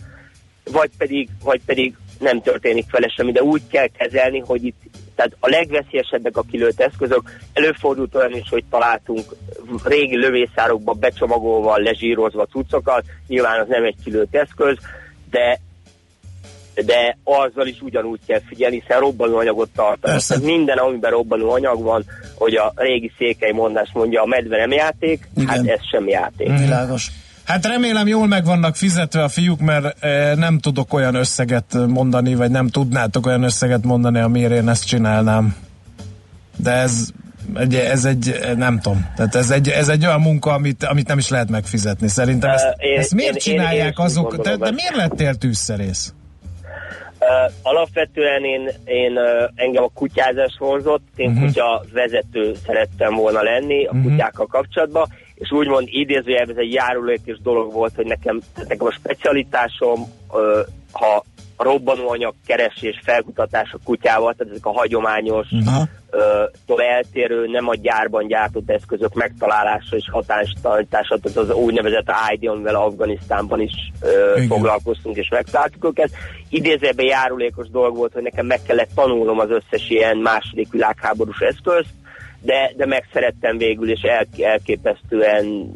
vagy 0.72 0.90
pedig, 0.98 1.30
vagy 1.44 1.62
pedig 1.66 1.96
nem 2.20 2.42
történik 2.42 2.92
vele 2.92 3.08
semmi, 3.08 3.32
de 3.32 3.44
úgy 3.44 3.62
kell 3.68 3.88
kezelni, 3.88 4.40
hogy 4.40 4.64
itt 4.66 4.82
tehát 5.16 5.38
a 5.40 5.50
legveszélyesebbek 5.50 6.38
a 6.38 6.44
kilőtt 6.52 6.80
eszközök. 6.80 7.40
Előfordult 7.54 8.16
olyan 8.16 8.36
is, 8.36 8.50
hogy 8.50 8.64
találtunk 8.70 9.36
régi 9.84 10.18
lövészárokba 10.18 10.94
becsomagolva, 10.94 11.78
lezsírozva 11.78 12.46
cuccokat, 12.46 13.04
nyilván 13.28 13.60
az 13.60 13.68
nem 13.68 13.84
egy 13.84 13.96
kilőtt 14.04 14.36
eszköz, 14.36 14.78
de 15.30 15.60
de 16.76 17.18
azzal 17.24 17.68
is 17.68 17.82
ugyanúgy 17.82 18.20
kell 18.28 18.42
figyelni, 18.48 18.80
hiszen 18.82 19.00
robbanóanyagot 19.00 19.70
tartanak. 19.76 20.22
Tehát 20.22 20.44
minden, 20.44 20.78
amiben 20.78 21.12
robbanóanyag 21.12 21.82
van, 21.82 22.06
hogy 22.36 22.56
a 22.56 22.74
régi 22.76 23.12
székely 23.18 23.52
mondás 23.52 23.90
mondja, 23.94 24.22
a 24.22 24.26
medve 24.26 24.58
nem 24.58 24.72
játék, 24.72 25.28
Igen. 25.36 25.48
hát 25.48 25.68
ez 25.68 25.80
sem 25.92 26.08
játék. 26.08 26.48
Világos. 26.58 27.08
Hát 27.44 27.66
remélem 27.66 28.08
jól 28.08 28.28
meg 28.28 28.46
vannak 28.46 28.76
fizetve 28.76 29.24
a 29.24 29.30
fiúk, 29.30 29.60
mert 29.60 30.04
e, 30.04 30.36
nem 30.36 30.60
tudok 30.60 30.94
olyan 30.94 31.16
összeget 31.16 31.78
mondani, 31.88 32.36
vagy 32.36 32.52
nem 32.52 32.68
tudnátok 32.68 33.26
olyan 33.26 33.44
összeget 33.44 33.84
mondani, 33.84 34.20
amiért 34.20 34.52
én 34.52 34.70
ezt 34.70 34.86
csinálnám. 34.86 35.56
De 36.58 36.72
ez 36.72 37.10
egy, 37.56 37.76
ez 37.76 38.06
egy, 38.06 38.40
nem 38.56 38.80
tudom, 38.80 39.06
tehát 39.16 39.36
ez 39.36 39.50
egy, 39.50 39.70
ez 39.70 39.90
egy 39.90 40.06
olyan 40.06 40.22
munka, 40.22 40.52
amit, 40.54 40.84
amit 40.84 41.08
nem 41.08 41.18
is 41.18 41.30
lehet 41.30 41.50
megfizetni. 41.50 42.08
Szerintem 42.08 42.50
ezt, 42.50 42.66
uh, 42.66 42.86
én, 42.86 43.00
ezt 43.00 43.14
miért 43.14 43.34
én, 43.34 43.40
csinálják 43.40 43.98
én, 43.98 44.00
én 44.00 44.06
azok, 44.06 44.36
de, 44.36 44.56
de 44.56 44.72
miért 44.72 44.96
lettél 44.96 45.36
tűzszerész? 45.36 46.14
Uh, 47.22 47.52
alapvetően 47.62 48.44
én, 48.44 48.70
én 48.86 49.18
uh, 49.18 49.50
engem 49.56 49.84
a 49.84 49.90
kutyázás 49.94 50.56
vonzott, 50.60 51.02
én 51.16 51.30
uh-huh. 51.30 51.46
kutya 51.46 51.84
vezető 51.94 52.54
szerettem 52.66 53.16
volna 53.16 53.42
lenni 53.42 53.86
a 53.86 53.92
uh-huh. 53.92 54.04
kutyákkal 54.04 54.46
kapcsolatban, 54.46 55.08
és 55.36 55.52
úgymond 55.52 55.88
idézőjelben 55.92 56.56
ez 56.56 56.62
egy 56.62 56.74
járulékos 56.74 57.42
dolog 57.42 57.74
volt, 57.74 57.96
hogy 57.96 58.06
nekem, 58.06 58.42
nekem 58.68 58.88
a 58.88 58.92
specialitásom, 58.92 60.02
uh, 60.32 60.60
ha 60.92 61.24
robbanóanyag 61.64 62.34
keresés, 62.46 63.02
felkutatás 63.04 63.72
a 63.72 63.80
kutyával, 63.84 64.34
tehát 64.34 64.54
ezek 64.54 64.66
a 64.66 64.72
hagyományos, 64.72 65.48
uh-huh. 65.52 65.88
uh, 66.68 66.86
eltérő, 66.90 67.48
nem 67.48 67.68
a 67.68 67.76
gyárban 67.76 68.28
gyártott 68.28 68.70
eszközök 68.70 69.14
megtalálása 69.14 69.96
és 69.96 70.10
hatástanítása, 70.12 71.18
tehát 71.18 71.38
az 71.38 71.56
úgynevezett 71.56 72.12
ID, 72.34 72.48
amivel 72.48 72.76
Afganisztánban 72.76 73.62
is 73.62 73.92
uh, 74.02 74.48
foglalkoztunk 74.48 75.16
és 75.16 75.30
megtaláltuk 75.30 75.86
őket. 75.86 76.10
Idézőben 76.50 77.06
járulékos 77.06 77.70
dolog 77.70 77.96
volt, 77.96 78.14
hogy 78.14 78.24
nekem 78.24 78.46
meg 78.46 78.60
kellett 78.68 78.90
tanulnom 78.96 79.40
az 79.40 79.50
összes 79.50 79.90
ilyen 79.90 80.18
második 80.18 80.72
világháborús 80.72 81.40
eszközt, 81.40 81.94
de, 82.42 82.72
de 82.78 82.86
megszerettem 82.86 83.58
végül, 83.58 83.92
és 83.92 84.02
el, 84.02 84.28
elképesztően 84.40 85.74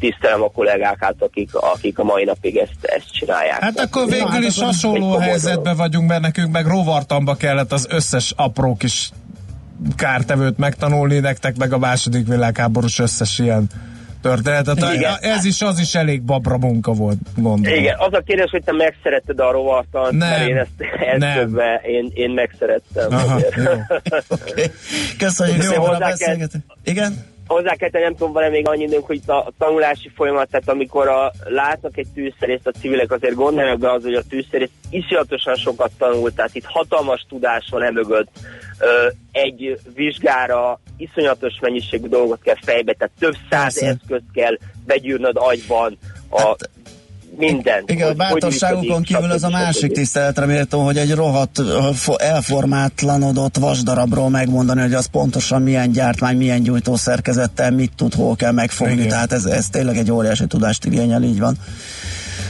tisztelem 0.00 0.42
a 0.42 0.50
kollégákat, 0.50 1.14
akik, 1.18 1.54
akik 1.54 1.98
a 1.98 2.04
mai 2.04 2.24
napig 2.24 2.56
ezt, 2.56 2.72
ezt 2.82 3.12
csinálják. 3.12 3.60
Hát 3.60 3.78
akkor 3.78 4.06
végül 4.06 4.44
is 4.44 4.60
hasonló 4.60 5.16
helyzetben 5.16 5.76
vagyunk, 5.76 6.08
mert 6.08 6.20
nekünk 6.20 6.52
meg 6.52 6.66
rovartamba 6.66 7.34
kellett 7.34 7.72
az 7.72 7.86
összes 7.90 8.32
apró 8.36 8.76
kis 8.76 9.10
kártevőt 9.96 10.58
megtanulni, 10.58 11.18
nektek 11.18 11.56
meg 11.56 11.72
a 11.72 11.78
második 11.78 12.26
világháborús 12.26 12.98
összes 12.98 13.38
ilyen 13.38 13.66
történetet. 14.22 14.94
Igen. 14.94 15.14
Ez 15.20 15.44
is, 15.44 15.62
az 15.62 15.78
is 15.78 15.94
elég 15.94 16.22
babra 16.22 16.58
munka 16.58 16.92
volt, 16.92 17.18
gondolom. 17.36 17.78
Igen, 17.78 17.96
az 17.98 18.12
a 18.12 18.20
kérdés, 18.26 18.50
hogy 18.50 18.64
te 18.64 18.72
megszeretted 18.72 19.40
a 19.40 19.50
rovartant, 19.50 20.10
nem, 20.10 20.28
mert 20.28 20.48
én 20.48 20.56
ezt, 20.56 20.70
ezt 20.78 21.18
nem. 21.18 21.58
Én, 21.82 22.10
én 22.14 22.30
megszerettem. 22.30 23.12
Aha, 23.12 23.40
jó. 23.56 23.62
okay. 24.28 24.64
Köszönjük 25.18 25.62
szépen 25.62 25.82
a 25.82 25.98
beszélgetést. 25.98 26.64
Igen? 26.84 27.33
Hozzá 27.46 27.74
kell 27.74 27.88
nem 27.92 28.14
tudom, 28.16 28.32
van 28.32 28.50
még 28.50 28.68
annyi 28.68 28.82
időnk, 28.82 29.06
hogy 29.06 29.20
a 29.26 29.52
tanulási 29.58 30.10
folyamat, 30.14 30.50
tehát 30.50 30.68
amikor 30.68 31.08
a, 31.08 31.32
látnak 31.44 31.96
egy 31.96 32.06
tűzszerészt, 32.14 32.66
a 32.66 32.70
civilek 32.70 33.10
azért 33.10 33.34
gondolnak 33.34 33.78
be 33.78 33.92
az, 33.92 34.02
hogy 34.02 34.14
a 34.14 34.22
tűzszerész 34.28 34.70
iszonyatosan 34.90 35.54
sokat 35.54 35.90
tanult, 35.98 36.34
tehát 36.34 36.54
itt 36.54 36.64
hatalmas 36.64 37.26
tudás 37.28 37.66
van 37.70 37.82
emögött. 37.82 38.28
Egy 39.32 39.78
vizsgára 39.94 40.80
iszonyatos 40.96 41.58
mennyiségű 41.60 42.08
dolgot 42.08 42.42
kell 42.42 42.58
fejbe, 42.62 42.92
tehát 42.92 43.14
több 43.18 43.34
száz 43.50 43.82
eszközt 43.82 44.24
kell 44.32 44.58
begyűrnöd 44.86 45.36
agyban, 45.36 45.98
a 46.28 46.40
hát, 46.40 46.70
minden. 47.36 47.82
Igen, 47.86 48.08
a 48.08 48.14
bátorságukon 48.14 49.02
kívül 49.02 49.30
az 49.30 49.42
a 49.42 49.48
másik 49.48 49.92
tiszteletre 49.92 50.46
méltó, 50.46 50.84
hogy 50.84 50.96
egy 50.96 51.14
rohadt 51.14 51.62
elformátlanodott 52.16 53.56
vasdarabról 53.56 54.28
megmondani, 54.30 54.80
hogy 54.80 54.94
az 54.94 55.06
pontosan 55.06 55.62
milyen 55.62 55.92
gyártmány, 55.92 56.36
milyen 56.36 56.62
gyújtószerkezettel, 56.62 57.70
mit 57.70 57.92
tud, 57.96 58.14
hol 58.14 58.36
kell 58.36 58.52
megfogni. 58.52 58.94
Igen. 58.94 59.08
Tehát 59.08 59.32
ez, 59.32 59.44
ez 59.44 59.68
tényleg 59.68 59.96
egy 59.96 60.10
óriási 60.10 60.46
tudást 60.46 60.84
igényel, 60.84 61.22
így 61.22 61.38
van. 61.38 61.56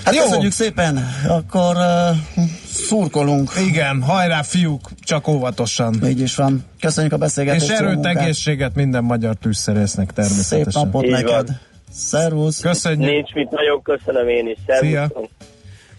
Hát 0.04 0.14
Jó. 0.14 0.22
köszönjük 0.22 0.52
szépen, 0.52 1.08
akkor 1.28 1.76
uh, 1.76 2.44
szurkolunk. 2.72 3.52
Igen, 3.68 4.02
hajrá 4.02 4.42
fiúk, 4.42 4.90
csak 5.00 5.28
óvatosan. 5.28 6.06
Így 6.06 6.20
is 6.20 6.34
van. 6.34 6.64
Köszönjük 6.80 7.12
a 7.12 7.16
beszélgetést. 7.16 7.70
És 7.70 7.76
erőt, 7.76 8.06
egészséget 8.06 8.74
minden 8.74 9.04
magyar 9.04 9.34
tűzszerésznek 9.34 10.12
természetesen. 10.12 10.64
Szép 10.64 10.82
napot 10.82 11.04
Így 11.04 11.10
neked. 11.10 11.46
Van. 11.46 11.60
Szervusz! 11.94 12.60
Köszönjük! 12.60 13.10
Nincs 13.10 13.32
mit, 13.32 13.50
nagyon 13.50 13.82
köszönöm 13.82 14.28
én 14.28 14.48
is. 14.48 14.58
Szervusz! 14.66 14.88
Szia! 14.88 15.10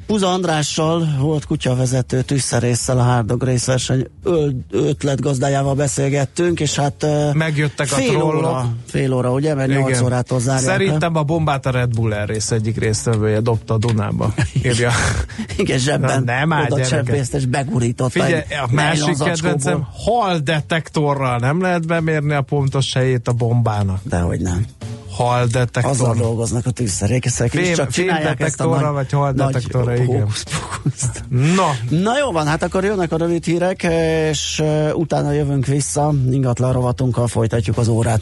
Puza 0.06 0.28
Andrással 0.28 1.08
volt 1.20 1.46
kutyavezető 1.46 2.22
tűzszerésszel 2.22 2.98
a 2.98 3.02
Hárdog 3.02 3.43
részverseny 3.43 4.08
ötletgazdájával 4.72 5.76
beszélgettünk, 5.76 6.60
és 6.60 6.76
hát 6.76 7.06
megjöttek 7.34 7.88
fél 7.88 8.10
a 8.10 8.12
trollok. 8.12 8.36
Óra, 8.36 8.74
fél 8.86 9.14
óra, 9.14 9.32
ugye? 9.32 9.54
Mert 9.54 9.70
Igen. 9.70 9.82
8 9.82 10.02
órától 10.02 10.39
zárják. 10.39 10.72
Szerintem 10.72 11.16
a 11.16 11.24
bombát 11.24 11.66
a 11.66 11.72
Red 11.72 11.93
Bull 11.93 12.26
rész 12.26 12.52
egyik 12.52 12.78
résztvevője 12.78 13.39
dobta 13.39 13.74
a 13.74 13.78
Dunába. 13.78 14.34
Írja. 14.64 14.91
Igen, 15.58 15.78
zsebben 15.78 16.24
Na, 16.24 16.34
nem 16.34 16.54
áll, 16.54 16.82
csempészt, 16.82 17.34
és 17.34 17.46
begurította. 17.46 18.10
Figyelj, 18.10 18.41
a 18.50 18.68
másik 18.72 19.18
kedvencem, 19.18 19.88
hal 20.06 20.38
detektorral 20.38 21.38
nem 21.38 21.62
lehet 21.62 21.88
bemérni 21.88 22.34
a 22.34 22.41
pontos 22.41 22.93
helyét 22.93 23.28
a 23.28 23.34
bombának. 23.34 24.00
Dehogy 24.04 24.39
nem 24.39 24.66
hal 25.16 25.45
detektor. 25.45 25.91
Azzal 25.91 26.16
dolgoznak 26.16 26.66
a 26.66 26.72
tűzszerékeszek, 26.72 27.53
és 27.53 27.76
csak 27.76 27.89
csinálják 27.89 28.39
ezt 28.39 28.59
a 28.59 28.66
nagy, 28.66 28.93
vagy 28.93 29.11
hal 29.11 29.32
detektorra, 29.32 29.95
igen. 29.95 30.28
Na. 31.30 31.76
Na 31.89 32.18
jó 32.18 32.32
van, 32.32 32.47
hát 32.47 32.63
akkor 32.63 32.84
jönnek 32.84 33.11
a 33.11 33.18
rövid 33.18 33.45
hírek, 33.45 33.84
és 34.30 34.63
utána 34.93 35.32
jövünk 35.32 35.66
vissza, 35.66 36.13
ingatlan 36.32 36.74
rovatunkkal 36.74 37.28
folytatjuk 37.28 37.78
az 37.78 37.88
órát. 37.88 38.22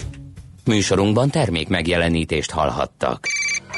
Műsorunkban 0.66 1.30
termék 1.30 1.68
megjelenítést 1.68 2.52
hallhattak. 2.52 3.28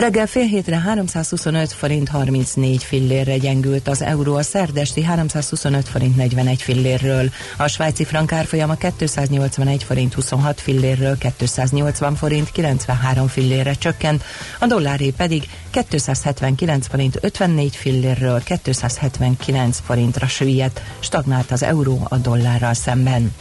Reggel 0.00 0.26
fél 0.26 0.46
hétre 0.46 0.78
325 0.78 1.72
forint 1.72 2.08
34 2.08 2.84
fillérre 2.84 3.36
gyengült 3.36 3.88
az 3.88 4.02
euró 4.02 4.34
a 4.34 4.42
szerdesti 4.42 5.02
325 5.02 5.88
forint 5.88 6.16
41 6.16 6.62
fillérről. 6.62 7.30
A 7.56 7.68
svájci 7.68 8.04
frank 8.04 8.32
árfolyama 8.32 8.74
281 8.74 9.84
forint 9.84 10.14
26 10.14 10.60
fillérről 10.60 11.18
280 11.38 12.14
forint 12.14 12.50
93 12.50 13.26
fillérre 13.26 13.72
csökkent, 13.72 14.24
a 14.58 14.66
dolláré 14.66 15.10
pedig 15.10 15.48
279 15.88 16.86
forint 16.86 17.18
54 17.20 17.76
fillérről 17.76 18.42
279 18.62 19.80
forintra 19.84 20.26
süllyedt, 20.26 20.82
stagnált 21.00 21.50
az 21.50 21.62
euró 21.62 22.06
a 22.08 22.16
dollárral 22.16 22.74
szemben. 22.74 23.32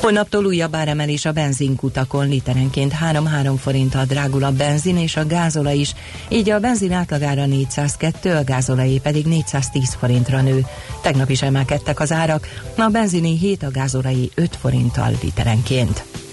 Holnaptól 0.00 0.44
újabb 0.44 0.74
áremelés 0.74 1.24
a 1.24 1.32
benzinkutakon, 1.32 2.28
literenként 2.28 2.92
3-3 3.12 3.54
forinttal 3.58 4.04
drágul 4.04 4.44
a 4.44 4.52
benzin 4.52 4.98
és 4.98 5.16
a 5.16 5.26
gázola 5.26 5.70
is, 5.70 5.94
így 6.28 6.50
a 6.50 6.60
benzin 6.60 6.92
átlagára 6.92 7.46
402, 7.46 8.36
a 8.36 8.44
gázolajé 8.44 8.98
pedig 8.98 9.26
410 9.26 9.96
forintra 9.98 10.40
nő. 10.40 10.66
Tegnap 11.02 11.30
is 11.30 11.42
emelkedtek 11.42 12.00
az 12.00 12.12
árak, 12.12 12.48
a 12.76 12.88
benzini 12.88 13.38
7, 13.38 13.62
a 13.62 13.70
gázolai 13.70 14.30
5 14.34 14.56
forinttal 14.56 15.12
literenként. 15.22 16.23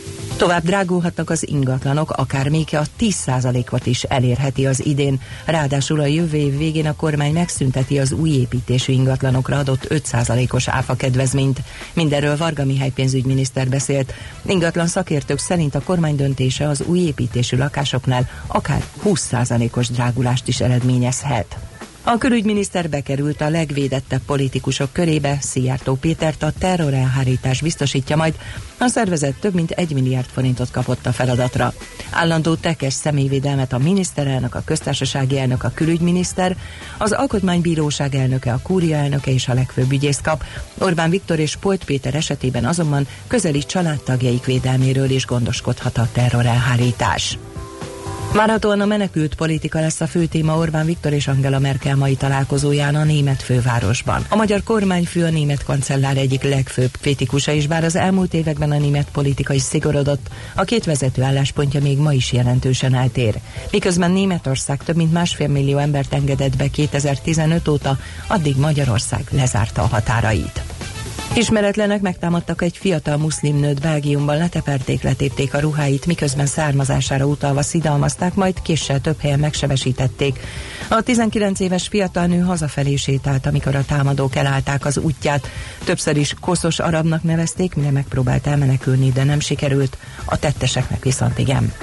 Tovább 0.41 0.63
drágulhatnak 0.63 1.29
az 1.29 1.47
ingatlanok, 1.47 2.11
akár 2.11 2.49
még 2.49 2.67
a 2.71 2.83
10%-ot 2.99 3.85
is 3.85 4.03
elérheti 4.03 4.65
az 4.65 4.85
idén. 4.85 5.21
Ráadásul 5.45 5.99
a 5.99 6.05
jövő 6.05 6.37
év 6.37 6.57
végén 6.57 6.85
a 6.85 6.95
kormány 6.95 7.33
megszünteti 7.33 7.99
az 7.99 8.11
új 8.11 8.29
építésű 8.29 8.93
ingatlanokra 8.93 9.57
adott 9.57 9.87
5%-os 9.89 10.67
áfa 10.67 10.95
kedvezményt. 10.95 11.61
Mindenről 11.93 12.37
Varga 12.37 12.65
Mihály 12.65 12.89
pénzügyminiszter 12.89 13.69
beszélt. 13.69 14.13
Ingatlan 14.45 14.87
szakértők 14.87 15.39
szerint 15.39 15.75
a 15.75 15.81
kormány 15.81 16.15
döntése 16.15 16.67
az 16.67 16.81
új 16.81 16.99
építésű 16.99 17.57
lakásoknál 17.57 18.29
akár 18.47 18.83
20%-os 19.05 19.89
drágulást 19.89 20.47
is 20.47 20.59
eredményezhet. 20.59 21.70
A 22.03 22.17
külügyminiszter 22.17 22.89
bekerült 22.89 23.41
a 23.41 23.49
legvédettebb 23.49 24.21
politikusok 24.25 24.93
körébe, 24.93 25.37
Szijjártó 25.41 25.95
Pétert 25.95 26.43
a 26.43 26.51
terrorelhárítás 26.59 27.61
biztosítja 27.61 28.15
majd, 28.15 28.35
a 28.77 28.87
szervezet 28.87 29.39
több 29.39 29.53
mint 29.53 29.71
egy 29.71 29.93
milliárd 29.93 30.25
forintot 30.25 30.71
kapott 30.71 31.05
a 31.05 31.11
feladatra. 31.11 31.73
Állandó 32.11 32.55
tekes 32.55 32.93
személyvédelmet 32.93 33.73
a 33.73 33.77
miniszterelnök, 33.77 34.55
a 34.55 34.61
köztársasági 34.65 35.39
elnök, 35.39 35.63
a 35.63 35.71
külügyminiszter, 35.73 36.57
az 36.97 37.11
alkotmánybíróság 37.11 38.15
elnöke, 38.15 38.53
a 38.53 38.59
kúria 38.63 38.97
elnöke 38.97 39.31
és 39.31 39.47
a 39.47 39.53
legfőbb 39.53 39.91
ügyész 39.91 40.19
kap. 40.23 40.43
Orbán 40.77 41.09
Viktor 41.09 41.39
és 41.39 41.55
Polt 41.55 41.83
Péter 41.83 42.15
esetében 42.15 42.65
azonban 42.65 43.07
közeli 43.27 43.65
családtagjaik 43.65 44.45
védelméről 44.45 45.09
is 45.09 45.25
gondoskodhat 45.25 45.97
a 45.97 46.07
terrorelhárítás. 46.11 47.37
Várhatóan 48.33 48.81
a 48.81 48.85
menekült 48.85 49.35
politika 49.35 49.79
lesz 49.79 50.01
a 50.01 50.07
fő 50.07 50.25
téma 50.25 50.57
Orbán 50.57 50.85
Viktor 50.85 51.13
és 51.13 51.27
Angela 51.27 51.59
Merkel 51.59 51.95
mai 51.95 52.15
találkozóján 52.15 52.95
a 52.95 53.03
német 53.03 53.41
fővárosban. 53.41 54.25
A 54.29 54.35
magyar 54.35 54.63
kormányfő 54.63 55.23
a 55.23 55.29
német 55.29 55.63
kancellár 55.63 56.17
egyik 56.17 56.43
legfőbb 56.43 56.89
kritikusa 57.01 57.51
is, 57.51 57.67
bár 57.67 57.83
az 57.83 57.95
elmúlt 57.95 58.33
években 58.33 58.71
a 58.71 58.77
német 58.77 59.09
politika 59.11 59.53
is 59.53 59.61
szigorodott, 59.61 60.29
a 60.55 60.63
két 60.63 60.85
vezető 60.85 61.21
álláspontja 61.21 61.81
még 61.81 61.97
ma 61.97 62.13
is 62.13 62.31
jelentősen 62.31 62.93
eltér. 62.93 63.35
Miközben 63.71 64.11
Németország 64.11 64.83
több 64.83 64.95
mint 64.95 65.13
másfél 65.13 65.47
millió 65.47 65.77
embert 65.77 66.13
engedett 66.13 66.57
be 66.57 66.67
2015 66.67 67.67
óta, 67.67 67.97
addig 68.27 68.57
Magyarország 68.57 69.23
lezárta 69.31 69.81
a 69.81 69.87
határait. 69.87 70.61
Ismeretlenek 71.35 72.01
megtámadtak 72.01 72.61
egy 72.61 72.77
fiatal 72.77 73.17
muszlim 73.17 73.59
nőt 73.59 73.81
Belgiumban, 73.81 74.37
leteperték, 74.37 75.03
letépték 75.03 75.53
a 75.53 75.59
ruháit, 75.59 76.05
miközben 76.05 76.45
származására 76.45 77.25
utalva 77.25 77.61
szidalmazták, 77.61 78.33
majd 78.33 78.61
késsel 78.61 79.01
több 79.01 79.19
helyen 79.19 79.39
megsebesítették. 79.39 80.39
A 80.89 81.01
19 81.01 81.59
éves 81.59 81.87
fiatal 81.87 82.25
nő 82.25 82.39
hazafelé 82.39 82.95
sétált, 82.95 83.45
amikor 83.45 83.75
a 83.75 83.85
támadók 83.85 84.35
elállták 84.35 84.85
az 84.85 84.97
útját. 84.97 85.47
Többször 85.83 86.17
is 86.17 86.35
koszos 86.39 86.79
arabnak 86.79 87.23
nevezték, 87.23 87.75
mire 87.75 87.91
megpróbált 87.91 88.47
elmenekülni, 88.47 89.11
de 89.11 89.23
nem 89.23 89.39
sikerült. 89.39 89.97
A 90.25 90.37
tetteseknek 90.39 91.03
viszont 91.03 91.37
igen. 91.37 91.73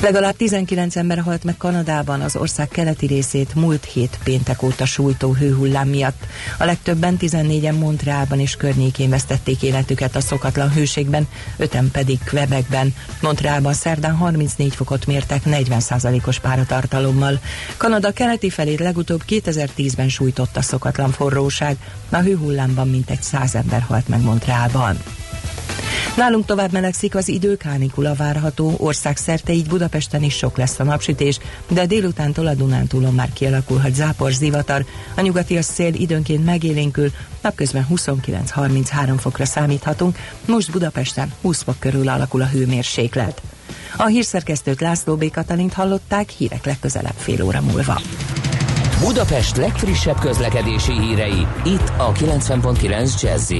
Legalább 0.00 0.36
19 0.36 0.96
ember 0.96 1.18
halt 1.18 1.44
meg 1.44 1.56
Kanadában 1.56 2.20
az 2.20 2.36
ország 2.36 2.68
keleti 2.68 3.06
részét 3.06 3.54
múlt 3.54 3.84
hét 3.84 4.18
péntek 4.24 4.62
óta 4.62 4.86
sújtó 4.86 5.32
hőhullám 5.32 5.88
miatt. 5.88 6.26
A 6.58 6.64
legtöbben 6.64 7.16
14-en 7.20 7.78
Montrealban 7.78 8.40
és 8.40 8.56
környékén 8.56 9.10
vesztették 9.10 9.62
életüket 9.62 10.16
a 10.16 10.20
szokatlan 10.20 10.72
hőségben, 10.72 11.28
öten 11.56 11.90
pedig 11.90 12.18
Quebecben. 12.24 12.94
Montrealban 13.20 13.72
szerdán 13.72 14.14
34 14.14 14.74
fokot 14.74 15.06
mértek 15.06 15.42
40%-os 15.46 16.40
páratartalommal. 16.40 17.40
Kanada 17.76 18.10
keleti 18.10 18.50
felét 18.50 18.78
legutóbb 18.80 19.22
2010-ben 19.28 20.08
sújtott 20.08 20.56
a 20.56 20.62
szokatlan 20.62 21.10
forróság. 21.10 21.76
A 22.10 22.16
hőhullámban 22.16 22.88
mintegy 22.88 23.22
100 23.22 23.54
ember 23.54 23.80
halt 23.80 24.08
meg 24.08 24.22
Montrealban. 24.22 24.98
Nálunk 26.16 26.46
tovább 26.46 26.72
melegszik 26.72 27.14
az 27.14 27.28
idő, 27.28 27.56
kánikula 27.56 28.14
várható, 28.14 28.74
országszerte 28.78 29.52
így 29.52 29.66
Budapesten 29.66 30.22
is 30.22 30.36
sok 30.36 30.56
lesz 30.56 30.78
a 30.78 30.84
napsütés, 30.84 31.38
de 31.68 31.86
délutántól 31.86 32.46
a 32.46 32.54
Dunántúlon 32.54 33.14
már 33.14 33.32
kialakulhat 33.32 33.94
zápor, 33.94 34.32
zivatar, 34.32 34.84
a 35.14 35.20
nyugati 35.20 35.62
szél 35.62 35.94
időnként 35.94 36.44
megélénkül, 36.44 37.10
napközben 37.40 37.86
29-33 37.94 39.14
fokra 39.18 39.44
számíthatunk, 39.44 40.18
most 40.46 40.70
Budapesten 40.70 41.32
20 41.40 41.62
fok 41.62 41.78
körül 41.78 42.08
alakul 42.08 42.42
a 42.42 42.46
hőmérséklet. 42.46 43.42
A 43.96 44.06
hírszerkesztőt 44.06 44.80
László 44.80 45.16
B. 45.16 45.30
Katalint 45.30 45.72
hallották, 45.72 46.28
hírek 46.28 46.64
legközelebb 46.64 47.14
fél 47.16 47.42
óra 47.42 47.60
múlva. 47.60 48.00
Budapest 49.00 49.56
legfrissebb 49.56 50.18
közlekedési 50.18 50.92
hírei, 51.00 51.46
itt 51.64 51.92
a 51.96 52.12
90.9 52.12 53.20
jazz 53.20 53.52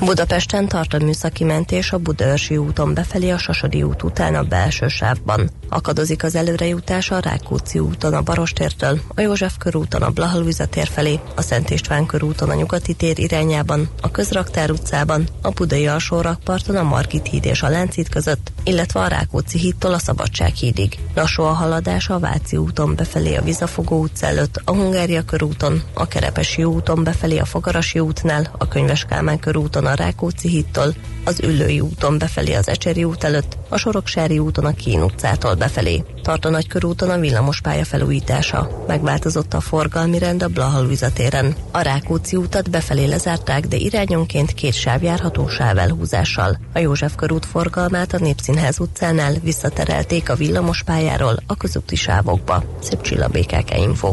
Budapesten 0.00 0.68
tart 0.68 0.94
a 0.94 0.98
műszaki 0.98 1.44
mentés 1.44 1.92
a 1.92 1.98
Budaörsi 1.98 2.56
úton 2.56 2.94
befelé 2.94 3.30
a 3.30 3.38
Sasodi 3.38 3.82
út 3.82 4.02
után 4.02 4.34
a 4.34 4.42
belső 4.42 4.88
sávban. 4.88 5.50
Akadozik 5.68 6.24
az 6.24 6.34
előrejutás 6.34 7.10
a 7.10 7.18
Rákóczi 7.18 7.78
úton 7.78 8.14
a 8.14 8.22
Barostértől, 8.22 9.00
a 9.14 9.20
József 9.20 9.56
körúton 9.58 10.02
a 10.02 10.10
Blahalújza 10.10 10.66
tér 10.66 10.86
felé, 10.86 11.20
a 11.36 11.42
Szent 11.42 11.70
István 11.70 12.06
körúton 12.06 12.50
a 12.50 12.54
Nyugati 12.54 12.94
tér 12.94 13.18
irányában, 13.18 13.88
a 14.00 14.10
Közraktár 14.10 14.70
utcában, 14.70 15.28
a 15.42 15.50
Budai 15.50 15.86
alsó 15.86 16.20
rakparton 16.20 16.76
a 16.76 16.82
Margit 16.82 17.26
híd 17.26 17.44
és 17.44 17.62
a 17.62 17.68
Láncít 17.68 18.08
között, 18.08 18.52
illetve 18.64 19.00
a 19.00 19.08
Rákóczi 19.08 19.58
hídtól 19.58 19.94
a 19.94 19.98
Szabadság 19.98 20.54
hídig. 20.54 20.98
Lassú 21.14 21.42
a 21.42 21.52
haladás 21.52 22.08
a 22.08 22.18
Váci 22.18 22.56
úton 22.56 22.94
befelé 22.94 23.36
a 23.36 23.42
Vizafogó 23.42 24.00
utca 24.00 24.26
előtt, 24.26 24.60
a 24.64 24.72
Hungária 24.72 25.24
körúton, 25.24 25.82
a 25.92 26.08
Kerepesi 26.08 26.64
úton 26.64 27.04
befelé 27.04 27.38
a 27.38 27.44
Fogarasi 27.44 27.98
útnál, 27.98 28.54
a 28.58 28.68
Könyves 28.68 29.04
Kálmán 29.04 29.38
körúton 29.38 29.86
a 29.88 29.94
Rákóczi 29.94 30.48
hídtól, 30.48 30.94
az 31.24 31.40
Üllői 31.40 31.80
úton 31.80 32.18
befelé 32.18 32.54
az 32.54 32.68
Ecseri 32.68 33.04
út 33.04 33.24
előtt, 33.24 33.56
a 33.68 33.76
Soroksári 33.76 34.38
úton 34.38 34.64
a 34.64 34.74
Kín 34.74 35.02
utcától 35.02 35.54
befelé. 35.54 36.04
Tart 36.22 36.44
a 36.44 36.50
Nagykörúton 36.50 37.10
a 37.10 37.18
villamospálya 37.18 37.84
felújítása. 37.84 38.84
Megváltozott 38.86 39.54
a 39.54 39.60
forgalmi 39.60 40.18
rend 40.18 40.42
a 40.42 40.48
Blaha 40.48 40.86
téren. 41.14 41.54
A 41.70 41.80
Rákóczi 41.80 42.36
útat 42.36 42.70
befelé 42.70 43.04
lezárták, 43.04 43.66
de 43.66 43.76
irányonként 43.76 44.54
két 44.54 44.74
sáv 44.74 45.02
járható 45.02 45.48
sávelhúzással. 45.48 46.58
A 46.74 46.78
József 46.78 47.14
körút 47.14 47.46
forgalmát 47.46 48.12
a 48.12 48.18
Népszínház 48.18 48.80
utcánál 48.80 49.34
visszaterelték 49.42 50.30
a 50.30 50.34
villamospályáról 50.34 51.36
a 51.46 51.56
közúti 51.56 51.96
sávokba. 51.96 52.64
Szép 52.82 53.00
Csilla 53.00 53.28
BKK 53.28 53.76
Info. 53.76 54.12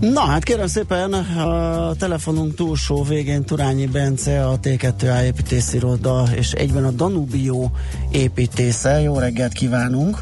Na 0.00 0.20
hát 0.20 0.44
kérem 0.44 0.66
szépen, 0.66 1.12
a 1.12 1.94
telefonunk 1.94 2.54
túlsó 2.54 3.02
végén 3.02 3.44
Turányi 3.44 3.86
Bence, 3.86 4.46
a 4.46 4.58
T2A 4.60 5.22
építésziroda 5.22 6.24
és 6.34 6.52
egyben 6.52 6.84
a 6.84 6.90
Danubio 6.90 7.70
építésze. 8.10 9.00
Jó 9.00 9.18
reggelt 9.18 9.52
kívánunk! 9.52 10.18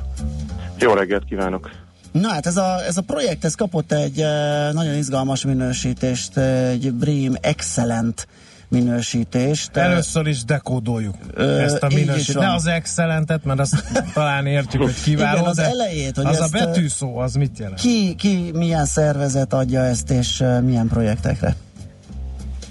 Jó 0.79 0.93
reggelt 0.93 1.25
kívánok! 1.25 1.71
Na 2.13 2.29
hát 2.29 2.47
ez 2.47 2.57
a, 2.57 2.85
ez 2.87 2.97
a 2.97 3.03
projekt, 3.03 3.45
ez 3.45 3.55
kapott 3.55 3.93
egy 3.93 4.21
eh, 4.21 4.73
nagyon 4.73 4.95
izgalmas 4.95 5.45
minősítést, 5.45 6.37
egy 6.37 6.93
BREEAM 6.93 7.35
Excellent 7.41 8.27
minősítést. 8.69 9.77
Először 9.77 10.27
is 10.27 10.45
dekódoljuk 10.45 11.15
Ö, 11.35 11.59
ezt 11.59 11.83
a 11.83 11.87
minősítést. 11.87 12.39
Ne 12.39 12.53
az 12.53 12.67
Excellentet, 12.67 13.45
mert 13.45 13.59
azt 13.59 13.85
talán 14.15 14.47
értjük, 14.47 14.83
hogy 14.83 15.03
kiváló, 15.03 15.39
Igen, 15.39 15.49
az 15.49 15.57
de 15.57 15.65
elejét, 15.65 16.17
hogy 16.17 16.27
az 16.27 16.41
a 16.41 16.49
betűszó, 16.53 17.19
az 17.19 17.35
mit 17.35 17.59
jelent? 17.59 17.81
Ki, 17.81 18.15
ki 18.15 18.51
milyen 18.55 18.85
szervezet 18.85 19.53
adja 19.53 19.81
ezt, 19.81 20.11
és 20.11 20.45
milyen 20.63 20.89
projektekre? 20.89 21.57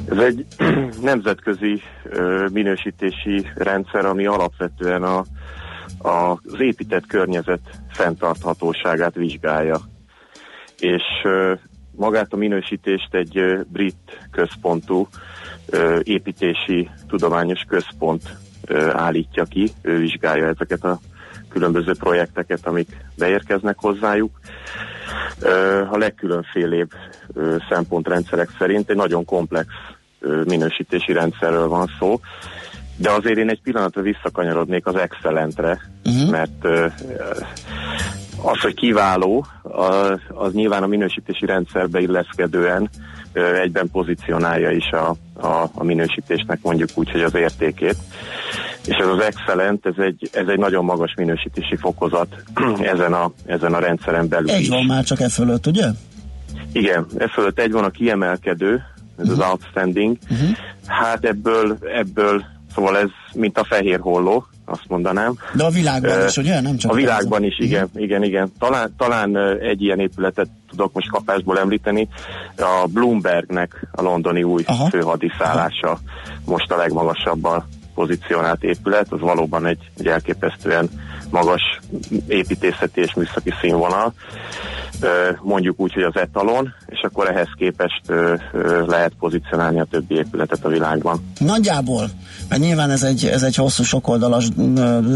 Ez 0.10 0.18
egy 0.18 0.46
nemzetközi 1.02 1.82
minősítési 2.52 3.46
rendszer, 3.56 4.06
ami 4.06 4.26
alapvetően 4.26 5.04
a, 5.04 5.26
a, 5.98 6.32
az 6.32 6.60
épített 6.60 7.06
környezet 7.08 7.62
fenntarthatóságát 7.90 9.16
vizsgálja. 9.16 9.82
És 10.80 11.04
magát 11.92 12.34
a 12.34 12.38
minősítést 12.38 13.14
egy 13.14 13.66
brit 13.68 14.28
központú 14.32 15.08
építési 16.04 16.90
tudományos 17.08 17.62
központ 17.68 18.38
állítja 18.92 19.44
ki, 19.44 19.72
ő 19.82 19.98
vizsgálja 19.98 20.48
ezeket 20.48 20.84
a 20.84 21.00
különböző 21.50 21.92
projekteket, 22.00 22.68
amik 22.68 22.88
beérkeznek 23.18 23.76
hozzájuk. 23.80 24.40
A 25.92 25.98
legkülönfélébb 25.98 26.90
szempontrendszerek 27.70 28.50
szerint 28.58 28.90
egy 28.90 28.96
nagyon 28.96 29.26
komplex 29.26 29.68
minősítési 30.46 31.14
rendszerről 31.14 31.68
van 31.68 31.90
szó, 32.00 32.20
de 32.98 33.12
azért 33.12 33.38
én 33.38 33.50
egy 33.50 33.62
pillanatra 33.62 34.02
visszakanyarodnék 34.02 34.86
az 34.86 34.96
Excellentre, 34.96 35.80
uh-huh. 36.06 36.30
mert 36.30 36.64
ö, 36.64 36.86
az, 38.42 38.60
hogy 38.60 38.74
kiváló, 38.74 39.46
az, 40.34 40.54
nyilván 40.54 40.84
a 40.84 40.88
minősítési 40.88 41.46
rendszerbe 41.46 42.00
illeszkedően 42.00 42.90
egyben 43.44 43.90
pozícionálja 43.92 44.72
is 44.72 44.90
a, 44.92 45.16
a, 45.48 45.70
a 45.74 45.84
minősítésnek 45.84 46.60
mondjuk 46.62 46.90
úgy, 46.94 47.12
hogy 47.12 47.22
az 47.22 47.36
értékét. 47.36 47.96
És 48.86 48.96
ez 48.96 49.08
az 49.08 49.20
Excellent, 49.20 49.86
ez 49.86 49.94
egy, 49.98 50.30
ez 50.34 50.48
egy 50.48 50.58
nagyon 50.58 50.86
magas 50.86 51.14
minősítési 51.18 51.76
fokozat 51.76 52.36
ezen 52.94 53.14
a, 53.14 53.32
ezen 53.46 53.74
a 53.74 53.80
rendszeren 53.80 54.28
belül 54.28 54.50
Egy 54.50 54.70
van 54.70 54.86
már 54.86 55.04
csak 55.04 55.20
e 55.20 55.30
fölött, 55.30 55.68
ugye? 55.68 55.86
Igen, 56.72 57.06
e 57.18 57.28
fölött 57.28 57.60
egy 57.60 57.72
van 57.72 57.84
a 57.84 57.90
kiemelkedő, 57.90 58.84
ez 59.18 59.30
uh-huh. 59.30 59.44
az 59.44 59.50
outstanding. 59.50 60.18
Uh-huh. 60.30 60.50
Hát 60.86 61.26
ebből, 61.26 61.78
ebből, 61.94 62.46
szóval 62.76 62.98
ez 62.98 63.10
mint 63.34 63.58
a 63.58 63.64
fehér 63.64 64.00
holló, 64.00 64.48
azt 64.70 64.84
mondanám. 64.88 65.34
De 65.54 65.64
a 65.64 65.70
világban 65.70 66.26
is, 66.28 66.38
ugye? 66.38 66.62
Nem 66.62 66.78
csak 66.78 66.92
a 66.92 66.96
világban 66.96 67.44
is, 67.44 67.56
Mhm. 67.58 67.66
igen, 67.66 67.90
igen, 67.96 68.24
igen. 68.24 68.52
Talán, 68.60 68.94
talán 68.98 69.38
egy 69.62 69.82
ilyen 69.82 70.00
épületet 70.00 70.48
tudok 70.70 70.94
most 70.94 71.10
kapásból 71.10 71.60
említeni. 71.60 72.08
A 72.58 72.88
Bloombergnek 72.88 73.88
a 73.92 74.02
londoni 74.02 74.44
új 74.44 74.64
Aha. 74.66 74.90
főhadiszállása 74.90 76.00
most 76.46 76.72
a 76.72 76.78
legmagasabban 76.78 77.66
pozícionált 77.96 78.64
épület, 78.64 79.08
az 79.12 79.20
valóban 79.20 79.66
egy, 79.66 79.90
egy 79.98 80.08
elképesztően 80.08 80.90
magas 81.30 81.80
építészeti 82.28 83.02
és 83.02 83.14
műszaki 83.14 83.54
színvonal. 83.62 84.14
Mondjuk 85.42 85.80
úgy, 85.80 85.94
hogy 85.94 86.04
az 86.04 86.16
etalon, 86.16 86.74
és 86.86 87.00
akkor 87.02 87.30
ehhez 87.30 87.48
képest 87.58 88.02
lehet 88.86 89.12
pozícionálni 89.20 89.80
a 89.80 89.88
többi 89.92 90.16
épületet 90.16 90.66
a 90.66 90.70
világban. 90.70 91.34
Nagyjából, 91.40 92.10
mert 92.50 92.62
nyilván 92.62 92.90
ez 92.90 93.04
egy, 93.04 93.26
ez 93.26 93.44
egy 93.44 93.56
hosszú 93.56 93.84
sokoldalas 93.84 94.50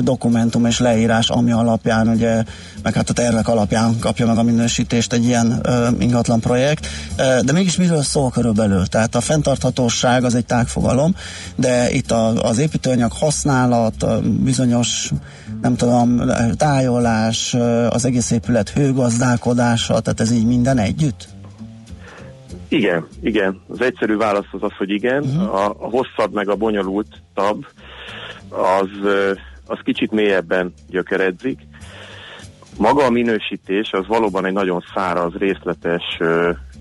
dokumentum 0.01 0.65
és 0.65 0.79
leírás, 0.79 1.29
ami 1.29 1.51
alapján, 1.51 2.07
ugye, 2.07 2.43
meg 2.83 2.93
hát 2.93 3.09
a 3.09 3.13
tervek 3.13 3.47
alapján 3.47 3.99
kapja 3.99 4.25
meg 4.25 4.37
a 4.37 4.43
minősítést 4.43 5.13
egy 5.13 5.25
ilyen 5.25 5.65
ingatlan 5.99 6.39
projekt, 6.39 6.87
de 7.41 7.51
mégis 7.51 7.75
miről 7.75 8.01
szól 8.01 8.29
körülbelül? 8.29 8.85
Tehát 8.85 9.15
a 9.15 9.21
fenntarthatóság 9.21 10.23
az 10.23 10.35
egy 10.35 10.45
tágfogalom, 10.45 11.15
de 11.55 11.91
itt 11.91 12.11
a, 12.11 12.43
az 12.43 12.57
építőanyag 12.57 13.11
használat, 13.11 14.05
bizonyos 14.43 15.11
nem 15.61 15.75
tudom, 15.75 16.00
tájolás, 16.57 17.53
ö, 17.53 17.87
az 17.87 18.05
egész 18.05 18.31
épület 18.31 18.69
hőgazdálkodása, 18.69 19.99
tehát 19.99 20.19
ez 20.19 20.31
így 20.31 20.47
minden 20.47 20.77
együtt? 20.77 21.27
Igen, 22.67 23.07
igen. 23.21 23.61
Az 23.67 23.81
egyszerű 23.81 24.17
válasz 24.17 24.47
az 24.51 24.63
az, 24.63 24.71
hogy 24.77 24.89
igen. 24.89 25.23
Uh-huh. 25.23 25.53
A, 25.55 25.65
a 25.65 25.89
hosszabb 25.89 26.33
meg 26.33 26.49
a 26.49 26.55
bonyolultabb 26.55 27.65
az, 28.49 28.89
az 29.65 29.79
kicsit 29.83 30.11
mélyebben 30.11 30.73
gyökeredzik. 30.89 31.59
Maga 32.77 33.03
a 33.03 33.09
minősítés 33.09 33.91
az 33.91 34.07
valóban 34.07 34.45
egy 34.45 34.53
nagyon 34.53 34.83
száraz, 34.95 35.33
részletes 35.33 36.19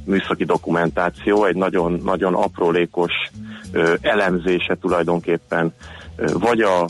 műszaki 0.04 0.44
dokumentáció, 0.44 1.44
egy 1.44 1.56
nagyon, 1.56 2.00
nagyon 2.04 2.34
aprólékos 2.34 3.12
elemzése 4.00 4.76
tulajdonképpen 4.80 5.72
vagy 6.16 6.60
a 6.60 6.88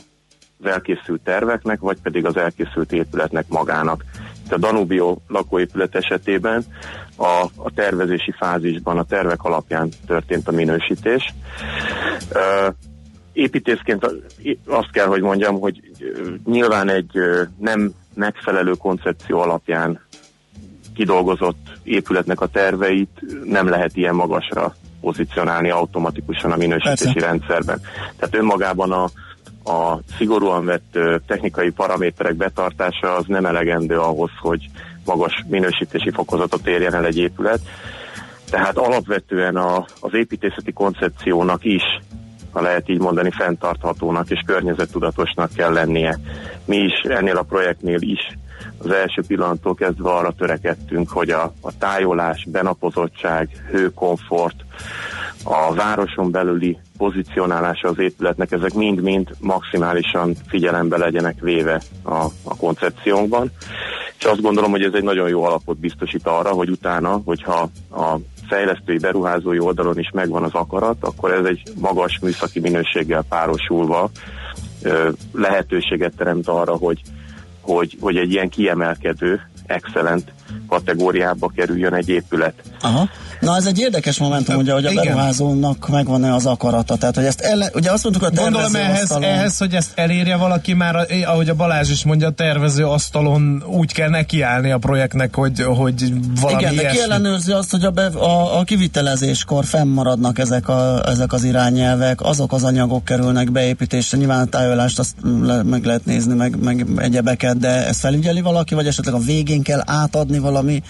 elkészült 0.63 1.21
terveknek, 1.21 1.81
vagy 1.81 1.99
pedig 2.03 2.27
az 2.27 2.37
elkészült 2.37 2.93
épületnek 2.93 3.45
magának. 3.49 4.05
Itt 4.45 4.53
a 4.53 4.59
Danubio 4.59 5.17
lakóépület 5.29 5.95
esetében 5.95 6.65
a, 7.17 7.45
a 7.57 7.71
tervezési 7.75 8.35
fázisban 8.39 8.99
a 8.99 9.05
tervek 9.05 9.43
alapján 9.43 9.89
történt 10.07 10.49
a 10.49 10.53
minősítés. 10.53 11.35
Ö, 12.33 12.69
építészként 13.33 14.07
azt 14.67 14.91
kell, 14.91 15.07
hogy 15.07 15.21
mondjam, 15.21 15.61
hogy 15.61 15.81
nyilván 16.45 16.89
egy 16.89 17.11
nem 17.59 17.93
megfelelő 18.15 18.73
koncepció 18.73 19.39
alapján 19.39 20.01
kidolgozott 20.95 21.79
épületnek 21.83 22.41
a 22.41 22.47
terveit 22.47 23.23
nem 23.45 23.69
lehet 23.69 23.97
ilyen 23.97 24.15
magasra 24.15 24.75
pozícionálni 25.01 25.71
automatikusan 25.71 26.53
a 26.53 26.57
minősítési 26.57 27.13
Persze. 27.13 27.29
rendszerben. 27.29 27.81
Tehát 28.17 28.35
önmagában 28.35 28.93
a, 28.93 29.11
a 29.65 29.99
szigorúan 30.17 30.65
vett 30.65 30.99
technikai 31.27 31.71
paraméterek 31.71 32.35
betartása 32.35 33.15
az 33.15 33.25
nem 33.27 33.47
elegendő 33.47 33.99
ahhoz, 33.99 34.31
hogy 34.41 34.71
magas 35.05 35.45
minősítési 35.49 36.11
fokozatot 36.11 36.67
érjen 36.67 36.95
el 36.95 37.07
egy 37.07 37.19
épület. 37.19 37.61
Tehát 38.51 38.77
alapvetően 38.77 39.57
a, 39.57 39.85
az 40.01 40.15
építészeti 40.15 40.73
koncepciónak 40.73 41.65
is, 41.65 41.83
ha 42.51 42.61
lehet 42.61 42.89
így 42.89 43.01
mondani, 43.01 43.31
fenntarthatónak 43.31 44.31
és 44.31 44.43
környezettudatosnak 44.47 45.53
kell 45.53 45.73
lennie. 45.73 46.19
Mi 46.65 46.77
is 46.77 47.01
ennél 47.03 47.37
a 47.37 47.43
projektnél 47.43 48.01
is 48.01 48.39
az 48.83 48.91
első 48.91 49.23
pillanattól 49.27 49.75
kezdve 49.75 50.11
arra 50.11 50.33
törekedtünk, 50.33 51.11
hogy 51.11 51.31
a, 51.31 51.53
a 51.61 51.79
tájolás, 51.79 52.47
benapozottság, 52.51 53.49
hőkomfort, 53.71 54.65
a 55.45 55.75
városon 55.75 56.31
belüli 56.31 56.79
pozícionálása 56.97 57.89
az 57.89 57.99
épületnek, 57.99 58.53
ezek 58.53 58.75
mind-mind 58.75 59.29
maximálisan 59.41 60.35
figyelembe 60.49 60.97
legyenek 60.97 61.41
véve 61.41 61.81
a, 62.03 62.25
a 62.43 62.57
koncepciónkban. 62.57 63.51
És 64.19 64.25
azt 64.25 64.41
gondolom, 64.41 64.71
hogy 64.71 64.83
ez 64.83 64.93
egy 64.95 65.03
nagyon 65.03 65.29
jó 65.29 65.43
alapot 65.45 65.79
biztosít 65.79 66.27
arra, 66.27 66.51
hogy 66.51 66.71
utána, 66.71 67.21
hogyha 67.25 67.71
a 67.91 68.17
fejlesztői 68.49 68.99
beruházói 68.99 69.59
oldalon 69.59 69.99
is 69.99 70.11
megvan 70.13 70.43
az 70.43 70.55
akarat, 70.55 70.97
akkor 71.01 71.33
ez 71.33 71.45
egy 71.45 71.63
magas 71.81 72.19
műszaki 72.23 72.61
minőséggel 72.61 73.25
párosulva 73.29 74.11
lehetőséget 75.33 76.17
teremt 76.17 76.49
arra, 76.49 76.77
hogy, 76.77 77.01
hogy, 77.61 77.97
hogy 78.01 78.17
egy 78.17 78.31
ilyen 78.31 78.49
kiemelkedő, 78.49 79.41
excellent 79.67 80.33
kategóriába 80.69 81.53
kerüljön 81.57 81.95
egy 81.95 82.09
épület. 82.09 82.55
Aha. 82.81 83.09
Na 83.41 83.57
ez 83.57 83.67
egy 83.67 83.79
érdekes 83.79 84.19
momentum, 84.19 84.57
ugye, 84.57 84.73
hogy 84.73 84.85
a 84.87 84.91
Igen. 84.91 85.05
beruházónak 85.05 85.89
megvan-e 85.89 86.35
az 86.35 86.47
akarata. 86.47 86.97
Tehát, 86.97 87.15
hogy 87.15 87.25
ezt 87.25 87.41
ele, 87.41 87.71
ugye 87.75 87.91
azt 87.93 88.03
mondtuk 88.03 88.25
a 88.25 88.31
Gondolom 88.31 88.53
tervező 88.53 88.79
ehhez, 88.79 89.03
asztalon- 89.03 89.25
ehhez, 89.25 89.59
hogy 89.59 89.75
ezt 89.75 89.91
elérje 89.95 90.37
valaki 90.37 90.75
már, 90.75 90.97
a- 90.97 91.07
ahogy 91.25 91.49
a 91.49 91.55
Balázs 91.55 91.91
is 91.91 92.05
mondja, 92.05 92.27
a 92.27 92.31
tervező 92.31 92.85
asztalon 92.87 93.63
úgy 93.67 93.93
kell 93.93 94.09
nekiállni 94.09 94.71
a 94.71 94.79
projektnek, 94.79 95.35
hogy, 95.35 95.61
hogy 95.61 96.13
valami 96.41 96.61
Igen, 96.63 96.75
de 96.75 96.87
ki 96.87 97.01
ellenőrzi 97.01 97.53
azt, 97.53 97.71
hogy 97.71 97.85
a, 97.85 97.91
be, 97.91 98.05
a, 98.07 98.59
a 98.59 98.63
kivitelezéskor 98.65 99.65
fennmaradnak 99.65 100.39
ezek, 100.39 100.69
a, 100.69 101.03
ezek 101.09 101.33
az 101.33 101.45
irányelvek, 101.45 102.21
azok 102.23 102.53
az 102.53 102.65
anyagok 102.65 103.05
kerülnek 103.05 103.51
beépítésre, 103.53 104.19
nyilván 104.19 104.41
a 104.41 104.45
tájolást 104.45 104.99
azt 104.99 105.15
le, 105.43 105.63
meg 105.63 105.85
lehet 105.85 106.05
nézni, 106.05 106.35
meg, 106.35 106.63
meg 106.63 106.87
egyebeket, 106.97 107.59
de 107.59 107.87
ezt 107.87 108.01
felügyeli 108.01 108.41
valaki, 108.41 108.75
vagy 108.75 108.87
esetleg 108.87 109.15
a 109.15 109.19
végén 109.19 109.63
kell 109.63 109.83
átadni 109.87 110.39
valami 110.41 110.83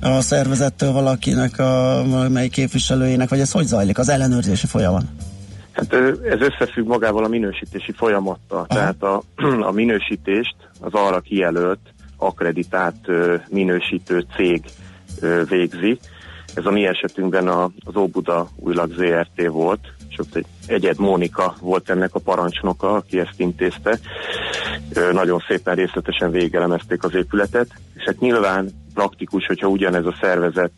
a 0.00 0.20
szervezettől 0.20 0.92
valakinek, 0.92 1.58
a 1.58 2.04
valamelyik 2.06 2.50
képviselőjének, 2.50 3.28
vagy 3.28 3.40
ez 3.40 3.52
hogy 3.52 3.66
zajlik, 3.66 3.98
az 3.98 4.08
ellenőrzési 4.08 4.66
folyamat? 4.66 5.04
Hát 5.72 5.94
ez 6.24 6.40
összefügg 6.40 6.86
magával 6.86 7.24
a 7.24 7.28
minősítési 7.28 7.92
folyamattal. 7.92 8.66
Tehát 8.66 9.02
a, 9.02 9.22
a 9.68 9.70
minősítést 9.70 10.56
az 10.80 10.92
arra 10.92 11.20
kijelölt, 11.20 11.80
akreditált 12.16 13.06
minősítő 13.48 14.24
cég 14.36 14.64
végzi. 15.48 15.98
Ez 16.54 16.66
a 16.66 16.70
mi 16.70 16.86
esetünkben 16.86 17.48
az 17.48 17.96
Óbuda 17.96 18.48
Újlag 18.56 18.92
ZRT 18.92 19.48
volt, 19.48 19.80
és 20.10 20.18
ott 20.18 20.34
egy 20.34 20.46
Egyed 20.66 20.98
Mónika 20.98 21.54
volt 21.60 21.90
ennek 21.90 22.14
a 22.14 22.18
parancsnoka, 22.18 22.92
aki 22.92 23.18
ezt 23.18 23.34
intézte. 23.40 23.98
Nagyon 25.12 25.42
szépen 25.48 25.74
részletesen 25.74 26.30
végelemezték 26.30 27.04
az 27.04 27.14
épületet, 27.14 27.68
és 27.94 28.02
hát 28.04 28.20
nyilván 28.20 28.70
praktikus, 28.94 29.46
hogyha 29.46 29.68
ugyanez 29.68 30.06
a 30.06 30.16
szervezet 30.20 30.72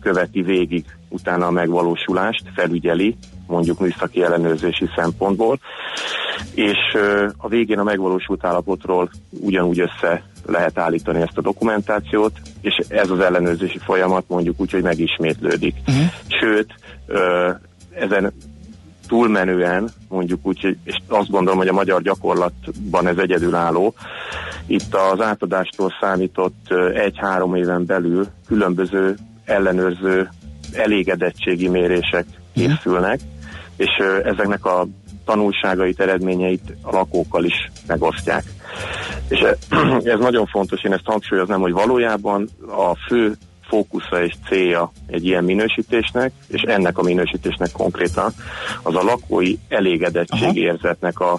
követi 0.00 0.42
végig 0.42 0.84
utána 1.08 1.46
a 1.46 1.50
megvalósulást, 1.50 2.42
felügyeli, 2.54 3.16
mondjuk 3.46 3.80
műszaki 3.80 4.22
ellenőrzési 4.22 4.88
szempontból, 4.96 5.58
és 6.54 6.78
a 7.36 7.48
végén 7.48 7.78
a 7.78 7.82
megvalósult 7.82 8.44
állapotról 8.44 9.10
ugyanúgy 9.30 9.80
össze 9.80 10.22
lehet 10.46 10.78
állítani 10.78 11.20
ezt 11.20 11.38
a 11.38 11.42
dokumentációt, 11.42 12.32
és 12.60 12.80
ez 12.88 13.10
az 13.10 13.20
ellenőrzési 13.20 13.78
folyamat 13.78 14.24
mondjuk 14.28 14.60
úgy, 14.60 14.70
hogy 14.70 14.82
megismétlődik. 14.82 15.74
Uh-huh. 15.86 16.04
Sőt, 16.40 16.74
ezen 17.90 18.32
túlmenően, 19.08 19.88
mondjuk 20.08 20.46
úgy, 20.46 20.76
és 20.84 20.96
azt 21.08 21.30
gondolom, 21.30 21.58
hogy 21.58 21.68
a 21.68 21.72
magyar 21.72 22.02
gyakorlatban 22.02 23.06
ez 23.06 23.16
egyedülálló, 23.16 23.94
itt 24.66 24.94
az 24.94 25.20
átadástól 25.20 25.92
számított 26.00 26.74
egy-három 26.94 27.54
éven 27.54 27.86
belül 27.86 28.26
különböző 28.46 29.16
ellenőrző 29.44 30.28
elégedettségi 30.72 31.68
mérések 31.68 32.26
készülnek, 32.52 33.20
és 33.76 33.90
ezeknek 34.24 34.64
a 34.64 34.86
tanulságait, 35.24 36.00
eredményeit 36.00 36.76
a 36.82 36.90
lakókkal 36.90 37.44
is 37.44 37.70
megosztják. 37.86 38.44
És 39.28 39.40
ez 40.14 40.18
nagyon 40.18 40.46
fontos, 40.46 40.82
én 40.82 40.92
ezt 40.92 41.04
hangsúlyoznám, 41.04 41.60
hogy 41.60 41.72
valójában 41.72 42.48
a 42.68 42.96
fő 43.08 43.36
fókusza 43.68 44.24
és 44.24 44.34
célja 44.48 44.92
egy 45.06 45.26
ilyen 45.26 45.44
minősítésnek, 45.44 46.32
és 46.46 46.62
ennek 46.62 46.98
a 46.98 47.02
minősítésnek 47.02 47.72
konkrétan 47.72 48.32
az 48.82 48.94
a 48.94 49.02
lakói 49.02 49.56
elégedetségérzetnek 49.68 51.20
a, 51.20 51.32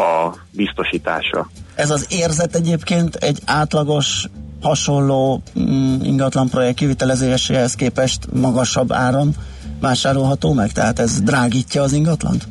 a 0.00 0.34
biztosítása. 0.50 1.50
Ez 1.74 1.90
az 1.90 2.06
érzet 2.10 2.54
egyébként 2.54 3.14
egy 3.14 3.38
átlagos 3.46 4.24
hasonló 4.62 5.42
mm, 5.58 6.00
ingatlan 6.02 6.48
projekt 6.48 6.76
kivitelezéséhez 6.76 7.74
képest 7.74 8.32
magasabb 8.32 8.92
áron 8.92 9.34
vásárolható 9.80 10.52
meg? 10.52 10.72
Tehát 10.72 10.98
ez 10.98 11.20
drágítja 11.22 11.82
az 11.82 11.92
ingatlant? 11.92 12.48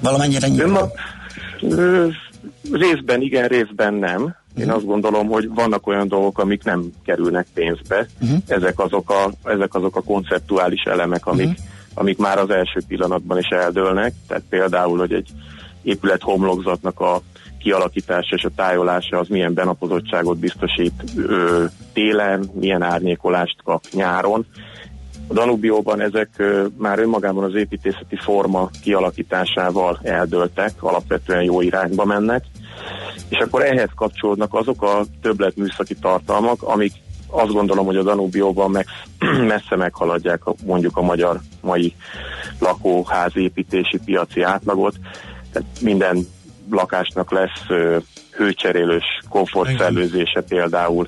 Valamennyire 0.00 0.48
nyilván. 0.48 0.90
Önma, 1.60 2.00
részben 2.72 3.20
igen, 3.20 3.48
részben 3.48 3.94
nem. 3.94 4.36
Én 4.60 4.70
azt 4.70 4.86
gondolom, 4.86 5.26
hogy 5.28 5.48
vannak 5.54 5.86
olyan 5.86 6.08
dolgok, 6.08 6.38
amik 6.38 6.64
nem 6.64 6.90
kerülnek 7.04 7.46
pénzbe. 7.54 8.06
Uh-huh. 8.20 8.38
Ezek, 8.46 8.78
azok 8.78 9.10
a, 9.10 9.48
ezek 9.48 9.74
azok 9.74 9.96
a 9.96 10.02
konceptuális 10.02 10.82
elemek, 10.82 11.26
amik, 11.26 11.48
uh-huh. 11.48 11.64
amik 11.94 12.18
már 12.18 12.38
az 12.38 12.50
első 12.50 12.80
pillanatban 12.88 13.38
is 13.38 13.48
eldőlnek. 13.48 14.14
Tehát 14.26 14.42
például, 14.48 14.98
hogy 14.98 15.12
egy 15.12 15.28
épület 15.82 16.22
homlokzatnak 16.22 17.00
a 17.00 17.22
kialakítása 17.58 18.34
és 18.34 18.44
a 18.44 18.50
tájolása 18.56 19.18
az 19.18 19.28
milyen 19.28 19.54
benapozottságot 19.54 20.38
biztosít 20.38 21.04
ö, 21.16 21.64
télen, 21.92 22.50
milyen 22.52 22.82
árnyékolást 22.82 23.56
kap 23.64 23.84
nyáron. 23.92 24.46
A 25.28 25.32
Danubióban 25.32 26.00
ezek 26.00 26.42
már 26.76 26.98
önmagában 26.98 27.44
az 27.44 27.54
építészeti 27.54 28.16
forma 28.16 28.70
kialakításával 28.82 29.98
eldőltek, 30.02 30.82
alapvetően 30.82 31.42
jó 31.42 31.60
irányba 31.60 32.04
mennek, 32.04 32.44
és 33.28 33.38
akkor 33.38 33.62
ehhez 33.62 33.90
kapcsolódnak 33.94 34.54
azok 34.54 34.82
a 34.82 35.04
többlet 35.22 35.56
műszaki 35.56 35.94
tartalmak, 35.94 36.62
amik 36.62 36.92
azt 37.30 37.52
gondolom, 37.52 37.86
hogy 37.86 37.96
a 37.96 38.02
Danubióban 38.02 38.70
meg, 38.70 38.86
messze 39.52 39.76
meghaladják 39.76 40.46
a, 40.46 40.54
mondjuk 40.64 40.96
a 40.96 41.02
magyar 41.02 41.40
mai 41.60 41.94
lakóházépítési 42.58 43.98
piaci 44.04 44.42
átlagot. 44.42 44.94
Tehát 45.52 45.68
minden 45.80 46.26
lakásnak 46.70 47.30
lesz 47.30 47.66
hőcserélős 48.30 49.04
komfortszellőzése 49.28 50.40
például. 50.48 51.06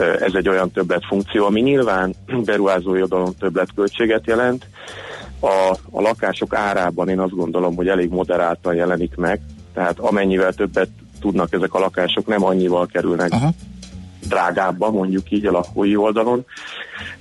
Ez 0.00 0.34
egy 0.34 0.48
olyan 0.48 0.70
többlet 0.70 1.04
funkció, 1.08 1.44
ami 1.44 1.60
nyilván 1.60 2.14
beruházói 2.44 3.00
oldalon 3.00 3.34
többlet 3.38 3.68
költséget 3.74 4.26
jelent. 4.26 4.66
A, 5.40 5.76
a 5.90 6.00
lakások 6.00 6.54
árában 6.54 7.08
én 7.08 7.20
azt 7.20 7.34
gondolom, 7.34 7.76
hogy 7.76 7.88
elég 7.88 8.10
moderáltan 8.10 8.74
jelenik 8.74 9.16
meg, 9.16 9.40
tehát 9.74 9.98
amennyivel 9.98 10.52
többet 10.52 10.88
tudnak 11.20 11.52
ezek 11.52 11.74
a 11.74 11.78
lakások, 11.78 12.26
nem 12.26 12.44
annyival 12.44 12.86
kerülnek 12.86 13.32
Aha. 13.32 13.50
Drágábba, 14.28 14.90
mondjuk 14.90 15.30
így 15.30 15.46
a 15.46 15.50
lakói 15.50 15.96
oldalon. 15.96 16.44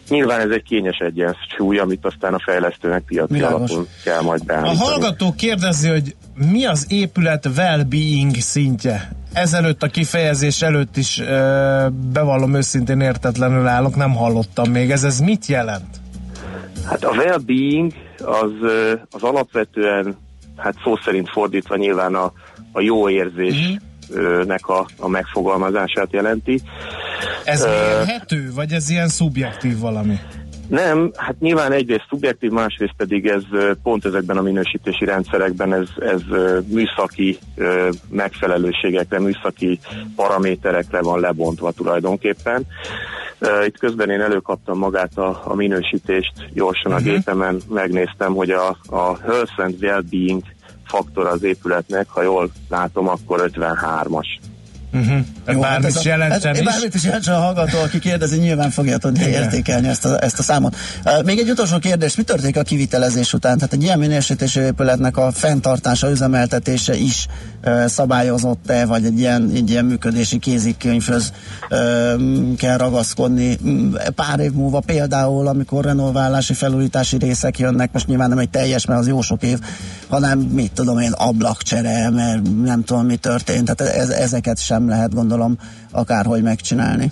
Nyilván 0.09 0.39
ez 0.39 0.49
egy 0.49 0.63
kényes 0.63 0.97
egyensúly, 0.97 1.77
amit 1.77 2.05
aztán 2.05 2.33
a 2.33 2.39
fejlesztőnek 2.45 3.03
piaci 3.03 3.33
Világos. 3.33 3.69
alapon 3.69 3.87
kell 4.03 4.21
majd 4.21 4.41
A 4.41 4.45
beállítani. 4.45 4.77
hallgató 4.77 5.33
kérdezi, 5.37 5.89
hogy 5.89 6.15
mi 6.35 6.65
az 6.65 6.85
épület 6.89 7.45
well-being 7.57 8.35
szintje? 8.35 9.11
Ezelőtt 9.33 9.83
a 9.83 9.87
kifejezés 9.87 10.61
előtt 10.61 10.97
is 10.97 11.21
bevallom 12.13 12.55
őszintén 12.55 12.99
értetlenül 12.99 13.67
állok, 13.67 13.95
nem 13.95 14.13
hallottam 14.15 14.71
még. 14.71 14.91
Ez, 14.91 15.03
ez 15.03 15.19
mit 15.19 15.45
jelent? 15.45 16.01
Hát 16.85 17.03
a 17.03 17.09
well-being 17.11 17.91
az, 18.25 18.51
az 19.11 19.23
alapvetően, 19.23 20.17
hát 20.57 20.75
szó 20.83 20.95
szerint 21.05 21.29
fordítva 21.29 21.75
nyilván 21.75 22.15
a, 22.15 22.31
a 22.71 22.81
jó 22.81 23.07
érzésnek 24.09 24.67
a, 24.67 24.85
a 24.97 25.07
megfogalmazását 25.07 26.07
jelenti. 26.11 26.61
Ez 27.43 27.61
mérhető, 28.05 28.51
vagy 28.55 28.71
ez 28.71 28.89
ilyen 28.89 29.07
szubjektív 29.07 29.79
valami? 29.79 30.19
Nem, 30.67 31.11
hát 31.17 31.39
nyilván 31.39 31.71
egyrészt 31.71 32.05
szubjektív, 32.09 32.51
másrészt 32.51 32.93
pedig 32.97 33.25
ez 33.27 33.41
pont 33.83 34.05
ezekben 34.05 34.37
a 34.37 34.41
minősítési 34.41 35.05
rendszerekben 35.05 35.73
ez, 35.73 35.87
ez 35.99 36.21
műszaki 36.67 37.37
megfelelőségekre, 38.09 39.19
műszaki 39.19 39.79
paraméterekre 40.15 41.01
van 41.01 41.19
lebontva 41.19 41.71
tulajdonképpen. 41.71 42.65
Itt 43.65 43.77
közben 43.77 44.09
én 44.09 44.21
előkaptam 44.21 44.77
magát 44.77 45.17
a, 45.17 45.41
a 45.45 45.55
minősítést 45.55 46.33
gyorsan 46.53 46.91
a 46.91 46.95
Mhm. 46.95 47.03
gépemen, 47.03 47.61
megnéztem, 47.69 48.33
hogy 48.33 48.49
a, 48.49 48.67
a 48.89 49.17
Health 49.23 49.59
and 49.59 49.75
Wellbeing 49.81 50.41
faktor 50.95 51.27
az 51.27 51.43
épületnek, 51.43 52.05
ha 52.09 52.21
jól 52.23 52.51
látom, 52.69 53.07
akkor 53.07 53.51
53-as. 53.53 54.25
Uh-huh. 54.93 55.17
Jó, 55.47 55.59
Bármit 55.59 55.63
hát 55.63 55.85
ez 55.85 55.95
a- 55.95 56.01
jelentsen 56.03 56.51
ez, 56.51 56.59
is. 56.59 56.65
Bármit 56.65 56.93
is 56.93 57.03
jelentsen 57.03 57.33
a 57.33 57.39
hallgató, 57.39 57.79
aki 57.79 57.99
kérdezi, 57.99 58.37
nyilván 58.39 58.69
fogja 58.69 58.97
tudni 58.97 59.19
Igen. 59.27 59.43
értékelni 59.43 59.87
ezt 59.87 60.05
a, 60.05 60.23
ezt 60.23 60.39
a 60.39 60.43
számot. 60.43 60.75
Uh, 61.05 61.23
Még 61.23 61.39
egy 61.39 61.49
utolsó 61.49 61.77
kérdés, 61.79 62.15
mi 62.15 62.23
történik 62.23 62.57
a 62.57 62.61
kivitelezés 62.61 63.33
után? 63.33 63.57
Tehát 63.57 63.73
egy 63.73 63.83
ilyen 63.83 63.99
minősítésű 63.99 64.61
épületnek 64.61 65.17
a 65.17 65.31
fenntartása, 65.31 66.09
üzemeltetése 66.11 66.95
is 66.95 67.27
szabályozott-e, 67.85 68.85
vagy 68.85 69.05
egy 69.05 69.19
ilyen, 69.19 69.49
egy 69.53 69.69
ilyen 69.69 69.85
működési 69.85 70.39
kézikönyvhöz 70.39 71.33
kell 72.57 72.77
ragaszkodni 72.77 73.57
Mm, 73.65 73.93
pár 74.15 74.39
év 74.39 74.51
múlva 74.51 74.79
például, 74.79 75.47
amikor 75.47 75.85
renoválási, 75.85 76.53
felújítási 76.53 77.17
részek 77.17 77.59
jönnek, 77.59 77.91
most 77.91 78.07
nyilván 78.07 78.29
nem 78.29 78.37
egy 78.37 78.49
teljes, 78.49 78.85
mert 78.85 78.99
az 78.99 79.07
jó 79.07 79.21
sok 79.21 79.43
év, 79.43 79.59
hanem 80.07 80.39
mit 80.39 80.71
tudom 80.71 80.97
én, 80.97 81.11
ablakcsere, 81.11 82.09
mert 82.09 82.41
nem 82.63 82.83
tudom 82.83 83.05
mi 83.05 83.15
történt, 83.15 83.75
tehát 83.75 83.95
ez, 83.95 84.09
ezeket 84.09 84.59
sem 84.59 84.87
lehet 84.87 85.13
gondolom 85.13 85.57
akárhogy 85.91 86.41
megcsinálni. 86.41 87.11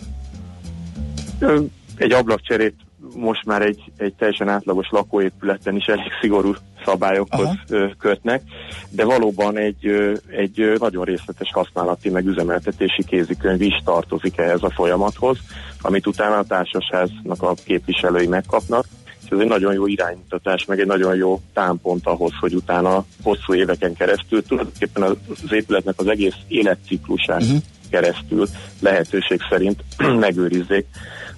Egy 1.95 2.12
ablakcserét 2.12 2.76
most 3.16 3.45
már 3.45 3.62
egy, 3.62 3.91
egy 3.97 4.14
teljesen 4.14 4.49
átlagos 4.49 4.88
lakóépületen 4.89 5.76
is 5.76 5.86
elég 5.86 6.12
szigorú 6.22 6.53
szabályokhoz 6.86 7.49
ö, 7.70 7.88
kötnek, 7.99 8.41
de 8.89 9.05
valóban 9.05 9.57
egy, 9.57 9.86
egy 10.28 10.74
nagyon 10.80 11.03
részletes 11.03 11.51
használati 11.53 12.09
meg 12.09 12.26
üzemeltetési 12.26 13.03
kézikönyv 13.03 13.62
is 13.62 13.82
tartozik 13.86 14.38
ehhez 14.38 14.64
a 14.64 14.70
folyamathoz, 14.70 15.38
amit 15.82 16.07
utána 16.07 16.38
a 16.38 16.43
társasháznak 16.43 17.41
a 17.41 17.53
képviselői 17.66 18.28
megkapnak, 18.28 18.86
és 19.24 19.30
ez 19.30 19.39
egy 19.39 19.47
nagyon 19.47 19.74
jó 19.74 19.88
iránymutatás, 19.88 20.66
meg 20.66 20.80
egy 20.80 20.88
nagyon 20.88 21.16
jó 21.16 21.41
támpont 21.53 22.07
ahhoz, 22.07 22.32
hogy 22.39 22.53
utána 22.55 23.05
hosszú 23.24 23.53
éveken 23.53 23.93
keresztül 23.93 24.43
tulajdonképpen 24.43 25.03
az 25.03 25.51
épületnek 25.53 25.95
az 25.97 26.07
egész 26.07 26.36
életciklusán 26.47 27.41
Mhm. 27.41 27.55
Keresztül 27.91 28.47
lehetőség 28.79 29.39
szerint 29.49 29.83
megőrizzék 30.25 30.85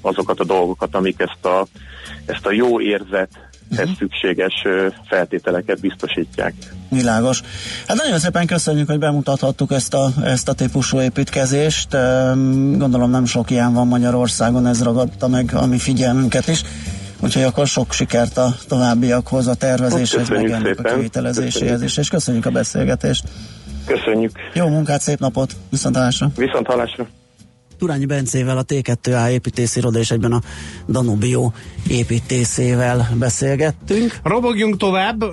azokat 0.01 0.39
a 0.39 0.45
dolgokat, 0.45 0.95
amik 0.95 1.19
ezt 1.19 1.45
a, 1.45 1.65
ezt 2.25 2.45
a 2.45 2.51
jó 2.51 2.81
érzethez 2.81 3.51
Mhm. 3.77 3.91
szükséges 3.97 4.53
ö, 4.65 4.87
feltételeket 5.07 5.79
biztosítják. 5.79 6.53
Világos. 6.89 7.41
Hát 7.87 7.97
nagyon 7.97 8.19
szépen 8.19 8.45
köszönjük, 8.45 8.89
hogy 8.89 8.99
bemutathattuk 8.99 9.71
ezt 9.71 9.93
a, 9.93 10.11
ezt 10.23 10.49
a 10.49 10.53
típusú 10.53 11.01
építkezést. 11.01 11.91
Gondolom 12.77 13.09
nem 13.09 13.25
sok 13.25 13.51
ilyen 13.51 13.73
van 13.73 13.87
Magyarországon, 13.87 14.67
ez 14.67 14.83
ragadta 14.83 15.27
meg 15.27 15.49
a 15.53 15.65
mi 15.65 15.77
figyelmünket 15.77 16.47
is. 16.47 16.61
Úgyhogy 17.19 17.43
akkor 17.43 17.67
sok 17.67 17.91
sikert 17.91 18.37
a 18.37 18.55
továbbiakhoz, 18.67 19.47
a 19.47 19.53
tervezéshez, 19.53 20.29
meg 20.29 20.51
ennek 20.51 20.79
a 20.79 20.93
kivitelezéséhez 20.93 21.81
is, 21.81 21.97
és 21.97 22.09
köszönjük 22.09 22.45
a 22.45 22.49
beszélgetést. 22.49 23.23
Köszönjük. 23.85 24.31
Jó 24.53 24.67
munkát, 24.67 25.01
szép 25.01 25.19
napot, 25.19 25.55
viszontlátásra. 25.69 26.31
Viszont 26.37 26.67
hallásra. 26.67 27.07
Turányi 27.77 28.05
Bencével, 28.05 28.57
a 28.57 28.63
T2A 28.63 29.29
építésziroda 29.29 29.99
és 29.99 30.11
egyben 30.11 30.31
a 30.31 30.41
Danubio 30.87 31.51
építészével 31.89 33.09
beszélgettünk. 33.19 34.17
Robogjunk 34.23 34.77
tovább, 34.77 35.23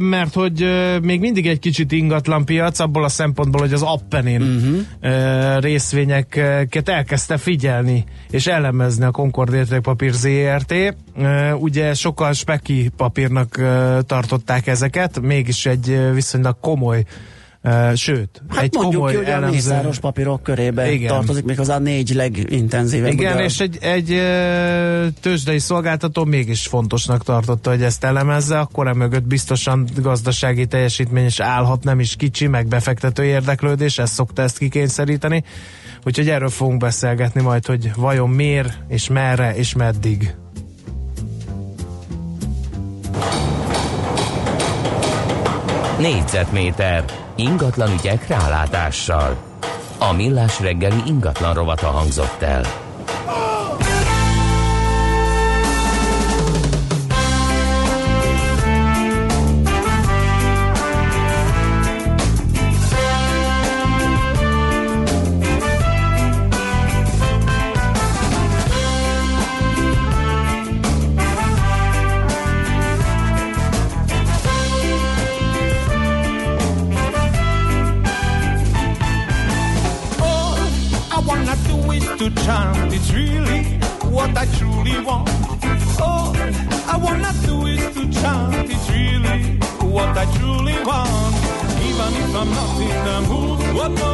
mert 0.00 0.34
hogy 0.34 0.66
még 1.02 1.20
mindig 1.20 1.46
egy 1.46 1.58
kicsit 1.58 1.92
ingatlan 1.92 2.44
piac, 2.44 2.78
abból 2.78 3.04
a 3.04 3.08
szempontból, 3.08 3.60
hogy 3.60 3.72
az 3.72 3.82
Appenin 3.82 4.42
uh-huh. 4.42 5.60
részvényeket 5.60 6.88
elkezdte 6.88 7.36
figyelni 7.36 8.04
és 8.30 8.46
elemezni 8.46 9.04
a 9.04 9.10
Concord 9.10 9.54
értékpapír 9.54 10.12
ZRT. 10.12 10.74
Ugye 11.58 11.94
sokkal 11.94 12.32
speki 12.32 12.90
papírnak 12.96 13.60
tartották 14.06 14.66
ezeket, 14.66 15.20
mégis 15.20 15.66
egy 15.66 16.12
viszonylag 16.12 16.56
komoly 16.60 17.04
sőt, 17.94 18.42
Hát 18.48 18.62
egy 18.62 18.74
mondjuk 18.74 18.94
komoly 18.94 19.10
ki, 19.10 19.16
hogy 19.16 19.26
a 19.26 19.30
elemző... 19.30 19.54
mészáros 19.54 19.98
papírok 19.98 20.42
körébe 20.42 20.90
Igen. 20.92 21.08
tartozik, 21.08 21.44
még 21.44 21.60
az 21.60 21.68
a 21.68 21.78
négy 21.78 22.10
legintenzívebb. 22.14 23.12
Igen, 23.12 23.32
ugye 23.32 23.40
a- 23.42 23.44
és 23.44 23.60
egy, 23.60 23.78
egy 23.80 24.06
tőzsdei 25.20 25.58
szolgáltató 25.58 26.24
mégis 26.24 26.66
fontosnak 26.66 27.24
tartotta, 27.24 27.70
hogy 27.70 27.82
ezt 27.82 28.04
elemezze, 28.04 28.58
akkor 28.58 28.86
emögött 28.88 29.24
biztosan 29.26 29.88
gazdasági 29.96 30.66
teljesítmény 30.66 31.24
is 31.26 31.40
állhat, 31.40 31.84
nem 31.84 32.00
is 32.00 32.16
kicsi, 32.16 32.46
meg 32.46 32.66
befektető 32.66 33.24
érdeklődés, 33.24 33.98
ez 33.98 34.10
szokta 34.10 34.42
ezt 34.42 34.58
kikényszeríteni. 34.58 35.44
Úgyhogy 36.04 36.28
erről 36.28 36.48
fogunk 36.50 36.80
beszélgetni 36.80 37.42
majd, 37.42 37.66
hogy 37.66 37.90
vajon 37.96 38.30
miért, 38.30 38.78
és 38.88 39.08
merre, 39.08 39.54
és 39.56 39.74
meddig. 39.74 40.34
Négyzetméter 45.98 47.04
ingatlan 47.40 47.92
ügyek 47.92 48.26
rálátással. 48.26 49.36
A 49.98 50.12
millás 50.12 50.60
reggeli 50.60 51.02
ingatlan 51.06 51.54
rovata 51.54 51.86
hangzott 51.86 52.42
el. 52.42 52.89
What 84.20 84.36
I 84.36 84.46
truly 84.58 84.96
want. 85.00 85.28
All 86.00 86.36
I 86.92 86.96
wanna 87.04 87.32
do 87.46 87.54
is 87.72 87.84
to 87.94 88.02
chant. 88.20 88.70
It's 88.74 88.86
really 88.90 89.38
what 89.94 90.12
I 90.22 90.26
truly 90.36 90.76
want. 90.88 91.34
Even 91.88 92.10
if 92.22 92.30
I'm 92.40 92.50
not 92.58 92.72
in 92.86 92.96
the 93.06 93.16
mood, 93.28 93.60
what 93.76 93.92
no? 94.00 94.10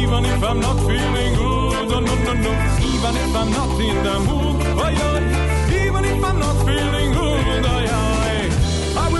Even 0.00 0.22
if 0.32 0.42
I'm 0.48 0.60
not 0.66 0.78
feeling 0.88 1.32
good, 1.40 1.90
oh 1.94 2.00
no 2.06 2.14
no 2.26 2.32
no. 2.44 2.52
Even 2.90 3.14
if 3.24 3.32
I'm 3.40 3.50
not 3.58 3.80
in 3.88 3.96
the 4.06 4.16
mood, 4.28 4.56
oh 4.82 4.90
yeah. 4.98 5.80
Even 5.84 6.04
if 6.12 6.24
I'm 6.28 6.38
not 6.44 6.56
feeling 6.66 7.10
good, 7.18 7.64
oh 7.72 7.80
yeah. 7.88 9.02
I 9.02 9.06
will 9.12 9.19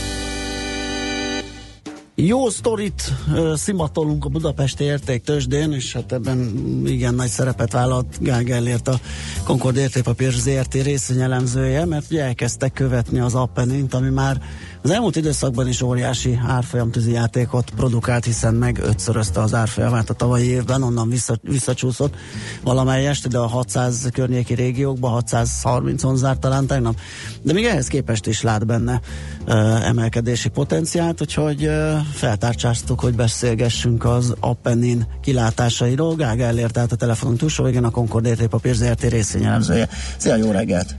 Jó 2.25 2.49
sztorit 2.49 3.13
uh, 3.27 3.53
szimatolunk 3.55 4.25
a 4.25 4.29
Budapesti 4.29 4.83
Értéktősdén, 4.83 5.71
és 5.71 5.93
hát 5.93 6.11
ebben 6.11 6.51
igen 6.85 7.15
nagy 7.15 7.27
szerepet 7.27 7.71
vállalt 7.71 8.17
Gál 8.19 8.43
Gellért 8.43 8.87
a 8.87 8.99
Concord 9.43 9.75
Értékpapír 9.75 10.31
ZRT 10.31 10.73
részvényelemzője, 10.73 11.85
mert 11.85 12.05
ugye 12.11 12.23
elkezdtek 12.23 12.73
követni 12.73 13.19
az 13.19 13.35
Appenint, 13.35 13.93
ami 13.93 14.09
már 14.09 14.41
az 14.83 14.89
elmúlt 14.89 15.15
időszakban 15.15 15.67
is 15.67 15.81
óriási 15.81 16.39
árfolyamtűzi 16.47 17.11
játékot 17.11 17.69
produkált, 17.75 18.25
hiszen 18.25 18.53
meg 18.53 18.79
ötszörözte 18.83 19.41
az 19.41 19.53
árfolyamát 19.53 20.09
a 20.09 20.13
tavalyi 20.13 20.47
évben, 20.47 20.83
onnan 20.83 21.09
vissza, 21.09 21.37
visszacsúszott 21.41 22.15
valamelyest, 22.63 23.27
de 23.27 23.37
a 23.37 23.47
600 23.47 24.09
környéki 24.13 24.53
régiókba, 24.53 25.21
630-on 25.27 26.15
zárt 26.15 26.39
talán 26.39 26.67
tegnap, 26.67 26.99
de 27.41 27.53
még 27.53 27.65
ehhez 27.65 27.87
képest 27.87 28.27
is 28.27 28.41
lát 28.41 28.65
benne 28.65 28.99
uh, 29.47 29.87
emelkedési 29.87 30.49
potenciált, 30.49 31.21
úgyhogy 31.21 31.65
uh, 31.65 31.93
feltárcsáztuk, 32.13 32.99
hogy 32.99 33.13
beszélgessünk 33.13 34.05
az 34.05 34.33
Appenin 34.39 35.07
kilátásairól. 35.21 36.15
Gága 36.15 36.43
elért 36.43 36.77
át 36.77 36.91
a 36.91 36.95
telefonunk 36.95 37.39
túlsó 37.39 37.63
végén 37.63 37.83
a 37.83 37.89
Concord 37.89 38.25
Értékpapír 38.25 38.75
ZRT 38.75 39.03
részvényelemzője. 39.03 39.89
Szia, 40.17 40.35
jó 40.35 40.51
reggelt! 40.51 40.95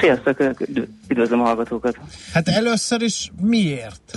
Sziasztok, 0.00 0.60
üdvözlöm 1.08 1.40
a 1.40 1.44
hallgatókat. 1.44 1.96
Hát 2.32 2.48
először 2.48 3.02
is 3.02 3.30
miért? 3.40 4.00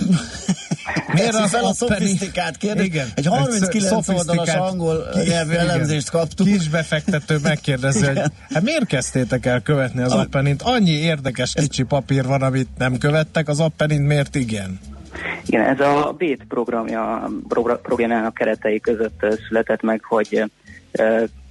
Miért 1.12 1.34
az 1.34 1.54
a 1.54 1.72
szofisztikált 1.72 2.56
kérdés? 2.56 2.86
Igen. 2.86 3.08
Egy 3.14 3.26
39 3.26 4.08
oldalas 4.08 4.54
angol 4.54 5.08
nyelvű 5.24 5.54
elemzést 5.54 6.10
kaptunk. 6.10 6.50
Kis 6.50 6.68
befektető 6.68 7.36
megkérdezi, 7.42 8.06
hogy 8.06 8.20
hát 8.50 8.62
miért 8.62 8.86
kezdtétek 8.86 9.46
el 9.46 9.62
követni 9.62 10.02
az 10.02 10.12
Appenint? 10.12 10.62
Annyi 10.62 10.90
érdekes 10.90 11.52
kicsi 11.54 11.82
papír 11.82 12.24
van, 12.24 12.42
amit 12.42 12.68
nem 12.78 12.98
követtek, 12.98 13.48
az 13.48 13.60
Appenint 13.60 14.06
miért 14.06 14.34
igen? 14.34 14.80
Igen, 15.46 15.64
ez 15.64 15.80
a 15.80 16.14
BÉT 16.18 16.44
programja, 16.48 17.30
progra- 17.48 17.80
programjának 17.80 18.34
keretei 18.34 18.80
között 18.80 19.26
született 19.48 19.82
meg, 19.82 20.04
hogy 20.04 20.44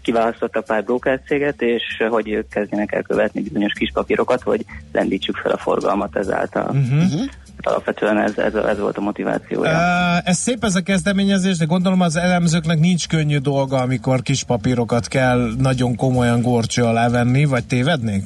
kiválasztottak 0.07 0.65
pár 0.65 0.83
broker 0.83 1.19
céget, 1.27 1.61
és 1.61 1.83
hogy 2.09 2.29
ők 2.29 2.47
kezdjenek 2.47 2.91
el 2.91 3.01
követni 3.01 3.41
bizonyos 3.41 3.73
kis 3.73 3.91
papírokat, 3.93 4.41
hogy 4.41 4.65
lendítsük 4.91 5.35
fel 5.35 5.51
a 5.51 5.57
forgalmat 5.57 6.15
ezáltal. 6.15 6.63
Uh-huh. 6.63 7.21
Alapvetően 7.61 8.17
ez, 8.17 8.37
ez, 8.37 8.53
ez 8.53 8.79
volt 8.79 8.97
a 8.97 9.01
motivációja. 9.01 9.71
Uh, 9.71 10.29
ez 10.29 10.37
szép 10.37 10.63
ez 10.63 10.75
a 10.75 10.81
kezdeményezés, 10.81 11.57
de 11.57 11.65
gondolom 11.65 12.01
az 12.01 12.15
elemzőknek 12.15 12.79
nincs 12.79 13.07
könnyű 13.07 13.37
dolga, 13.37 13.77
amikor 13.77 14.21
kis 14.21 14.43
papírokat 14.43 15.07
kell 15.07 15.49
nagyon 15.57 15.95
komolyan 15.95 16.41
gorcső 16.41 16.83
alá 16.83 17.09
venni, 17.09 17.45
vagy 17.45 17.65
tévednék? 17.65 18.23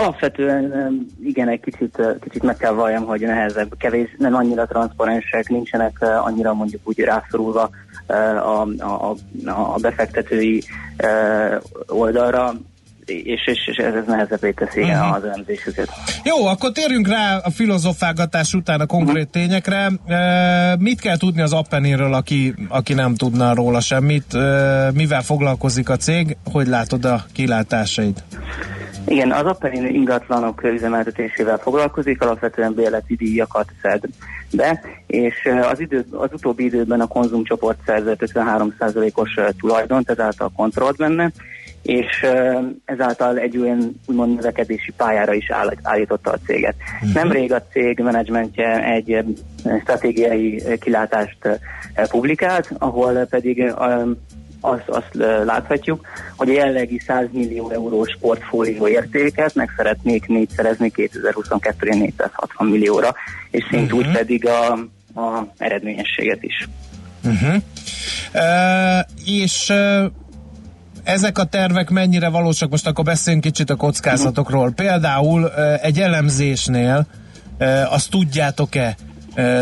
Alapvetően 0.00 0.72
igen, 1.22 1.48
egy 1.48 1.60
kicsit, 1.60 2.02
kicsit 2.20 2.42
meg 2.42 2.56
kell 2.56 2.72
valljam, 2.72 3.04
hogy 3.04 3.20
nehezebb, 3.20 3.76
kevés, 3.78 4.14
nem 4.18 4.34
annyira 4.34 4.66
transzparensek, 4.66 5.48
nincsenek 5.48 6.04
annyira 6.24 6.54
mondjuk 6.54 6.80
úgy 6.84 6.98
rászorulva 6.98 7.70
a, 8.06 8.66
a, 8.78 9.14
a, 9.46 9.78
befektetői 9.80 10.62
uh, 11.02 11.62
oldalra, 11.86 12.54
és, 13.06 13.46
és, 13.46 13.66
és 13.66 13.76
ez, 13.76 13.94
ez 13.94 14.04
nehezebbé 14.06 14.50
teszi 14.50 14.80
Mhm. 14.80 15.12
az 15.12 15.24
elemzésüket. 15.24 15.88
Jó, 16.24 16.46
akkor 16.46 16.72
térjünk 16.72 17.08
rá 17.08 17.36
a 17.36 17.50
filozofálgatás 17.50 18.54
után 18.54 18.80
a 18.80 18.86
konkrét 18.86 19.28
tényekre. 19.28 19.90
E, 20.06 20.76
mit 20.78 21.00
kell 21.00 21.16
tudni 21.16 21.40
az 21.42 21.52
Appeninről, 21.52 22.14
aki, 22.14 22.54
aki 22.68 22.94
nem 22.94 23.14
tudna 23.14 23.54
róla 23.54 23.80
semmit? 23.80 24.34
E, 24.34 24.90
mivel 24.94 25.22
foglalkozik 25.22 25.88
a 25.88 25.96
cég? 25.96 26.36
Hogy 26.52 26.66
látod 26.66 27.04
a 27.04 27.24
kilátásait? 27.32 28.22
Igen, 29.08 29.32
az 29.32 29.44
Appenin 29.44 29.86
ingatlanok 29.86 30.62
üzemeltetésével 30.62 31.58
foglalkozik, 31.58 32.22
alapvetően 32.22 32.74
bérleti 32.74 33.14
díjakat 33.14 33.72
szed 33.82 34.02
be, 34.52 34.80
és 35.06 35.48
az, 35.70 35.80
idő, 35.80 36.04
az 36.10 36.30
utóbbi 36.32 36.64
időben 36.64 37.00
a 37.00 37.06
konzumcsoport 37.06 37.78
szerzett 37.86 38.20
53%-os 38.20 39.36
eh, 39.36 39.46
tulajdont, 39.58 40.10
ezáltal 40.10 40.50
kontrollt 40.56 40.96
benne, 40.96 41.32
és 41.86 42.26
ezáltal 42.84 43.38
egy 43.38 43.56
olyan 43.56 44.00
úgymond 44.06 44.34
növekedési 44.34 44.92
pályára 44.96 45.34
is 45.34 45.50
áll, 45.50 45.72
állította 45.82 46.30
a 46.30 46.38
céget. 46.46 46.74
Nemrég 47.14 47.52
a 47.52 47.62
cég 47.72 47.98
menedzsmentje 47.98 48.84
egy 48.84 49.24
stratégiai 49.80 50.62
kilátást 50.80 51.60
publikált, 52.10 52.70
ahol 52.78 53.26
pedig 53.30 53.72
azt, 54.66 54.88
azt 54.88 55.14
láthatjuk, 55.44 56.06
hogy 56.36 56.48
a 56.48 56.52
jellegi 56.52 56.98
100 57.06 57.26
millió 57.32 57.70
eurós 57.70 58.16
portfólió 58.20 58.88
értéket 58.88 59.54
meg 59.54 59.72
szeretnék 59.76 60.26
négyszerezni 60.26 60.92
2022-re 60.94 61.94
460 61.94 62.66
millióra, 62.66 63.14
és 63.50 63.64
szintúgy 63.70 64.10
pedig 64.10 64.46
a, 64.46 64.72
a 65.20 65.52
eredményességet 65.58 66.42
is. 66.42 66.68
Uh-huh. 67.24 67.62
E, 68.32 69.08
és 69.24 69.70
e, 69.70 70.10
ezek 71.04 71.38
a 71.38 71.44
tervek 71.44 71.90
mennyire 71.90 72.28
valósak? 72.28 72.70
Most 72.70 72.86
akkor 72.86 73.04
beszéljünk 73.04 73.44
kicsit 73.44 73.70
a 73.70 73.76
kockázatokról. 73.76 74.72
Például 74.72 75.50
egy 75.82 76.00
elemzésnél 76.00 77.06
azt 77.90 78.10
tudjátok-e 78.10 78.96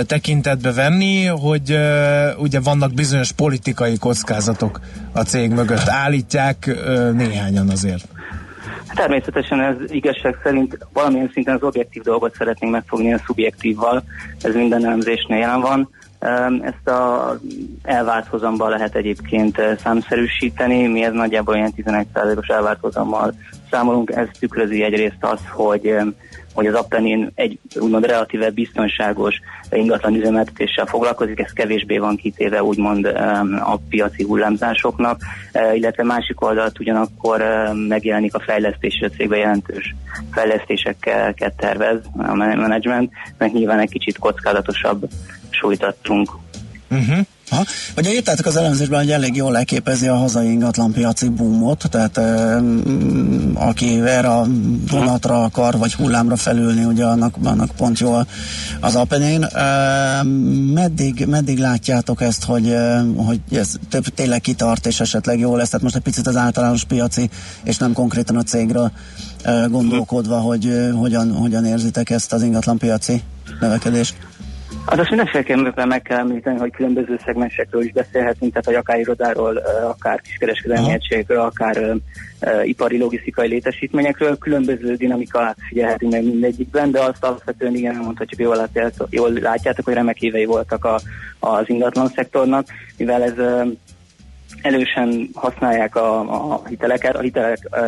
tekintetbe 0.06 0.72
venni, 0.72 1.24
hogy 1.24 1.78
ugye 2.38 2.60
vannak 2.60 2.94
bizonyos 2.94 3.32
politikai 3.32 3.98
kockázatok 3.98 4.80
a 5.12 5.20
cég 5.20 5.50
mögött. 5.50 5.88
Állítják 5.88 6.76
néhányan 7.12 7.68
azért. 7.68 8.08
Természetesen 8.94 9.60
ez 9.60 9.74
igazság 9.86 10.36
szerint 10.42 10.78
valamilyen 10.92 11.30
szinten 11.32 11.54
az 11.54 11.62
objektív 11.62 12.02
dolgot 12.02 12.34
szeretnénk 12.34 12.72
megfogni 12.72 13.12
a 13.12 13.20
szubjektívval, 13.26 14.02
ez 14.42 14.54
minden 14.54 14.84
elemzésnél 14.84 15.38
jelen 15.38 15.60
van. 15.60 15.90
Ezt 16.62 16.88
a 16.88 17.38
elvárt 17.82 18.26
hozamban 18.26 18.70
lehet 18.70 18.94
egyébként 18.94 19.60
számszerűsíteni, 19.82 20.86
mi 20.86 21.04
ez 21.04 21.12
nagyjából 21.12 21.54
ilyen 21.54 21.72
11%-os 21.76 22.46
elvárt 22.46 22.80
hozammal 22.80 23.34
számolunk, 23.74 24.10
ez 24.10 24.26
tükrözi 24.38 24.82
egyrészt 24.82 25.16
azt, 25.20 25.46
hogy 25.48 25.96
hogy 26.54 26.66
az 26.66 26.74
Appenin 26.74 27.30
egy 27.34 27.58
úgymond 27.80 28.06
relatíve 28.06 28.50
biztonságos 28.50 29.40
ingatlan 29.70 30.14
üzemeltetéssel 30.14 30.86
foglalkozik, 30.86 31.40
ez 31.40 31.52
kevésbé 31.52 31.98
van 31.98 32.16
kitéve 32.16 32.62
úgymond 32.62 33.04
a 33.60 33.80
piaci 33.88 34.22
hullámzásoknak, 34.22 35.20
e, 35.52 35.74
illetve 35.74 36.02
másik 36.02 36.40
oldalt 36.40 36.78
ugyanakkor 36.78 37.44
megjelenik 37.88 38.34
a 38.34 38.40
fejlesztés, 38.40 39.00
a 39.00 39.08
cégben 39.16 39.38
jelentős 39.38 39.94
fejlesztéseket 40.30 41.54
tervez 41.56 41.98
a 42.16 42.34
men- 42.34 42.58
menedzsment, 42.58 43.12
mert 43.38 43.52
nyilván 43.52 43.78
egy 43.78 43.90
kicsit 43.90 44.18
kockázatosabb 44.18 45.08
súlyt 45.50 45.84
adtunk 45.84 46.30
Uh-huh. 46.90 47.26
Ha, 47.50 47.64
ugye 47.96 48.12
írtátok 48.12 48.46
az 48.46 48.56
elemzésben, 48.56 48.98
hogy 48.98 49.10
elég 49.10 49.36
jól 49.36 49.52
leképezi 49.52 50.08
a 50.08 50.14
hazai 50.16 50.50
ingatlanpiaci 50.50 51.28
boomot, 51.28 51.86
tehát 51.90 52.18
um, 52.18 53.52
aki 53.54 54.00
erre 54.00 54.28
a 54.28 54.46
vonatra 54.90 55.42
akar, 55.42 55.78
vagy 55.78 55.94
hullámra 55.94 56.36
felülni, 56.36 56.84
ugye 56.84 57.04
annak, 57.04 57.34
annak 57.44 57.70
pont 57.76 57.98
jó 57.98 58.16
az 58.80 58.94
Appenin. 58.94 59.46
Um, 60.22 60.28
meddig, 60.72 61.26
meddig 61.26 61.58
látjátok 61.58 62.20
ezt, 62.22 62.44
hogy, 62.44 62.74
hogy 63.16 63.40
ez 63.52 63.72
több 63.88 64.04
tényleg 64.04 64.40
kitart, 64.40 64.86
és 64.86 65.00
esetleg 65.00 65.38
jó 65.38 65.56
lesz? 65.56 65.68
Tehát 65.68 65.82
most 65.82 65.96
egy 65.96 66.02
picit 66.02 66.26
az 66.26 66.36
általános 66.36 66.84
piaci, 66.84 67.30
és 67.64 67.76
nem 67.76 67.92
konkrétan 67.92 68.36
a 68.36 68.42
cégről 68.42 68.92
uh, 69.44 69.68
gondolkodva, 69.68 70.38
hogy 70.38 70.66
uh, 70.66 70.90
hogyan, 70.90 71.32
hogyan 71.32 71.64
érzitek 71.64 72.10
ezt 72.10 72.32
az 72.32 72.42
ingatlanpiaci 72.42 73.22
növekedést? 73.60 74.14
Hát 74.86 74.98
azt 74.98 75.08
mindenféleképpen 75.08 75.88
meg 75.88 76.02
kell 76.02 76.18
említeni, 76.18 76.58
hogy 76.58 76.70
különböző 76.70 77.20
szegmensekről 77.24 77.82
is 77.82 77.92
beszélhetünk, 77.92 78.50
tehát 78.50 78.64
hogy 78.64 78.74
akár 78.74 78.98
irodáról, 78.98 79.56
akár 79.88 80.20
kiskereskedelmi 80.20 80.92
egységekről, 80.92 81.40
akár 81.40 81.94
ipari 82.64 82.98
logisztikai 82.98 83.48
létesítményekről, 83.48 84.38
különböző 84.38 84.94
dinamikát 84.94 85.56
figyelhetünk 85.68 86.12
meg 86.12 86.24
mindegyikben, 86.24 86.90
de 86.90 87.00
azt 87.00 87.24
alapvetően 87.24 87.74
igen, 87.74 87.96
mondhatjuk, 87.96 88.40
jól 88.40 88.56
látjátok, 88.56 89.06
jól 89.10 89.32
látjátok 89.32 89.84
hogy 89.84 89.94
remek 89.94 90.22
évei 90.22 90.44
voltak 90.44 90.84
a, 90.84 91.00
az 91.38 91.68
ingatlan 91.68 92.08
szektornak, 92.08 92.66
mivel 92.96 93.22
ez 93.22 93.66
elősen 94.62 95.28
használják 95.34 95.96
a, 95.96 96.20
a 96.52 96.62
hiteleket, 96.68 97.16
a 97.16 97.20
hitelek 97.20 97.58
ö, 97.70 97.86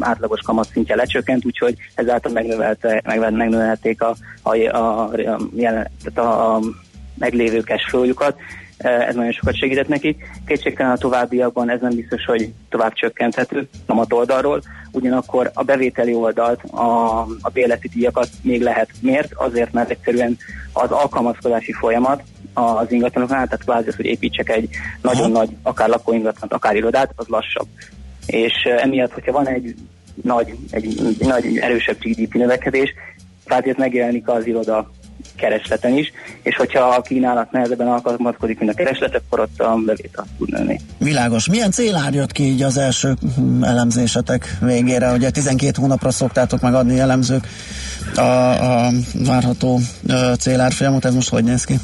átlagos 0.00 0.40
kamatszintje 0.40 0.96
lecsökkent, 0.96 1.44
úgyhogy 1.44 1.76
ezáltal 1.94 2.32
megnövelte, 2.32 3.02
meg, 3.04 3.32
megnövelték 3.32 4.02
a, 4.02 4.16
a, 4.42 4.56
a, 4.56 5.08
a, 5.08 5.38
jelen, 5.54 5.90
a, 6.14 6.20
a 6.20 6.60
meglévő 7.14 7.60
cash 7.60 7.90
ez 8.78 9.14
nagyon 9.14 9.32
sokat 9.32 9.56
segített 9.56 9.88
nekik. 9.88 10.26
Kétségtelen 10.46 10.92
a 10.92 10.96
továbbiakban 10.96 11.70
ez 11.70 11.80
nem 11.80 11.94
biztos, 11.94 12.24
hogy 12.24 12.52
tovább 12.68 12.92
csökkenthető 12.92 13.68
a 13.86 14.06
oldalról, 14.08 14.62
ugyanakkor 14.92 15.50
a 15.54 15.62
bevételi 15.62 16.14
oldalt, 16.14 16.62
a, 16.62 17.20
a 17.20 17.50
bérleti 17.52 17.88
díjakat 17.88 18.28
még 18.42 18.62
lehet. 18.62 18.90
Miért? 19.00 19.32
Azért, 19.34 19.72
mert 19.72 19.90
egyszerűen 19.90 20.36
az 20.72 20.90
alkalmazkodási 20.90 21.72
folyamat 21.72 22.22
az 22.54 22.92
ingatlanoknál, 22.92 23.44
tehát 23.44 23.64
kvázi 23.64 23.88
az, 23.88 23.96
hogy 23.96 24.04
építsek 24.04 24.48
egy 24.48 24.68
nagyon 25.02 25.30
nagy, 25.30 25.48
akár 25.62 25.88
lakóingatlant, 25.88 26.52
akár 26.52 26.76
irodát, 26.76 27.12
az 27.16 27.26
lassabb. 27.26 27.66
És 28.26 28.52
eh, 28.64 28.82
emiatt, 28.82 29.12
hogyha 29.12 29.32
van 29.32 29.48
egy 29.48 29.74
nagy, 30.22 30.54
egy, 30.70 30.84
egy 30.86 31.26
nagy 31.26 31.58
erősebb 31.58 31.98
GDP 31.98 32.34
növekedés, 32.34 32.94
kvázi 33.44 33.68
ez 33.68 33.76
megjelenik 33.76 34.28
az 34.28 34.46
iroda 34.46 34.90
keresleten 35.36 35.96
is, 35.96 36.12
és 36.42 36.56
hogyha 36.56 36.80
a 36.80 37.00
kínálat 37.02 37.52
nehezebben 37.52 37.86
alkalmazkodik, 37.86 38.58
mint 38.58 38.70
a 38.70 38.74
kereslet, 38.74 39.14
akkor 39.14 39.40
ott 39.40 39.60
a 39.60 39.74
bevétel 39.86 40.26
tud 40.38 40.50
nőni. 40.50 40.80
Világos. 40.98 41.48
Milyen 41.48 41.70
célár 41.70 42.14
jött 42.14 42.32
ki 42.32 42.42
így 42.42 42.62
az 42.62 42.76
első 42.76 43.14
hm, 43.36 43.62
elemzésetek 43.62 44.56
végére? 44.60 45.12
Ugye 45.12 45.30
12 45.30 45.72
hónapra 45.80 46.10
szoktátok 46.10 46.60
megadni 46.60 46.94
jellemzők 46.94 47.46
a, 48.14 48.20
a 48.20 48.90
várható 49.24 49.80
célárfolyamot, 50.38 51.04
ez 51.04 51.14
most 51.14 51.28
hogy 51.28 51.44
néz 51.44 51.64
ki? 51.64 51.74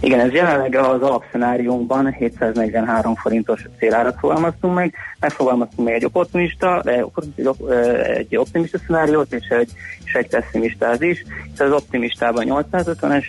Igen, 0.00 0.20
ez 0.20 0.32
jelenleg 0.32 0.74
az 0.74 1.02
alapszenáriunkban 1.02 2.12
743 2.12 3.14
forintos 3.14 3.64
célárat 3.78 4.18
fogalmaztunk 4.18 4.74
meg, 4.74 4.94
megfogalmaztunk 5.20 5.88
még 5.88 5.96
egy 5.96 6.08
optimista, 6.12 6.80
de 6.84 6.92
egy 6.92 7.46
op- 7.46 7.60
ö, 7.68 8.02
egy 8.02 8.36
optimista 8.36 8.78
szenáriót 8.86 9.32
és 9.32 9.48
egy, 9.48 9.70
és 10.04 10.12
egy 10.12 10.28
pessimistát 10.28 11.02
is, 11.02 11.24
és 11.54 11.60
az 11.60 11.72
optimistában 11.72 12.44
850-es 12.48 13.24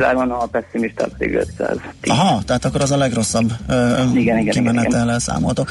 van, 0.00 0.30
a 0.30 0.46
pessimistában 0.46 1.14
pedig 1.18 1.34
500. 1.34 1.76
Aha, 2.02 2.42
tehát 2.42 2.64
akkor 2.64 2.80
az 2.80 2.90
a 2.90 2.96
legrosszabb 2.96 3.52
ö, 3.68 4.02
Igen, 4.14 4.38
igen, 4.38 4.54
kimenetellel 4.54 5.18
számoltok. 5.18 5.70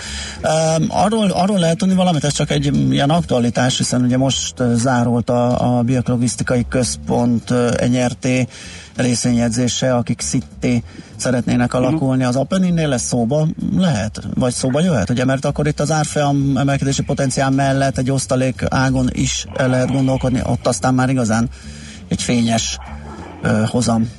Um, 0.77 0.85
arról, 0.89 1.31
arról 1.31 1.59
lehet 1.59 1.77
tudni 1.77 1.95
valamit, 1.95 2.23
ez 2.23 2.33
csak 2.33 2.49
egy 2.49 2.91
ilyen 2.91 3.09
aktualitás, 3.09 3.77
hiszen 3.77 4.01
ugye 4.01 4.17
most 4.17 4.59
ö, 4.59 4.73
zárult 4.75 5.29
a, 5.29 5.77
a 5.77 5.81
Bioklogisztikai 5.81 6.65
Központ 6.69 7.49
ö, 7.49 7.69
NRT 7.89 8.27
részvényedzése, 8.95 9.95
akik 9.95 10.21
szitté 10.21 10.83
szeretnének 11.15 11.73
alakulni. 11.73 12.23
Az 12.23 12.35
Apenninnél 12.35 12.87
lesz 12.87 13.05
szóba 13.05 13.47
lehet? 13.77 14.21
Vagy 14.33 14.53
szóba 14.53 14.81
jöhet? 14.81 15.09
Ugye, 15.09 15.25
mert 15.25 15.45
akkor 15.45 15.67
itt 15.67 15.79
az 15.79 15.91
árfolyam 15.91 16.57
emelkedési 16.57 17.03
potenciál 17.03 17.49
mellett 17.49 17.97
egy 17.97 18.11
osztalék 18.11 18.63
ágon 18.69 19.09
is 19.11 19.45
el 19.55 19.69
lehet 19.69 19.91
gondolkodni, 19.91 20.41
ott 20.43 20.67
aztán 20.67 20.93
már 20.93 21.09
igazán 21.09 21.49
egy 22.07 22.21
fényes 22.21 22.77
ö, 22.79 22.92
hozam 23.65 24.09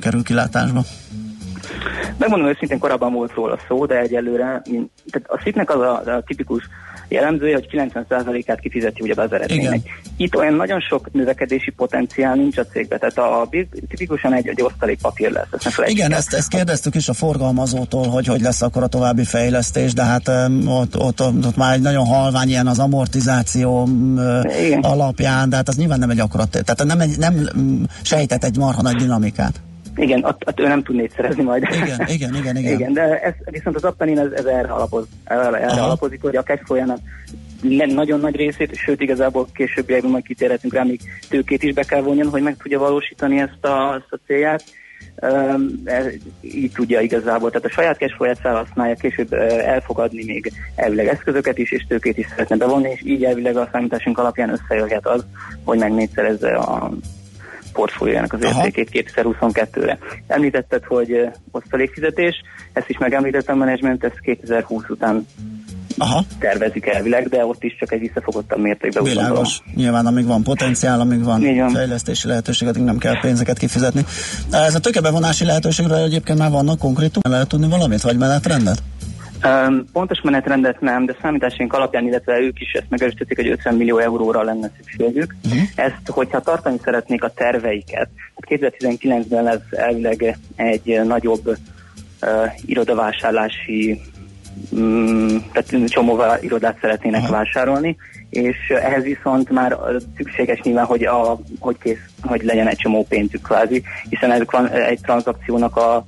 kerül 0.00 0.22
kilátásba. 0.22 0.80
Megmondom 2.18 2.48
őszintén, 2.48 2.78
korábban 2.78 3.12
volt 3.12 3.34
róla 3.34 3.58
szó, 3.68 3.86
de 3.86 3.98
egyelőre, 3.98 4.62
mint, 4.70 4.90
tehát 5.10 5.30
a 5.30 5.40
szitnek 5.42 5.70
az 5.70 5.80
a, 5.80 6.16
a 6.16 6.22
tipikus 6.26 6.68
jellemzője, 7.08 7.54
hogy 7.54 7.68
90%-át 7.72 8.60
kifizeti 8.60 9.02
ugye 9.02 9.14
az 9.16 9.32
eredménynek. 9.32 9.80
Itt 10.16 10.36
olyan 10.36 10.54
nagyon 10.54 10.80
sok 10.80 11.12
növekedési 11.12 11.70
potenciál 11.70 12.34
nincs 12.34 12.58
a 12.58 12.66
cégben, 12.66 12.98
tehát 12.98 13.18
a, 13.18 13.48
tipikusan 13.88 14.34
egy, 14.34 14.48
egy 14.48 14.62
osztalékpapír 14.62 15.30
lesz. 15.30 15.46
Ezt 15.64 15.82
Igen, 15.86 16.12
ezt, 16.12 16.34
ezt 16.34 16.48
kérdeztük 16.48 16.94
is 16.94 17.08
a 17.08 17.12
forgalmazótól, 17.12 18.06
hogy 18.06 18.26
hogy 18.26 18.40
lesz 18.40 18.62
akkor 18.62 18.82
a 18.82 18.86
további 18.86 19.24
fejlesztés, 19.24 19.92
de 19.92 20.02
hát 20.02 20.28
ott, 20.66 20.96
ott, 20.96 21.20
ott, 21.20 21.46
ott 21.46 21.56
már 21.56 21.74
egy 21.74 21.80
nagyon 21.80 22.06
halvány 22.06 22.48
ilyen 22.48 22.66
az 22.66 22.78
amortizáció 22.78 23.82
um, 23.82 24.20
alapján, 24.80 25.48
de 25.48 25.56
hát 25.56 25.68
az 25.68 25.76
nyilván 25.76 25.98
nem 25.98 26.10
egy 26.10 26.20
akkora, 26.20 26.44
tehát 26.44 26.84
nem, 26.84 27.00
egy, 27.00 27.18
nem 27.18 27.48
sejtett 28.02 28.44
egy 28.44 28.56
marha 28.56 28.82
nagy 28.82 28.96
dinamikát. 28.96 29.60
Igen, 29.96 30.24
ott, 30.24 30.46
ott 30.46 30.60
ő 30.60 30.66
nem 30.66 30.82
tud 30.82 30.96
négyszerezni 30.96 31.42
majd. 31.42 31.62
Igen, 31.62 32.08
igen, 32.08 32.34
igen. 32.34 32.56
igen. 32.56 32.72
igen 32.72 32.92
de 32.92 33.20
ez, 33.20 33.34
viszont 33.44 33.76
az 33.76 33.84
Appenin 33.84 34.18
ez, 34.18 34.30
ez 34.30 34.44
erre, 34.44 34.68
alapoz, 34.68 35.06
erre, 35.24 35.60
erre 35.60 35.82
alapozik, 35.82 36.22
hogy 36.22 36.36
a 36.36 36.42
cashflow-jának 36.42 36.98
nem 37.60 37.90
nagyon 37.90 38.20
nagy 38.20 38.36
részét, 38.36 38.74
sőt 38.74 39.00
igazából 39.00 39.46
későbbiekben 39.54 40.10
majd 40.10 40.24
kitérhetünk 40.24 40.74
rá, 40.74 40.82
még 40.82 41.00
tőkét 41.28 41.62
is 41.62 41.74
be 41.74 41.82
kell 41.82 42.00
vonjon, 42.00 42.28
hogy 42.28 42.42
meg 42.42 42.56
tudja 42.56 42.78
valósítani 42.78 43.38
ezt 43.38 43.64
a, 43.64 43.94
ezt 43.94 44.12
a 44.12 44.18
célját. 44.26 44.64
Um, 45.22 45.82
ez, 45.84 46.06
így 46.40 46.72
tudja 46.72 47.00
igazából, 47.00 47.50
tehát 47.50 47.66
a 47.66 47.70
saját 47.70 47.98
cashflow-ját 47.98 48.38
felhasználja, 48.38 48.94
később 48.94 49.32
uh, 49.32 49.68
elfogadni 49.68 50.24
még 50.24 50.52
elvileg 50.74 51.06
eszközöket 51.06 51.58
is, 51.58 51.72
és 51.72 51.86
tőkét 51.88 52.18
is 52.18 52.26
szeretne 52.26 52.56
bevonni, 52.56 52.90
és 52.90 53.02
így 53.04 53.24
elvileg 53.24 53.56
a 53.56 53.68
számításunk 53.72 54.18
alapján 54.18 54.50
összejöhet 54.50 55.06
az, 55.06 55.24
hogy 55.64 55.78
megnégyszerezze 55.78 56.54
a 56.54 56.92
portfóliójának 57.76 58.32
az 58.32 58.42
értékét 58.42 59.04
2022-re. 59.14 59.98
Említetted, 60.26 60.84
hogy 60.84 61.28
osztalékfizetés, 61.50 62.34
ezt 62.72 62.88
is 62.88 62.98
megemlítettem 62.98 63.54
a 63.54 63.64
menedzsment, 63.64 64.04
ezt 64.04 64.20
2020 64.20 64.82
után 64.88 65.26
Aha. 65.98 66.24
tervezik 66.38 66.86
elvileg, 66.86 67.28
de 67.28 67.44
ott 67.44 67.62
is 67.62 67.76
csak 67.78 67.92
egy 67.92 68.00
visszafogottabb 68.00 68.60
mértékben. 68.60 69.04
Világos. 69.04 69.60
Nyilván, 69.74 70.06
amíg 70.06 70.26
van 70.26 70.42
potenciál, 70.42 71.00
amíg 71.00 71.24
van 71.24 71.40
van. 71.56 71.70
fejlesztési 71.70 72.28
lehetőség, 72.28 72.68
addig 72.68 72.82
nem 72.82 72.98
kell 72.98 73.20
pénzeket 73.20 73.58
kifizetni. 73.58 74.04
Ez 74.50 74.74
a 74.74 74.78
tőkebevonási 74.80 75.44
lehetőségről 75.44 75.96
egyébként 75.96 76.38
már 76.38 76.50
vannak 76.50 76.78
konkrétum, 76.78 77.22
lehet 77.28 77.48
tudni 77.48 77.68
valamit, 77.68 78.00
vagy 78.00 78.16
menetrendet? 78.16 78.82
Um, 79.46 79.84
pontos 79.92 80.20
menetrendet 80.20 80.80
nem, 80.80 81.06
de 81.06 81.16
számításaink 81.20 81.72
alapján, 81.72 82.06
illetve 82.06 82.38
ők 82.38 82.60
is 82.60 82.72
ezt 82.72 82.86
megerősítették, 82.88 83.36
hogy 83.36 83.48
50 83.48 83.74
millió 83.74 83.98
euróra 83.98 84.42
lenne 84.42 84.70
szükségük. 84.76 85.34
Uh-huh. 85.44 85.62
Ezt, 85.74 86.08
hogyha 86.08 86.40
tartani 86.40 86.78
szeretnék 86.84 87.24
a 87.24 87.32
terveiket, 87.34 88.08
hát 88.34 88.44
2019-ben 88.48 89.44
lesz 89.44 89.70
elvileg 89.70 90.38
egy 90.56 91.00
nagyobb 91.04 91.46
uh, 91.46 91.56
irodavásárlási 92.66 94.00
mm, 94.74 95.36
tehát 95.52 95.88
csomó 95.88 96.22
irodát 96.40 96.78
szeretnének 96.80 97.22
Aha. 97.22 97.32
vásárolni, 97.32 97.96
és 98.30 98.56
ehhez 98.68 99.02
viszont 99.02 99.50
már 99.50 99.76
szükséges 100.16 100.60
nyilván, 100.60 100.84
hogy, 100.84 101.04
a, 101.04 101.38
hogy, 101.58 101.78
kész, 101.78 102.04
hogy 102.22 102.42
legyen 102.42 102.68
egy 102.68 102.76
csomó 102.76 103.06
pénzük 103.08 103.42
kvázi, 103.42 103.82
hiszen 104.08 104.30
ez 104.30 104.40
van 104.50 104.68
egy 104.68 105.00
tranzakciónak 105.00 105.76
a 105.76 106.06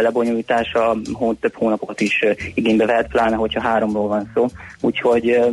lebonyolítása 0.00 0.96
hó, 1.12 1.32
több 1.32 1.54
hónapot 1.54 2.00
is 2.00 2.22
ö, 2.22 2.30
igénybe 2.54 2.86
vehet, 2.86 3.08
pláne, 3.08 3.36
hogyha 3.36 3.60
háromról 3.60 4.08
van 4.08 4.30
szó. 4.34 4.46
Úgyhogy 4.80 5.30
ö, 5.30 5.46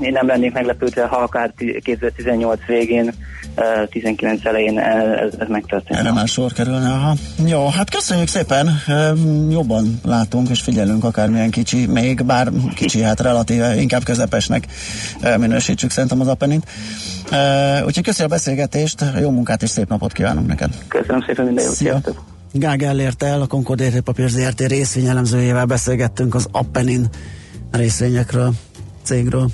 én 0.00 0.12
nem 0.12 0.26
lennék 0.26 0.52
meglepődve, 0.52 1.06
ha 1.06 1.16
akár 1.16 1.52
2018 1.82 2.60
végén, 2.66 3.12
ö, 3.54 3.84
19 3.90 4.44
elején 4.44 4.78
ez, 4.78 5.34
ez 5.38 5.48
megtörténik. 5.48 6.02
Erre 6.02 6.12
már 6.12 6.28
sor 6.28 6.52
kerülne, 6.52 6.88
aha. 6.90 7.14
Jó, 7.46 7.68
hát 7.68 7.90
köszönjük 7.90 8.28
szépen, 8.28 8.68
jobban 9.50 10.00
látunk 10.04 10.48
és 10.48 10.60
figyelünk 10.60 11.04
akármilyen 11.04 11.50
kicsi, 11.50 11.86
még 11.86 12.24
bár 12.24 12.48
kicsi, 12.74 13.02
hát 13.02 13.20
relatíve 13.20 13.80
inkább 13.80 14.02
közepesnek 14.04 14.66
eh, 15.20 15.36
minősítsük 15.38 15.90
szerintem 15.90 16.20
az 16.20 16.28
Appenint. 16.28 16.64
Eh, 17.30 17.84
Úgyhogy 17.86 18.04
köszönjük 18.04 18.32
a 18.32 18.34
beszélgetést, 18.34 19.04
jó 19.20 19.30
munkát 19.30 19.62
és 19.62 19.70
szép 19.70 19.88
napot 19.88 20.12
kívánunk 20.12 20.46
neked. 20.46 20.70
Köszönöm 20.88 21.22
szépen, 21.26 21.44
minden 21.44 21.64
jót, 21.64 21.74
Szia. 21.74 21.90
sziasztok! 21.90 22.35
Gál 22.52 22.76
Gellértel, 22.76 23.42
a 23.42 23.46
Concord 23.46 23.80
Értékpapír 23.80 24.28
ZRT 24.28 24.60
részvényelemzőjével 24.60 25.64
beszélgettünk 25.64 26.34
az 26.34 26.48
Appenin 26.52 27.08
részvényekről, 27.70 28.52
cégről. 29.02 29.50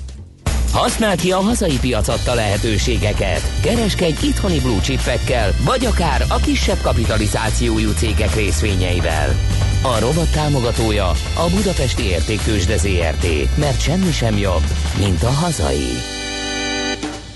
Használd 0.71 1.19
ki 1.19 1.31
a 1.31 1.37
hazai 1.37 1.79
piac 1.79 2.07
adta 2.07 2.33
lehetőségeket. 2.33 3.41
Kereskedj 3.61 4.25
itthoni 4.25 4.59
blue 4.59 4.81
chipekkel, 4.81 5.51
vagy 5.65 5.85
akár 5.85 6.25
a 6.29 6.37
kisebb 6.37 6.81
kapitalizációjú 6.81 7.91
cégek 7.91 8.35
részvényeivel. 8.35 9.35
A 9.81 9.99
robot 9.99 10.31
támogatója 10.31 11.07
a 11.33 11.49
Budapesti 11.55 12.03
Értéktősde 12.03 12.77
ZRT, 12.77 13.57
mert 13.57 13.81
semmi 13.81 14.11
sem 14.11 14.37
jobb, 14.37 14.63
mint 14.99 15.23
a 15.23 15.29
hazai. 15.29 16.22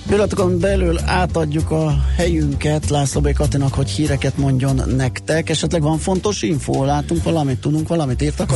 Pillanatokon 0.07 0.59
belül 0.59 0.99
átadjuk 1.05 1.71
a 1.71 1.95
helyünket 2.15 2.89
László 2.89 3.21
B. 3.21 3.33
Katinak, 3.33 3.73
hogy 3.73 3.89
híreket 3.89 4.37
mondjon 4.37 4.81
nektek. 4.95 5.49
Esetleg 5.49 5.81
van 5.81 5.97
fontos 5.97 6.41
info? 6.41 6.85
Látunk 6.85 7.23
valamit? 7.23 7.59
Tudunk 7.59 7.87
valamit? 7.87 8.21
Írtak 8.21 8.51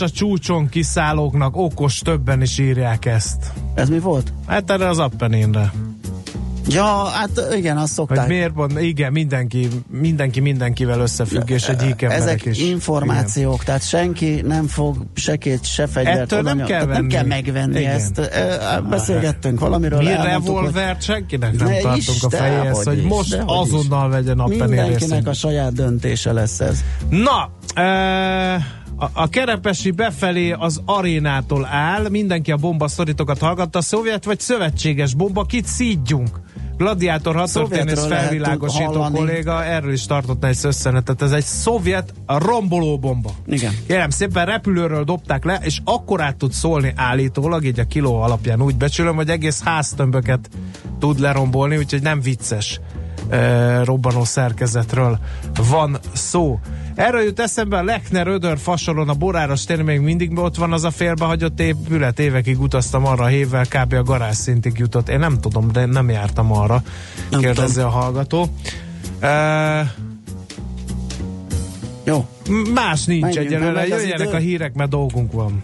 a 0.00 0.10
csúcson 0.10 0.68
kiszállóknak 0.68 1.56
okos 1.56 1.98
többen 1.98 2.42
is 2.42 2.58
írják 2.58 3.06
ezt. 3.06 3.52
Ez 3.74 3.88
mi 3.88 3.98
volt? 3.98 4.32
Hát 4.46 4.70
erre 4.70 4.88
az 4.88 4.98
Appeninre. 4.98 5.72
Ja, 6.70 7.04
hát 7.04 7.30
igen, 7.56 7.76
azt 7.76 7.92
szokták. 7.92 8.18
Hogy 8.18 8.28
miért 8.28 8.52
pont, 8.52 8.80
igen, 8.80 9.12
mindenki, 9.12 9.68
mindenki 9.90 10.40
mindenkivel 10.40 11.00
összefügg, 11.00 11.50
és 11.50 11.68
egy 11.68 11.82
emberek 11.82 12.10
Ezek 12.10 12.44
is. 12.44 12.58
információk, 12.60 13.52
igen. 13.52 13.64
tehát 13.66 13.88
senki 13.88 14.40
nem 14.46 14.66
fog 14.66 14.96
se 15.14 15.36
két, 15.36 15.64
se 15.66 15.86
fegyvert 15.86 16.18
Ettől 16.20 16.42
nem 16.42 16.56
kell 16.58 16.66
tehát 16.66 16.86
nem 16.88 17.06
kell 17.08 17.22
venni. 17.22 17.34
megvenni 17.34 17.78
Igen. 17.78 17.94
ezt. 17.94 18.18
Ö, 18.18 18.24
Beszélgettünk 18.90 19.60
valamiről. 19.60 19.98
Mi 19.98 20.12
revolvert 20.22 21.02
senkinek 21.02 21.52
nem 21.56 21.66
Ne 21.68 21.78
tartunk 21.78 21.96
is, 22.16 22.22
a 22.22 22.30
fejéhez, 22.30 22.82
hogy 22.84 22.98
is, 22.98 23.04
most 23.04 23.30
dehogy 23.30 23.66
is. 23.66 23.72
azonnal 23.72 24.08
vegyen 24.08 24.38
Appenin 24.38 24.64
Mindenkinek 24.64 25.26
a 25.26 25.32
saját 25.32 25.72
döntése 25.72 26.32
lesz 26.32 26.60
ez. 26.60 26.84
Na, 27.10 27.50
e, 27.82 28.77
a, 28.98 29.06
a 29.12 29.28
kerepesi 29.28 29.90
befelé 29.90 30.50
az 30.50 30.82
arénától 30.84 31.64
áll, 31.64 32.08
mindenki 32.08 32.52
a 32.52 32.56
bomba 32.56 32.88
szoritokat 32.88 33.38
hallgatta, 33.38 33.80
szovjet 33.80 34.24
vagy 34.24 34.40
szövetséges 34.40 35.14
bomba, 35.14 35.44
kit 35.44 35.66
szídjunk? 35.66 36.40
Gladiátor 36.76 37.36
6 37.36 37.52
történész 37.52 37.78
Szovjetről 37.78 38.08
lehet 38.08 38.24
felvilágosító 38.24 39.06
kolléga 39.12 39.64
erről 39.64 39.92
is 39.92 40.06
tartott 40.06 40.44
egy 40.44 40.58
összenetet. 40.62 41.22
Ez 41.22 41.32
egy 41.32 41.44
szovjet 41.44 42.14
romboló 42.26 42.98
bomba. 42.98 43.30
Igen. 43.46 43.72
Kérem 43.86 44.10
szépen 44.10 44.46
repülőről 44.46 45.04
dobták 45.04 45.44
le, 45.44 45.60
és 45.62 45.80
akkor 45.84 46.20
át 46.20 46.36
tud 46.36 46.52
szólni 46.52 46.92
állítólag, 46.96 47.64
így 47.64 47.80
a 47.80 47.84
kiló 47.84 48.20
alapján 48.20 48.62
úgy 48.62 48.76
becsülöm, 48.76 49.16
hogy 49.16 49.28
egész 49.28 49.62
háztömböket 49.62 50.48
tud 50.98 51.18
lerombolni, 51.18 51.76
úgyhogy 51.76 52.02
nem 52.02 52.20
vicces 52.20 52.80
e, 53.28 53.84
robbanó 53.84 54.24
szerkezetről 54.24 55.18
van 55.70 55.98
szó. 56.12 56.58
Erről 56.98 57.22
jut 57.22 57.40
eszembe 57.40 57.76
a 57.76 57.82
Lechner 57.82 58.26
Ödör 58.26 58.58
fasoron 58.58 59.08
a 59.08 59.14
Boráros 59.14 59.64
téren 59.64 59.84
még 59.84 60.00
mindig 60.00 60.38
ott 60.38 60.56
van 60.56 60.72
az 60.72 60.84
a 60.84 60.90
félbehagyott 60.90 61.60
épület. 61.60 62.18
Évekig 62.18 62.60
utaztam 62.60 63.06
arra 63.06 63.24
a 63.24 63.26
hévvel, 63.26 63.64
kb. 63.64 63.92
a 63.92 64.02
garázs 64.02 64.36
szintig 64.36 64.72
jutott. 64.78 65.08
Én 65.08 65.18
nem 65.18 65.40
tudom, 65.40 65.72
de 65.72 65.86
nem 65.86 66.10
jártam 66.10 66.52
arra. 66.52 66.82
Nem 67.30 67.40
Kérdezze 67.40 67.84
a 67.84 67.88
hallgató. 67.88 68.46
E, 69.20 69.94
Jó. 72.04 72.26
Más 72.74 73.04
nincs 73.04 73.22
Menjünk, 73.22 73.46
egyelőre, 73.46 73.86
jöjjenek 73.86 74.32
a 74.32 74.36
hírek, 74.36 74.74
mert 74.74 74.90
dolgunk 74.90 75.32
van. 75.32 75.62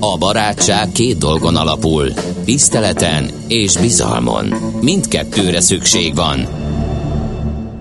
A 0.00 0.18
barátság 0.18 0.88
két 0.92 1.18
dolgon 1.18 1.56
alapul, 1.56 2.12
tiszteleten 2.44 3.30
és 3.48 3.76
bizalmon. 3.76 4.46
Mindkettőre 4.80 5.60
szükség 5.60 6.14
van. 6.14 6.46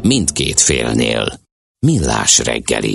Mindkét 0.01 0.59
félnél. 0.59 1.44
Millás 1.85 2.39
reggeli. 2.39 2.93